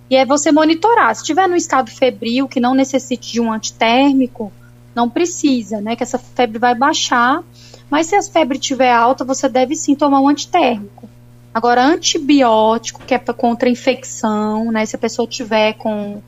E 0.09 0.15
é 0.15 0.25
você 0.25 0.51
monitorar. 0.51 1.13
Se 1.15 1.21
estiver 1.21 1.47
no 1.47 1.55
estado 1.55 1.91
febril, 1.91 2.47
que 2.47 2.59
não 2.59 2.73
necessite 2.73 3.31
de 3.31 3.41
um 3.41 3.51
antitérmico, 3.51 4.51
não 4.95 5.09
precisa, 5.09 5.81
né? 5.81 5.95
Que 5.95 6.03
essa 6.03 6.17
febre 6.17 6.57
vai 6.57 6.73
baixar. 6.73 7.43
Mas 7.89 8.07
se 8.07 8.15
a 8.15 8.21
febre 8.21 8.57
estiver 8.57 8.91
alta, 8.91 9.23
você 9.23 9.47
deve 9.47 9.75
sim 9.75 9.95
tomar 9.95 10.19
um 10.19 10.27
antitérmico. 10.27 11.09
Agora, 11.53 11.83
antibiótico, 11.83 13.03
que 13.05 13.13
é 13.13 13.19
contra 13.19 13.69
infecção, 13.69 14.71
né? 14.71 14.85
Se 14.85 14.95
a 14.95 14.99
pessoa 14.99 15.27
tiver 15.27 15.73
com 15.73 16.21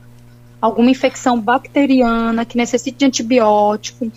alguma 0.61 0.91
infecção 0.91 1.39
bacteriana 1.39 2.45
que 2.45 2.57
necessite 2.57 2.99
de 2.99 3.05
antibiótico, 3.05 4.11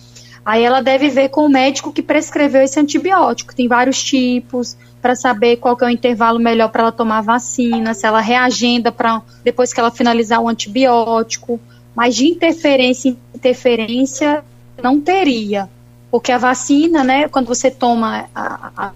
aí 0.45 0.63
ela 0.63 0.81
deve 0.81 1.09
ver 1.09 1.29
com 1.29 1.45
o 1.45 1.49
médico 1.49 1.91
que 1.91 2.03
prescreveu 2.03 2.61
esse 2.61 2.79
antibiótico. 2.79 3.55
Tem 3.55 3.67
vários 3.67 4.03
tipos 4.03 4.77
para 5.01 5.15
saber 5.15 5.57
qual 5.57 5.75
é 5.81 5.85
o 5.85 5.89
intervalo 5.89 6.39
melhor 6.39 6.69
para 6.69 6.83
ela 6.83 6.91
tomar 6.91 7.21
vacina, 7.21 7.93
se 7.93 8.05
ela 8.05 8.21
reagenda 8.21 8.91
para 8.91 9.21
depois 9.43 9.73
que 9.73 9.79
ela 9.79 9.91
finalizar 9.91 10.39
o 10.39 10.47
antibiótico. 10.47 11.59
Mas 11.95 12.15
de 12.15 12.27
interferência 12.27 13.17
interferência 13.33 14.43
não 14.81 14.99
teria, 14.99 15.69
porque 16.11 16.31
a 16.31 16.37
vacina, 16.37 17.03
né, 17.03 17.27
quando 17.27 17.47
você 17.47 17.71
toma 17.71 18.25
a, 18.33 18.71
a 18.75 18.91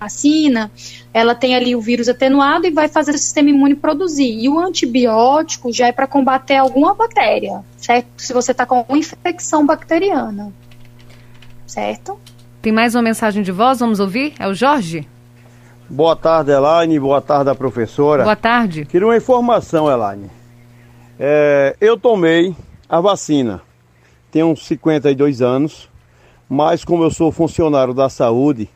vacina, 0.00 0.70
ela 1.12 1.34
tem 1.34 1.54
ali 1.54 1.74
o 1.74 1.80
vírus 1.80 2.08
atenuado 2.08 2.66
e 2.66 2.70
vai 2.70 2.88
fazer 2.88 3.12
o 3.12 3.18
sistema 3.18 3.48
imune 3.48 3.74
produzir. 3.74 4.38
E 4.38 4.48
o 4.48 4.58
antibiótico 4.58 5.72
já 5.72 5.86
é 5.86 5.92
para 5.92 6.06
combater 6.06 6.56
alguma 6.56 6.94
bactéria, 6.94 7.64
certo? 7.76 8.06
Se 8.16 8.32
você 8.32 8.52
está 8.52 8.66
com 8.66 8.84
uma 8.88 8.98
infecção 8.98 9.64
bacteriana, 9.64 10.52
certo? 11.66 12.18
Tem 12.62 12.72
mais 12.72 12.94
uma 12.94 13.02
mensagem 13.02 13.42
de 13.42 13.52
voz, 13.52 13.80
vamos 13.80 14.00
ouvir? 14.00 14.34
É 14.38 14.48
o 14.48 14.54
Jorge? 14.54 15.06
Boa 15.88 16.16
tarde, 16.16 16.50
Elaine. 16.50 16.98
Boa 16.98 17.20
tarde, 17.20 17.54
professora. 17.54 18.24
Boa 18.24 18.36
tarde. 18.36 18.86
Queria 18.86 19.06
uma 19.06 19.16
informação, 19.16 19.90
Elaine. 19.90 20.30
É, 21.18 21.76
eu 21.80 21.98
tomei 21.98 22.56
a 22.88 23.00
vacina, 23.00 23.62
tenho 24.30 24.56
52 24.56 25.42
anos, 25.42 25.90
mas 26.48 26.84
como 26.84 27.04
eu 27.04 27.10
sou 27.10 27.30
funcionário 27.30 27.94
da 27.94 28.08
saúde, 28.08 28.68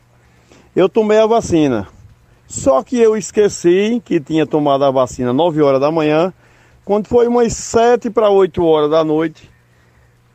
eu 0.75 0.87
tomei 0.87 1.17
a 1.19 1.25
vacina. 1.25 1.87
Só 2.47 2.81
que 2.83 2.97
eu 2.97 3.15
esqueci 3.17 4.01
que 4.03 4.19
tinha 4.19 4.45
tomado 4.45 4.83
a 4.83 4.91
vacina 4.91 5.33
9 5.33 5.61
horas 5.61 5.81
da 5.81 5.91
manhã. 5.91 6.33
Quando 6.83 7.07
foi 7.07 7.27
umas 7.27 7.53
7 7.53 8.09
para 8.09 8.29
8 8.29 8.63
horas 8.63 8.89
da 8.89 9.03
noite, 9.03 9.49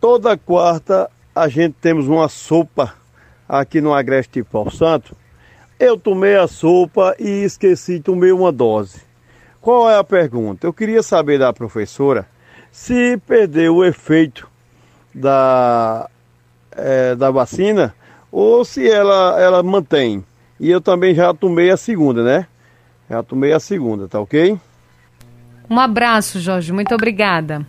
toda 0.00 0.36
quarta 0.36 1.10
a 1.34 1.48
gente 1.48 1.74
temos 1.80 2.06
uma 2.06 2.28
sopa 2.28 2.94
aqui 3.48 3.80
no 3.80 3.92
Agreste 3.92 4.42
Pau 4.44 4.70
Santo. 4.70 5.16
Eu 5.78 5.98
tomei 5.98 6.36
a 6.36 6.46
sopa 6.46 7.16
e 7.18 7.42
esqueci, 7.42 7.98
tomei 7.98 8.30
uma 8.30 8.52
dose. 8.52 9.02
Qual 9.60 9.90
é 9.90 9.98
a 9.98 10.04
pergunta? 10.04 10.66
Eu 10.66 10.72
queria 10.72 11.02
saber 11.02 11.38
da 11.38 11.52
professora 11.52 12.26
se 12.70 13.16
perdeu 13.26 13.76
o 13.76 13.84
efeito 13.84 14.48
da, 15.12 16.08
é, 16.72 17.14
da 17.14 17.30
vacina 17.30 17.94
ou 18.30 18.64
se 18.64 18.88
ela, 18.88 19.40
ela 19.40 19.62
mantém. 19.62 20.24
E 20.60 20.70
eu 20.70 20.80
também 20.80 21.14
já 21.14 21.34
tomei 21.34 21.70
a 21.70 21.76
segunda, 21.76 22.22
né? 22.22 22.46
Já 23.10 23.22
tomei 23.22 23.52
a 23.52 23.60
segunda, 23.60 24.08
tá 24.08 24.20
ok? 24.20 24.58
Um 25.68 25.80
abraço, 25.80 26.38
Jorge. 26.38 26.72
Muito 26.72 26.94
obrigada. 26.94 27.66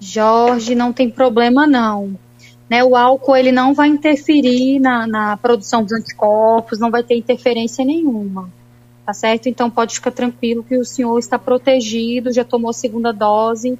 Jorge, 0.00 0.74
não 0.74 0.92
tem 0.92 1.10
problema 1.10 1.66
não. 1.66 2.18
Né, 2.68 2.82
o 2.84 2.96
álcool 2.96 3.36
ele 3.36 3.52
não 3.52 3.74
vai 3.74 3.88
interferir 3.88 4.78
na, 4.78 5.06
na 5.06 5.36
produção 5.36 5.82
dos 5.82 5.92
anticorpos, 5.92 6.78
não 6.78 6.90
vai 6.90 7.02
ter 7.02 7.16
interferência 7.16 7.84
nenhuma. 7.84 8.48
Tá 9.04 9.12
certo? 9.12 9.48
Então 9.48 9.68
pode 9.68 9.94
ficar 9.94 10.12
tranquilo 10.12 10.62
que 10.62 10.76
o 10.76 10.84
senhor 10.84 11.18
está 11.18 11.38
protegido, 11.38 12.32
já 12.32 12.44
tomou 12.44 12.70
a 12.70 12.74
segunda 12.74 13.12
dose 13.12 13.78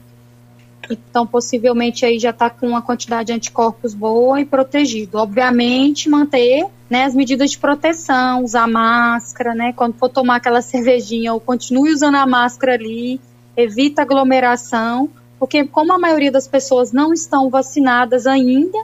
então, 0.88 1.26
possivelmente 1.26 2.04
aí 2.04 2.18
já 2.18 2.30
está 2.30 2.50
com 2.50 2.66
uma 2.66 2.82
quantidade 2.82 3.28
de 3.28 3.32
anticorpos 3.32 3.94
boa 3.94 4.40
e 4.40 4.44
protegido. 4.44 5.18
Obviamente, 5.18 6.08
manter 6.08 6.66
né, 6.88 7.04
as 7.04 7.14
medidas 7.14 7.52
de 7.52 7.58
proteção, 7.58 8.42
usar 8.42 8.66
máscara, 8.66 9.54
né? 9.54 9.72
Quando 9.72 9.94
for 9.94 10.08
tomar 10.08 10.36
aquela 10.36 10.62
cervejinha, 10.62 11.32
ou 11.32 11.40
continue 11.40 11.92
usando 11.92 12.16
a 12.16 12.26
máscara 12.26 12.74
ali, 12.74 13.20
evita 13.56 14.02
aglomeração, 14.02 15.08
porque 15.40 15.64
como 15.64 15.90
a 15.94 15.98
maioria 15.98 16.30
das 16.30 16.46
pessoas 16.46 16.92
não 16.92 17.14
estão 17.14 17.48
vacinadas 17.48 18.26
ainda, 18.26 18.78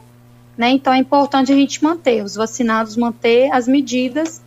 né? 0.56 0.70
Então 0.70 0.90
é 0.90 0.96
importante 0.96 1.52
a 1.52 1.54
gente 1.54 1.84
manter, 1.84 2.24
os 2.24 2.34
vacinados 2.34 2.96
manter 2.96 3.52
as 3.52 3.68
medidas 3.68 4.42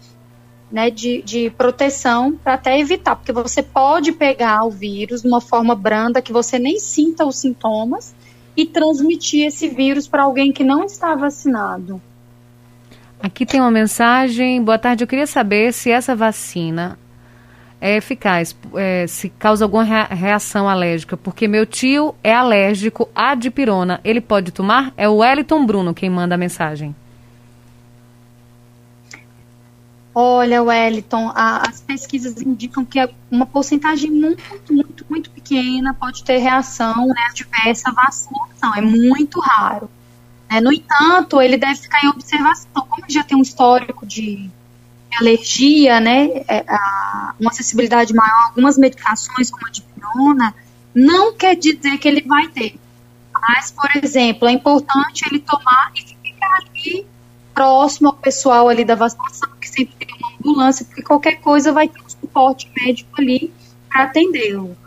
né, 0.71 0.89
de, 0.89 1.21
de 1.21 1.51
proteção 1.51 2.33
para 2.43 2.55
até 2.55 2.79
evitar, 2.79 3.15
porque 3.15 3.31
você 3.31 3.61
pode 3.61 4.11
pegar 4.11 4.63
o 4.63 4.71
vírus 4.71 5.21
de 5.21 5.27
uma 5.27 5.39
forma 5.39 5.75
branda 5.75 6.19
que 6.19 6.33
você 6.33 6.57
nem 6.57 6.79
sinta 6.79 7.25
os 7.25 7.37
sintomas 7.37 8.15
e 8.57 8.65
transmitir 8.65 9.45
esse 9.45 9.67
vírus 9.67 10.07
para 10.07 10.23
alguém 10.23 10.51
que 10.51 10.63
não 10.63 10.83
está 10.83 11.15
vacinado. 11.15 12.01
Aqui 13.21 13.45
tem 13.45 13.61
uma 13.61 13.71
mensagem. 13.71 14.63
Boa 14.63 14.79
tarde. 14.79 15.03
Eu 15.03 15.07
queria 15.07 15.27
saber 15.27 15.73
se 15.73 15.91
essa 15.91 16.15
vacina 16.15 16.97
é 17.81 17.95
eficaz, 17.95 18.55
é, 18.75 19.07
se 19.07 19.29
causa 19.29 19.63
alguma 19.65 19.83
reação 19.83 20.67
alérgica, 20.67 21.15
porque 21.15 21.47
meu 21.47 21.65
tio 21.65 22.13
é 22.23 22.33
alérgico 22.33 23.09
à 23.15 23.35
dipirona. 23.35 24.01
Ele 24.03 24.19
pode 24.19 24.51
tomar? 24.51 24.93
É 24.97 25.07
o 25.07 25.17
Wellington 25.17 25.65
Bruno 25.65 25.93
quem 25.93 26.09
manda 26.09 26.35
a 26.35 26.37
mensagem. 26.37 26.95
Olha, 30.13 30.61
Wellington, 30.61 31.31
a, 31.33 31.69
as 31.69 31.79
pesquisas 31.79 32.41
indicam 32.41 32.83
que 32.83 32.99
uma 33.31 33.45
porcentagem 33.45 34.11
muito, 34.11 34.43
muito, 34.73 35.05
muito 35.09 35.29
pequena 35.31 35.93
pode 35.93 36.23
ter 36.23 36.37
reação 36.39 37.07
né, 37.07 37.27
adversa 37.29 37.89
à 37.89 37.93
vacinação. 37.93 38.75
É 38.75 38.81
muito 38.81 39.39
raro. 39.39 39.89
Né? 40.51 40.59
No 40.59 40.73
entanto, 40.73 41.39
ele 41.39 41.57
deve 41.57 41.75
ficar 41.75 42.03
em 42.03 42.09
observação. 42.09 42.69
Como 42.73 43.05
ele 43.05 43.13
já 43.13 43.23
tem 43.23 43.37
um 43.37 43.41
histórico 43.41 44.05
de 44.05 44.49
alergia, 45.17 45.99
né, 45.99 46.43
é, 46.47 46.65
a, 46.67 47.33
uma 47.39 47.49
acessibilidade 47.51 48.13
maior 48.13 48.33
a 48.33 48.45
algumas 48.47 48.77
medicações, 48.77 49.49
como 49.49 49.67
a 49.67 49.71
dipirona, 49.71 50.55
não 50.93 51.33
quer 51.33 51.55
dizer 51.55 51.97
que 51.97 52.07
ele 52.07 52.21
vai 52.21 52.47
ter. 52.47 52.75
Mas, 53.33 53.71
por 53.71 53.89
exemplo, 54.03 54.47
é 54.47 54.51
importante 54.51 55.25
ele 55.29 55.39
tomar 55.39 55.91
e 55.95 56.01
ficar 56.01 56.57
ali 56.57 57.05
próximo 57.53 58.09
ao 58.09 58.15
pessoal 58.15 58.69
ali 58.69 58.85
da 58.85 58.95
vacinação, 58.95 59.49
que 59.59 59.67
sempre 59.67 59.93
tem 59.97 60.15
uma 60.17 60.31
ambulância, 60.39 60.85
porque 60.85 61.01
qualquer 61.01 61.39
coisa 61.41 61.71
vai 61.71 61.87
ter 61.87 62.01
um 62.01 62.09
suporte 62.09 62.71
médico 62.75 63.09
ali 63.17 63.51
para 63.89 64.03
atendê-lo. 64.03 64.77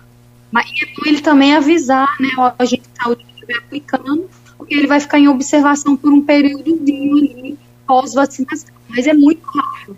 Mas 0.50 0.66
é 0.82 0.86
bom 0.86 1.02
ele 1.06 1.20
também 1.20 1.54
avisar, 1.54 2.16
né, 2.20 2.28
o 2.36 2.62
agente 2.62 2.82
de 2.82 3.02
saúde 3.02 3.24
que 3.24 3.32
estiver 3.32 3.58
aplicando, 3.58 4.28
porque 4.56 4.74
ele 4.74 4.86
vai 4.86 5.00
ficar 5.00 5.18
em 5.18 5.28
observação 5.28 5.96
por 5.96 6.12
um 6.12 6.22
períodozinho 6.22 7.16
ali 7.16 7.58
pós-vacinação. 7.86 8.74
Mas 8.88 9.06
é 9.06 9.14
muito 9.14 9.46
raro, 9.46 9.96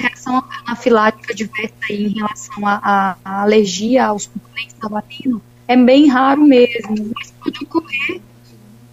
reação 0.00 0.42
anafilática 0.64 1.34
diversa 1.34 1.74
aí 1.88 2.06
em 2.06 2.14
relação 2.18 2.66
à 2.66 3.16
alergia 3.24 4.06
aos 4.06 4.26
componentes 4.26 4.76
vacina 4.80 5.40
é 5.68 5.76
bem 5.76 6.08
raro 6.08 6.42
mesmo, 6.42 7.12
mas 7.14 7.32
pode 7.32 7.62
ocorrer. 7.62 8.20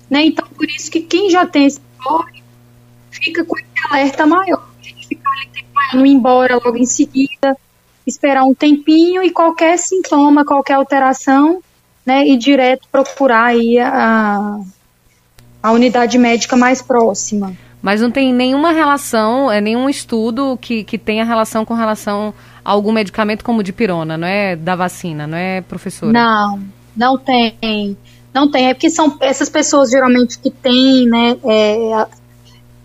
Né? 0.08 0.26
Então, 0.26 0.47
por 0.47 0.70
isso 0.70 0.91
que 0.91 1.01
quem 1.01 1.28
já 1.30 1.43
tem 1.43 1.66
esse 1.66 1.80
histórico 1.80 2.45
fica 3.10 3.43
com 3.43 3.58
esse 3.58 3.68
alerta 3.89 4.28
maior. 4.28 4.70
A 4.80 4.84
gente 4.84 5.08
fica 5.08 5.28
ali 5.28 5.47
não 5.93 6.05
ir 6.05 6.12
embora 6.12 6.55
logo 6.55 6.78
em 6.78 6.86
seguida, 6.86 7.58
esperar 8.05 8.43
um 8.43 8.53
tempinho 8.53 9.24
e 9.24 9.32
qualquer 9.32 9.78
sintoma, 9.78 10.45
qualquer 10.45 10.74
alteração, 10.74 11.64
né, 12.05 12.28
ir 12.28 12.38
direto 12.38 12.88
procurar 12.91 13.45
aí 13.45 13.80
a, 13.80 14.60
a 15.64 15.72
unidade 15.72 16.18
médica 16.18 16.55
mais 16.55 16.82
próxima. 16.82 17.55
Mas 17.82 18.01
não 18.01 18.09
tem 18.09 18.34
nenhuma 18.34 18.71
relação, 18.71 19.51
é 19.51 19.61
nenhum 19.61 19.89
estudo 19.89 20.57
que, 20.59 20.84
que 20.84 20.97
tenha 20.97 21.23
relação 21.23 21.63
com 21.63 21.73
relação 21.73 22.34
a 22.65 22.71
algum 22.71 22.91
medicamento 22.91 23.43
como 23.43 23.63
de 23.63 23.71
pirona, 23.71 24.17
não 24.17 24.28
é 24.28 24.55
da 24.55 24.75
vacina, 24.75 25.28
não 25.28 25.38
é, 25.38 25.61
professora? 25.61 26.11
Não, 26.11 26.59
não 26.95 27.17
tem. 27.17 27.97
Não 28.34 28.49
tem, 28.49 28.69
é 28.69 28.73
porque 28.73 28.89
são 28.89 29.17
essas 29.19 29.49
pessoas 29.49 29.89
geralmente 29.89 30.38
que 30.38 30.51
têm, 30.51 31.07
né, 31.07 31.38
é, 31.43 32.07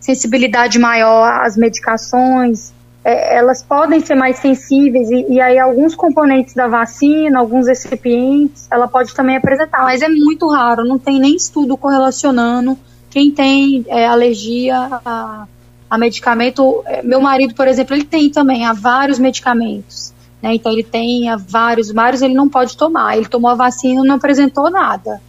sensibilidade 0.01 0.79
maior 0.79 1.43
às 1.43 1.57
medicações, 1.57 2.73
é, 3.05 3.37
elas 3.37 3.63
podem 3.63 4.01
ser 4.01 4.15
mais 4.15 4.39
sensíveis 4.39 5.11
e, 5.11 5.35
e, 5.35 5.41
aí 5.41 5.59
alguns 5.59 5.95
componentes 5.95 6.55
da 6.55 6.69
vacina, 6.69 7.41
alguns 7.41 7.67
recipientes, 7.67 8.69
ela 8.71 8.87
pode 8.87 9.15
também 9.15 9.37
apresentar, 9.37 9.83
mas 9.83 10.03
é 10.03 10.09
muito 10.09 10.49
raro, 10.49 10.85
não 10.85 10.99
tem 10.99 11.19
nem 11.19 11.35
estudo 11.35 11.77
correlacionando 11.77 12.79
quem 13.13 13.31
tem 13.31 13.85
é, 13.89 14.07
alergia 14.07 14.89
a, 15.05 15.47
a 15.89 15.99
medicamento. 15.99 16.83
É, 16.87 17.03
meu 17.03 17.21
marido, 17.21 17.55
por 17.55 17.69
exemplo, 17.69 17.95
ele 17.95 18.05
tem 18.05 18.31
também 18.31 18.65
a 18.65 18.73
vários 18.73 19.19
medicamentos, 19.19 20.15
né? 20.41 20.55
Então 20.55 20.73
ele 20.73 20.83
tem 20.83 21.29
a 21.29 21.37
vários, 21.37 21.93
vários 21.93 22.23
ele 22.23 22.33
não 22.33 22.49
pode 22.49 22.75
tomar. 22.75 23.17
Ele 23.17 23.29
tomou 23.29 23.51
a 23.51 23.55
vacina 23.55 24.03
e 24.03 24.09
não 24.09 24.15
apresentou 24.15 24.71
nada. 24.71 25.21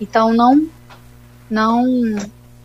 Então 0.00 0.32
não, 0.32 0.68
não 1.50 1.84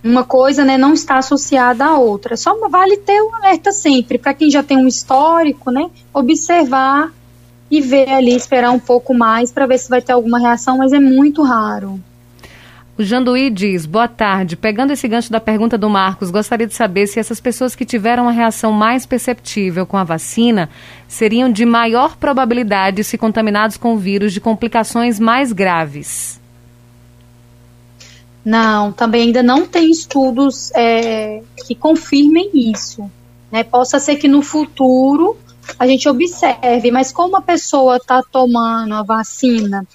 uma 0.04 0.24
coisa 0.24 0.64
né, 0.64 0.78
não 0.78 0.94
está 0.94 1.18
associada 1.18 1.84
à 1.84 1.98
outra. 1.98 2.38
Só 2.38 2.56
vale 2.70 2.98
ter 2.98 3.20
um 3.20 3.34
alerta 3.36 3.72
sempre, 3.72 4.20
para 4.20 4.36
quem 4.36 4.52
já 4.52 4.62
tem 4.62 4.78
um 4.78 4.88
histórico, 4.88 5.72
né, 5.72 5.90
observar 6.14 7.12
e 7.70 7.82
ver 7.82 8.10
ali, 8.10 8.36
esperar 8.36 8.72
um 8.72 8.80
pouco 8.80 9.14
mais 9.14 9.52
para 9.52 9.66
ver 9.66 9.80
se 9.80 9.90
vai 9.90 10.02
ter 10.02 10.14
alguma 10.14 10.40
reação, 10.40 10.78
mas 10.78 10.94
é 10.94 11.00
muito 11.00 11.42
raro. 11.42 12.00
O 12.98 13.04
Janduí 13.04 13.52
diz: 13.52 13.86
Boa 13.86 14.08
tarde. 14.08 14.56
Pegando 14.56 14.92
esse 14.92 15.08
gancho 15.08 15.32
da 15.32 15.40
pergunta 15.40 15.78
do 15.78 15.88
Marcos, 15.88 16.32
gostaria 16.32 16.66
de 16.66 16.74
saber 16.74 17.06
se 17.06 17.20
essas 17.20 17.40
pessoas 17.40 17.76
que 17.76 17.86
tiveram 17.86 18.28
a 18.28 18.32
reação 18.32 18.72
mais 18.72 19.06
perceptível 19.06 19.86
com 19.86 19.98
a 19.98 20.04
vacina 20.04 20.68
seriam 21.08 21.52
de 21.52 21.64
maior 21.64 22.18
probabilidade 22.18 23.04
se 23.04 23.18
contaminados 23.18 23.78
com 23.78 23.94
o 23.94 23.98
vírus 23.98 24.34
de 24.34 24.42
complicações 24.42 25.20
mais 25.20 25.54
graves. 25.54 26.42
Não, 28.44 28.92
também 28.92 29.24
ainda 29.24 29.44
não 29.44 29.68
tem 29.68 29.92
estudos 29.92 30.72
é, 30.74 31.44
que 31.68 31.76
confirmem 31.76 32.50
isso. 32.72 33.12
Né? 33.52 33.64
Possa 33.64 34.00
ser 34.00 34.16
que 34.16 34.28
no 34.28 34.42
futuro 34.42 35.38
a 35.78 35.86
gente 35.86 36.10
observe, 36.10 36.90
mas 36.90 37.12
como 37.12 37.36
a 37.36 37.42
pessoa 37.42 37.98
está 37.98 38.24
tomando 38.24 38.96
a 38.96 39.04
vacina 39.04 39.86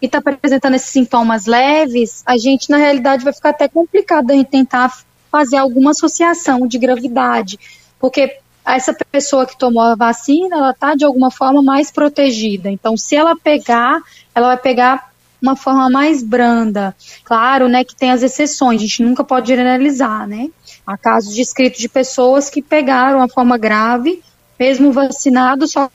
e 0.00 0.06
está 0.06 0.18
apresentando 0.18 0.74
esses 0.74 0.90
sintomas 0.90 1.46
leves, 1.46 2.22
a 2.24 2.36
gente 2.36 2.70
na 2.70 2.76
realidade 2.76 3.24
vai 3.24 3.32
ficar 3.32 3.50
até 3.50 3.68
complicado 3.68 4.30
a 4.30 4.34
gente 4.34 4.50
tentar 4.50 4.92
fazer 5.30 5.56
alguma 5.56 5.90
associação 5.90 6.66
de 6.66 6.78
gravidade, 6.78 7.58
porque 7.98 8.38
essa 8.64 8.94
pessoa 9.10 9.46
que 9.46 9.58
tomou 9.58 9.82
a 9.82 9.94
vacina, 9.94 10.56
ela 10.56 10.70
está 10.70 10.94
de 10.94 11.04
alguma 11.04 11.30
forma 11.30 11.62
mais 11.62 11.90
protegida. 11.90 12.70
Então, 12.70 12.96
se 12.96 13.16
ela 13.16 13.34
pegar, 13.34 14.00
ela 14.34 14.48
vai 14.48 14.56
pegar 14.58 15.10
uma 15.40 15.56
forma 15.56 15.88
mais 15.88 16.22
branda. 16.22 16.94
Claro, 17.24 17.68
né, 17.68 17.84
que 17.84 17.94
tem 17.94 18.10
as 18.10 18.22
exceções, 18.22 18.80
a 18.80 18.84
gente 18.84 19.02
nunca 19.02 19.24
pode 19.24 19.48
generalizar, 19.48 20.26
né? 20.26 20.50
Há 20.86 20.98
casos 20.98 21.34
descritos 21.34 21.80
de 21.80 21.88
pessoas 21.88 22.50
que 22.50 22.60
pegaram 22.60 23.22
a 23.22 23.28
forma 23.28 23.56
grave, 23.56 24.22
mesmo 24.58 24.92
vacinados, 24.92 25.72
só 25.72 25.90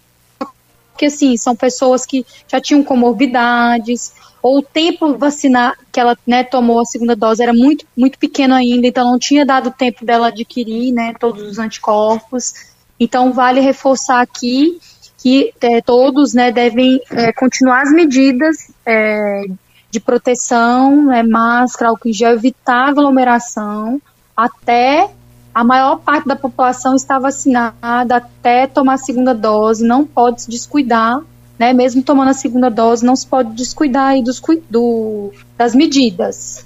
que 0.98 1.06
assim, 1.06 1.36
são 1.38 1.56
pessoas 1.56 2.06
que 2.06 2.26
já 2.48 2.60
tinham 2.60 2.84
comorbidades, 2.84 4.14
ou 4.44 4.58
o 4.58 4.62
tempo 4.62 5.18
vacinar 5.18 5.78
que 5.89 6.00
ela 6.00 6.18
né, 6.28 6.44
tomou 6.44 6.82
a 6.82 6.86
segunda 6.86 7.16
dose 7.16 7.41
era 7.41 7.54
muito, 7.54 7.86
muito 7.96 8.20
pequeno 8.20 8.54
ainda, 8.54 8.86
então 8.86 9.10
não 9.10 9.18
tinha 9.18 9.46
dado 9.46 9.72
tempo 9.72 10.06
dela 10.06 10.28
adquirir 10.28 10.91
né, 10.91 11.14
todos 11.18 11.44
os 11.44 11.60
anticorpos. 11.60 12.54
Então 13.00 13.32
vale 13.32 13.62
reforçar 13.62 14.22
aqui 14.22 14.80
que 15.18 15.54
é, 15.62 15.82
todos 15.82 16.34
né, 16.34 16.52
devem 16.52 17.00
é, 17.10 17.32
continuar 17.32 17.84
as 17.84 17.91
medidas 17.94 18.70
é, 18.86 19.46
de 19.89 20.02
proteção, 20.02 21.06
né, 21.06 21.24
máscara, 21.24 21.91
álcool 21.91 22.10
em 22.10 22.14
gel, 22.14 22.34
evitar 22.34 22.89
aglomeração, 22.89 24.02
até 24.36 25.10
a 25.54 25.64
maior 25.64 25.99
parte 25.99 26.28
da 26.28 26.36
população 26.36 26.95
está 26.95 27.20
vacinada, 27.20 28.16
até 28.16 28.66
tomar 28.66 28.93
a 28.93 28.97
segunda 28.97 29.34
dose, 29.34 29.86
não 29.86 30.06
pode 30.06 30.43
se 30.43 30.49
descuidar, 30.49 31.22
né, 31.60 31.72
mesmo 31.74 32.01
tomando 32.01 32.30
a 32.30 32.34
segunda 32.34 32.70
dose, 32.70 33.06
não 33.06 33.16
se 33.16 33.28
pode 33.28 33.51
descuidar 33.51 34.10
aí 34.10 34.24
dos, 34.24 34.41
do, 34.70 35.32
das 35.58 35.76
medidas. 35.76 36.66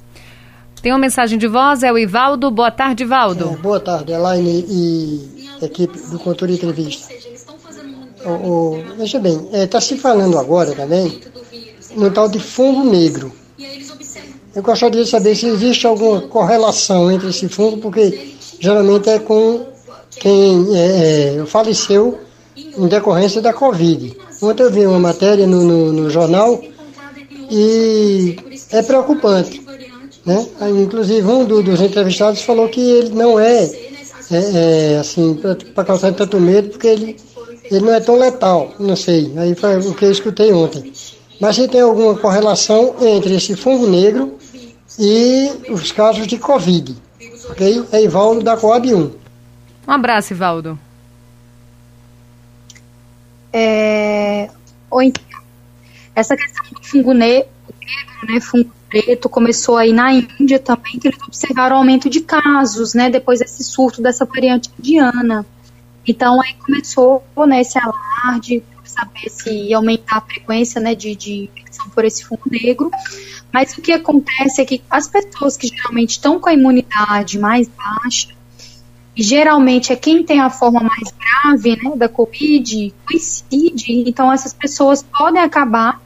Tem 0.81 0.91
uma 0.91 0.99
mensagem 0.99 1.38
de 1.38 1.47
voz, 1.47 1.83
é 1.83 1.91
o 1.91 1.97
Ivaldo. 1.97 2.49
Boa 2.49 2.71
tarde, 2.71 3.03
Ivaldo. 3.03 3.49
É, 3.53 3.57
boa 3.57 3.79
tarde, 3.79 4.13
Elaine 4.13 4.65
e 4.69 5.47
equipe 5.61 5.99
do 6.09 6.19
Controle 6.19 6.53
Entrevista. 6.53 7.13
O, 8.25 8.29
o, 8.29 8.83
veja 8.97 9.19
bem, 9.19 9.35
está 9.45 9.57
é, 9.57 9.67
tá 9.67 9.81
se 9.81 9.97
falando 9.97 10.38
agora 10.38 10.73
também 10.73 11.19
no 11.95 12.11
tal 12.11 12.29
de 12.29 12.39
fungo 12.39 12.83
negro. 12.83 13.31
Eu 14.55 14.63
gostaria 14.63 15.03
de 15.03 15.09
saber 15.09 15.35
se 15.35 15.45
existe 15.47 15.85
alguma 15.85 16.21
correlação 16.21 17.11
entre 17.11 17.29
esse 17.29 17.47
fungo, 17.47 17.77
porque 17.77 18.36
geralmente 18.59 19.09
é 19.09 19.19
com 19.19 19.65
quem 20.11 20.75
é, 20.75 21.37
é, 21.39 21.45
faleceu 21.45 22.19
em 22.55 22.87
decorrência 22.87 23.41
da 23.41 23.53
Covid. 23.53 24.17
Ontem 24.41 24.63
eu 24.63 24.71
vi 24.71 24.85
uma 24.85 24.99
matéria 24.99 25.45
no, 25.45 25.63
no, 25.63 25.93
no 25.93 26.09
jornal 26.09 26.61
e 27.49 28.35
é 28.71 28.81
preocupante. 28.81 29.65
Né? 30.25 30.45
Inclusive 30.83 31.25
um 31.27 31.45
do, 31.45 31.63
dos 31.63 31.81
entrevistados 31.81 32.41
falou 32.41 32.67
que 32.67 32.81
ele 32.81 33.09
não 33.09 33.39
é, 33.39 33.63
é, 34.31 34.93
é 34.93 34.97
assim, 34.99 35.39
para 35.73 35.85
causar 35.85 36.13
tanto 36.13 36.39
medo, 36.39 36.69
porque 36.69 36.87
ele 36.87 37.17
ele 37.71 37.85
não 37.85 37.93
é 37.93 37.99
tão 37.99 38.17
letal, 38.17 38.73
não 38.79 38.95
sei. 38.95 39.31
Aí 39.37 39.53
foi 39.55 39.77
o 39.77 39.93
que 39.93 40.05
eu 40.05 40.11
escutei 40.11 40.53
ontem. 40.53 40.91
Mas 41.39 41.55
se 41.55 41.67
tem 41.67 41.81
alguma 41.81 42.15
correlação 42.15 42.95
entre 43.01 43.35
esse 43.35 43.55
fungo 43.55 43.87
negro 43.87 44.37
e 44.97 45.51
os 45.69 45.91
casos 45.91 46.25
de 46.27 46.37
Covid. 46.37 46.95
Ok? 47.49 47.87
É 47.91 48.03
Ivaldo 48.03 48.43
da 48.43 48.57
Coab 48.57 48.93
1. 48.93 49.15
Um 49.87 49.91
abraço, 49.91 50.33
Ivaldo. 50.33 50.77
É... 53.53 54.49
Essa 56.15 56.35
questão 56.35 56.65
do 56.71 56.83
fungo 56.83 57.13
negro, 57.13 57.49
né, 58.27 58.39
fungo 58.41 58.71
preto, 58.89 59.29
começou 59.29 59.77
aí 59.77 59.91
na 59.91 60.13
Índia 60.13 60.59
também, 60.59 60.97
que 60.99 61.07
eles 61.07 61.21
observaram 61.21 61.77
aumento 61.77 62.09
de 62.09 62.21
casos, 62.21 62.93
né, 62.93 63.09
depois 63.09 63.39
desse 63.39 63.63
surto 63.63 64.01
dessa 64.01 64.25
variante 64.25 64.71
indiana. 64.79 65.45
Então 66.07 66.41
aí 66.41 66.53
começou 66.55 67.23
né, 67.47 67.61
esse 67.61 67.77
alarde, 67.77 68.63
saber 68.97 69.29
se 69.29 69.49
ia 69.49 69.77
aumentar 69.77 70.17
a 70.17 70.21
frequência 70.21 70.81
né, 70.81 70.95
de, 70.95 71.15
de 71.15 71.49
infecção 71.55 71.89
por 71.89 72.03
esse 72.05 72.25
fungo 72.25 72.43
negro. 72.49 72.89
Mas 73.53 73.77
o 73.77 73.81
que 73.81 73.91
acontece 73.91 74.61
é 74.61 74.65
que 74.65 74.81
as 74.89 75.07
pessoas 75.07 75.55
que 75.55 75.67
geralmente 75.67 76.11
estão 76.11 76.39
com 76.39 76.49
a 76.49 76.53
imunidade 76.53 77.39
mais 77.39 77.67
baixa, 77.67 78.35
e 79.15 79.23
geralmente 79.23 79.91
é 79.91 79.95
quem 79.95 80.23
tem 80.23 80.39
a 80.39 80.49
forma 80.49 80.79
mais 80.79 81.11
grave 81.11 81.75
né, 81.75 81.95
da 81.95 82.07
Covid, 82.07 82.93
coincide, 83.03 84.03
então 84.07 84.31
essas 84.31 84.53
pessoas 84.53 85.01
podem 85.01 85.41
acabar 85.41 85.99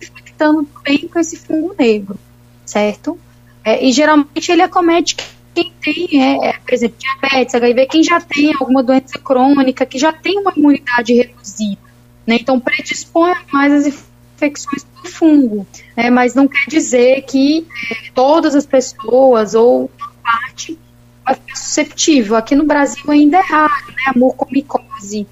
infectando 0.00 0.68
bem 0.84 1.08
com 1.08 1.18
esse 1.18 1.36
fungo 1.36 1.74
negro, 1.76 2.16
certo? 2.64 3.18
É, 3.64 3.84
e 3.84 3.90
geralmente 3.90 4.52
ele 4.52 4.62
acomete 4.62 5.16
quem 5.52 5.72
tem, 5.82 6.22
é, 6.22 6.50
é, 6.50 6.52
por 6.52 6.72
exemplo, 6.72 6.96
diabetes, 6.98 7.54
HIV, 7.54 7.86
quem 7.86 8.02
já 8.04 8.20
tem 8.20 8.54
alguma 8.54 8.82
doença 8.82 9.18
crônica, 9.18 9.84
que 9.84 9.98
já 9.98 10.12
tem 10.12 10.38
uma 10.38 10.52
imunidade 10.56 11.14
reduzida, 11.14 11.85
né? 12.26 12.36
Então 12.40 12.58
predispõe 12.58 13.34
mais 13.52 13.72
as 13.72 13.86
infecções 13.86 14.84
por 14.84 15.06
fungo, 15.06 15.66
né? 15.96 16.10
Mas 16.10 16.34
não 16.34 16.48
quer 16.48 16.66
dizer 16.68 17.22
que 17.22 17.66
é, 17.90 18.10
todas 18.14 18.54
as 18.54 18.66
pessoas 18.66 19.54
ou 19.54 19.90
parte 20.22 20.78
vai 21.24 21.34
ficar 21.34 21.56
susceptível. 21.56 22.36
Aqui 22.36 22.54
no 22.54 22.64
Brasil 22.64 23.04
ainda 23.08 23.38
é 23.38 23.42
raro, 23.42 23.86
né? 23.88 24.02
A 24.08 24.18
mucormicose. 24.18 25.26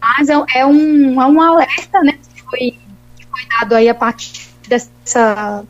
Mas 0.00 0.28
é, 0.28 0.34
é, 0.54 0.66
um, 0.66 1.20
é 1.20 1.26
um 1.26 1.40
alerta, 1.40 2.00
né? 2.02 2.18
Que 2.34 2.42
foi, 2.42 2.78
que 3.16 3.26
foi 3.26 3.46
dado 3.58 3.74
aí 3.74 3.88
a 3.88 3.94
partir 3.94 4.48
dessa, 4.68 5.64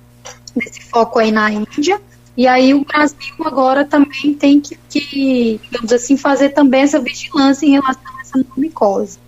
desse 0.54 0.82
foco 0.82 1.18
aí 1.18 1.30
na 1.30 1.50
Índia. 1.50 2.00
E 2.36 2.46
aí 2.46 2.74
o 2.74 2.84
Brasil 2.84 3.34
agora 3.44 3.84
também 3.84 4.34
tem 4.34 4.60
que, 4.60 4.76
que, 4.90 5.58
digamos 5.62 5.92
assim, 5.92 6.18
fazer 6.18 6.50
também 6.50 6.82
essa 6.82 7.00
vigilância 7.00 7.64
em 7.64 7.72
relação 7.72 8.02
a 8.18 8.20
essa 8.20 8.36
mucormicose. 8.36 9.18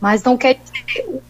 Mas 0.00 0.22
não 0.22 0.36
quer 0.36 0.54
dizer 0.54 1.04
o 1.08 1.22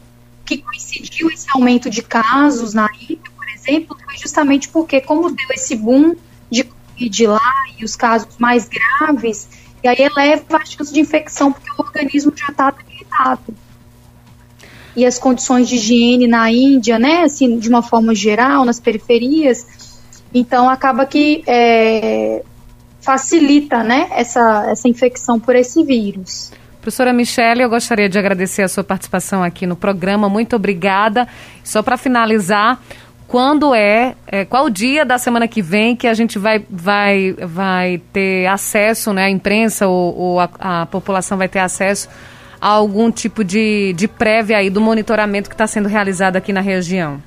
que 0.44 0.58
coincidiu 0.58 1.30
esse 1.30 1.46
aumento 1.54 1.88
de 1.88 2.02
casos 2.02 2.74
na 2.74 2.88
Índia, 3.00 3.30
por 3.36 3.48
exemplo, 3.48 3.96
foi 4.04 4.16
justamente 4.16 4.68
porque 4.68 5.00
como 5.00 5.30
deu 5.30 5.46
esse 5.52 5.74
boom 5.74 6.14
de 6.50 6.64
Covid 6.64 7.26
lá 7.26 7.64
e 7.78 7.84
os 7.84 7.96
casos 7.96 8.36
mais 8.38 8.68
graves, 8.68 9.48
e 9.82 9.88
aí 9.88 9.96
eleva 9.98 10.56
a 10.56 10.64
chance 10.64 10.92
de 10.92 11.00
infecção 11.00 11.52
porque 11.52 11.70
o 11.70 11.84
organismo 11.84 12.32
já 12.34 12.48
está 12.48 12.70
debilitado. 12.70 13.54
E 14.96 15.04
as 15.04 15.18
condições 15.18 15.68
de 15.68 15.74
higiene 15.74 16.26
na 16.26 16.50
Índia, 16.50 16.98
né, 16.98 17.22
assim, 17.22 17.58
de 17.58 17.68
uma 17.68 17.82
forma 17.82 18.14
geral, 18.14 18.64
nas 18.64 18.78
periferias, 18.78 19.66
então 20.32 20.70
acaba 20.70 21.04
que 21.04 21.42
é, 21.46 22.42
facilita, 23.00 23.82
né, 23.82 24.08
essa, 24.12 24.70
essa 24.70 24.88
infecção 24.88 25.38
por 25.38 25.54
esse 25.54 25.82
vírus. 25.84 26.50
Professora 26.84 27.14
Michele, 27.14 27.62
eu 27.62 27.70
gostaria 27.70 28.10
de 28.10 28.18
agradecer 28.18 28.60
a 28.60 28.68
sua 28.68 28.84
participação 28.84 29.42
aqui 29.42 29.66
no 29.66 29.74
programa. 29.74 30.28
Muito 30.28 30.54
obrigada. 30.54 31.26
Só 31.64 31.82
para 31.82 31.96
finalizar, 31.96 32.78
quando 33.26 33.74
é, 33.74 34.14
é, 34.26 34.44
qual 34.44 34.66
o 34.66 34.70
dia 34.70 35.02
da 35.02 35.16
semana 35.16 35.48
que 35.48 35.62
vem 35.62 35.96
que 35.96 36.06
a 36.06 36.12
gente 36.12 36.38
vai, 36.38 36.62
vai, 36.68 37.34
vai 37.40 38.02
ter 38.12 38.46
acesso, 38.48 39.14
né, 39.14 39.24
a 39.24 39.30
imprensa 39.30 39.88
ou, 39.88 40.14
ou 40.14 40.40
a, 40.40 40.50
a, 40.60 40.84
população 40.84 41.38
vai 41.38 41.48
ter 41.48 41.60
acesso 41.60 42.06
a 42.60 42.68
algum 42.68 43.10
tipo 43.10 43.42
de, 43.42 43.94
de 43.94 44.06
prévia 44.06 44.58
aí 44.58 44.68
do 44.68 44.78
monitoramento 44.78 45.48
que 45.48 45.54
está 45.54 45.66
sendo 45.66 45.88
realizado 45.88 46.36
aqui 46.36 46.52
na 46.52 46.60
região? 46.60 47.18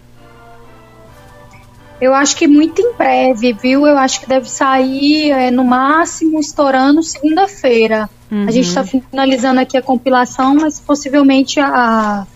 Eu 2.00 2.14
acho 2.14 2.36
que 2.36 2.48
muito 2.48 2.82
em 2.82 2.94
breve, 2.94 3.54
viu? 3.54 3.88
Eu 3.88 3.98
acho 3.98 4.22
que 4.22 4.30
deve 4.30 4.50
sair 4.50 5.32
é, 5.32 5.50
no 5.50 5.64
máximo 5.64 6.40
estourando 6.40 7.02
segunda-feira. 7.02 8.10
Uhum. 8.32 8.46
A 8.48 8.52
gente 8.52 8.68
está 8.68 8.82
uhum. 8.82 9.02
finalizando 9.10 9.60
aqui 9.60 9.78
a 9.78 9.82
compilação, 9.82 10.56
mas 10.56 10.80
possivelmente 10.80 11.60
a, 11.60 12.28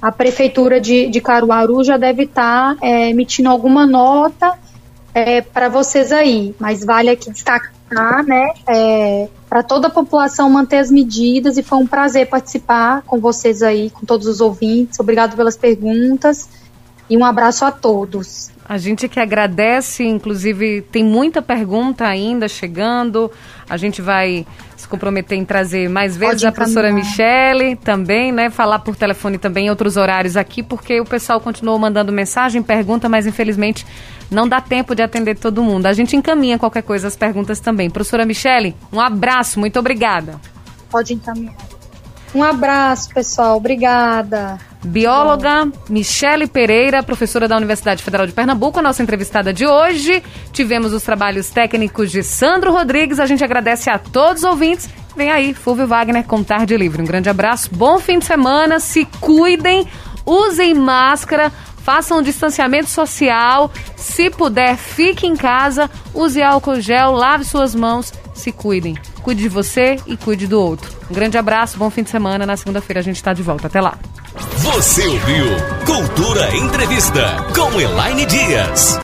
a 0.00 0.12
prefeitura 0.12 0.80
de, 0.80 1.06
de 1.08 1.20
Caruaru 1.20 1.84
já 1.84 1.96
deve 1.98 2.22
estar 2.22 2.76
tá, 2.76 2.86
é, 2.86 3.10
emitindo 3.10 3.50
alguma 3.50 3.86
nota 3.86 4.58
é, 5.12 5.42
para 5.42 5.68
vocês 5.68 6.10
aí. 6.10 6.54
Mas 6.58 6.82
vale 6.82 7.10
aqui 7.10 7.30
destacar, 7.30 8.24
né? 8.24 8.52
É, 8.66 9.28
para 9.48 9.62
toda 9.62 9.88
a 9.88 9.90
população 9.90 10.48
manter 10.48 10.78
as 10.78 10.90
medidas 10.90 11.58
e 11.58 11.62
foi 11.62 11.78
um 11.78 11.86
prazer 11.86 12.26
participar 12.28 13.02
com 13.02 13.20
vocês 13.20 13.62
aí, 13.62 13.90
com 13.90 14.06
todos 14.06 14.26
os 14.26 14.40
ouvintes. 14.40 14.98
Obrigado 14.98 15.36
pelas 15.36 15.56
perguntas 15.56 16.48
e 17.08 17.16
um 17.16 17.24
abraço 17.24 17.64
a 17.64 17.70
todos. 17.70 18.50
A 18.66 18.78
gente 18.78 19.08
que 19.08 19.20
agradece, 19.20 20.04
inclusive 20.04 20.80
tem 20.90 21.04
muita 21.04 21.42
pergunta 21.42 22.06
ainda 22.06 22.48
chegando. 22.48 23.30
A 23.68 23.76
gente 23.76 24.00
vai 24.00 24.46
se 24.74 24.88
comprometer 24.88 25.36
em 25.36 25.44
trazer 25.44 25.88
mais 25.88 26.16
vezes 26.16 26.36
Pode 26.36 26.46
a 26.46 26.52
professora 26.52 26.90
Michele 26.90 27.76
também, 27.76 28.32
né? 28.32 28.48
Falar 28.48 28.78
por 28.78 28.96
telefone 28.96 29.36
também 29.36 29.66
em 29.66 29.70
outros 29.70 29.98
horários 29.98 30.36
aqui, 30.36 30.62
porque 30.62 30.98
o 30.98 31.04
pessoal 31.04 31.40
continuou 31.40 31.78
mandando 31.78 32.10
mensagem, 32.10 32.62
pergunta, 32.62 33.06
mas 33.08 33.26
infelizmente 33.26 33.86
não 34.30 34.48
dá 34.48 34.62
tempo 34.62 34.94
de 34.94 35.02
atender 35.02 35.36
todo 35.36 35.62
mundo. 35.62 35.84
A 35.84 35.92
gente 35.92 36.16
encaminha 36.16 36.58
qualquer 36.58 36.82
coisa 36.82 37.06
as 37.06 37.16
perguntas 37.16 37.60
também. 37.60 37.90
Professora 37.90 38.24
Michele, 38.24 38.74
um 38.90 39.00
abraço, 39.00 39.60
muito 39.60 39.78
obrigada. 39.78 40.40
Pode 40.90 41.12
encaminhar. 41.12 41.54
Um 42.34 42.42
abraço, 42.42 43.10
pessoal. 43.14 43.56
Obrigada. 43.56 44.58
Bióloga 44.84 45.70
Michele 45.88 46.46
Pereira, 46.46 47.02
professora 47.02 47.48
da 47.48 47.56
Universidade 47.56 48.02
Federal 48.02 48.26
de 48.26 48.32
Pernambuco, 48.32 48.78
a 48.78 48.82
nossa 48.82 49.02
entrevistada 49.02 49.52
de 49.52 49.66
hoje. 49.66 50.22
Tivemos 50.52 50.92
os 50.92 51.02
trabalhos 51.02 51.50
técnicos 51.50 52.10
de 52.10 52.22
Sandro 52.22 52.72
Rodrigues. 52.72 53.18
A 53.18 53.26
gente 53.26 53.42
agradece 53.42 53.90
a 53.90 53.98
todos 53.98 54.42
os 54.42 54.48
ouvintes. 54.48 54.88
Vem 55.16 55.30
aí, 55.30 55.54
Fulvio 55.54 55.86
Wagner 55.86 56.24
com 56.24 56.42
Tarde 56.42 56.76
Livre. 56.76 57.00
Um 57.00 57.06
grande 57.06 57.28
abraço, 57.28 57.70
bom 57.72 57.98
fim 57.98 58.18
de 58.18 58.24
semana, 58.24 58.80
se 58.80 59.04
cuidem, 59.20 59.86
usem 60.26 60.74
máscara, 60.74 61.52
façam 61.78 62.20
distanciamento 62.22 62.88
social. 62.88 63.70
Se 63.96 64.28
puder, 64.30 64.76
fique 64.76 65.26
em 65.26 65.36
casa, 65.36 65.88
use 66.12 66.42
álcool 66.42 66.80
gel, 66.80 67.12
lave 67.12 67.44
suas 67.44 67.74
mãos, 67.74 68.12
se 68.34 68.50
cuidem. 68.50 68.96
Cuide 69.22 69.42
de 69.42 69.48
você 69.48 69.96
e 70.06 70.16
cuide 70.16 70.46
do 70.46 70.60
outro. 70.60 70.90
Um 71.10 71.14
grande 71.14 71.38
abraço, 71.38 71.78
bom 71.78 71.88
fim 71.88 72.02
de 72.02 72.10
semana. 72.10 72.44
Na 72.44 72.56
segunda-feira 72.56 73.00
a 73.00 73.02
gente 73.02 73.16
está 73.16 73.32
de 73.32 73.42
volta. 73.42 73.68
Até 73.68 73.80
lá. 73.80 73.98
Você 74.36 75.06
ouviu 75.06 75.46
Cultura 75.86 76.56
Entrevista 76.56 77.36
com 77.54 77.80
Elaine 77.80 78.26
Dias. 78.26 78.98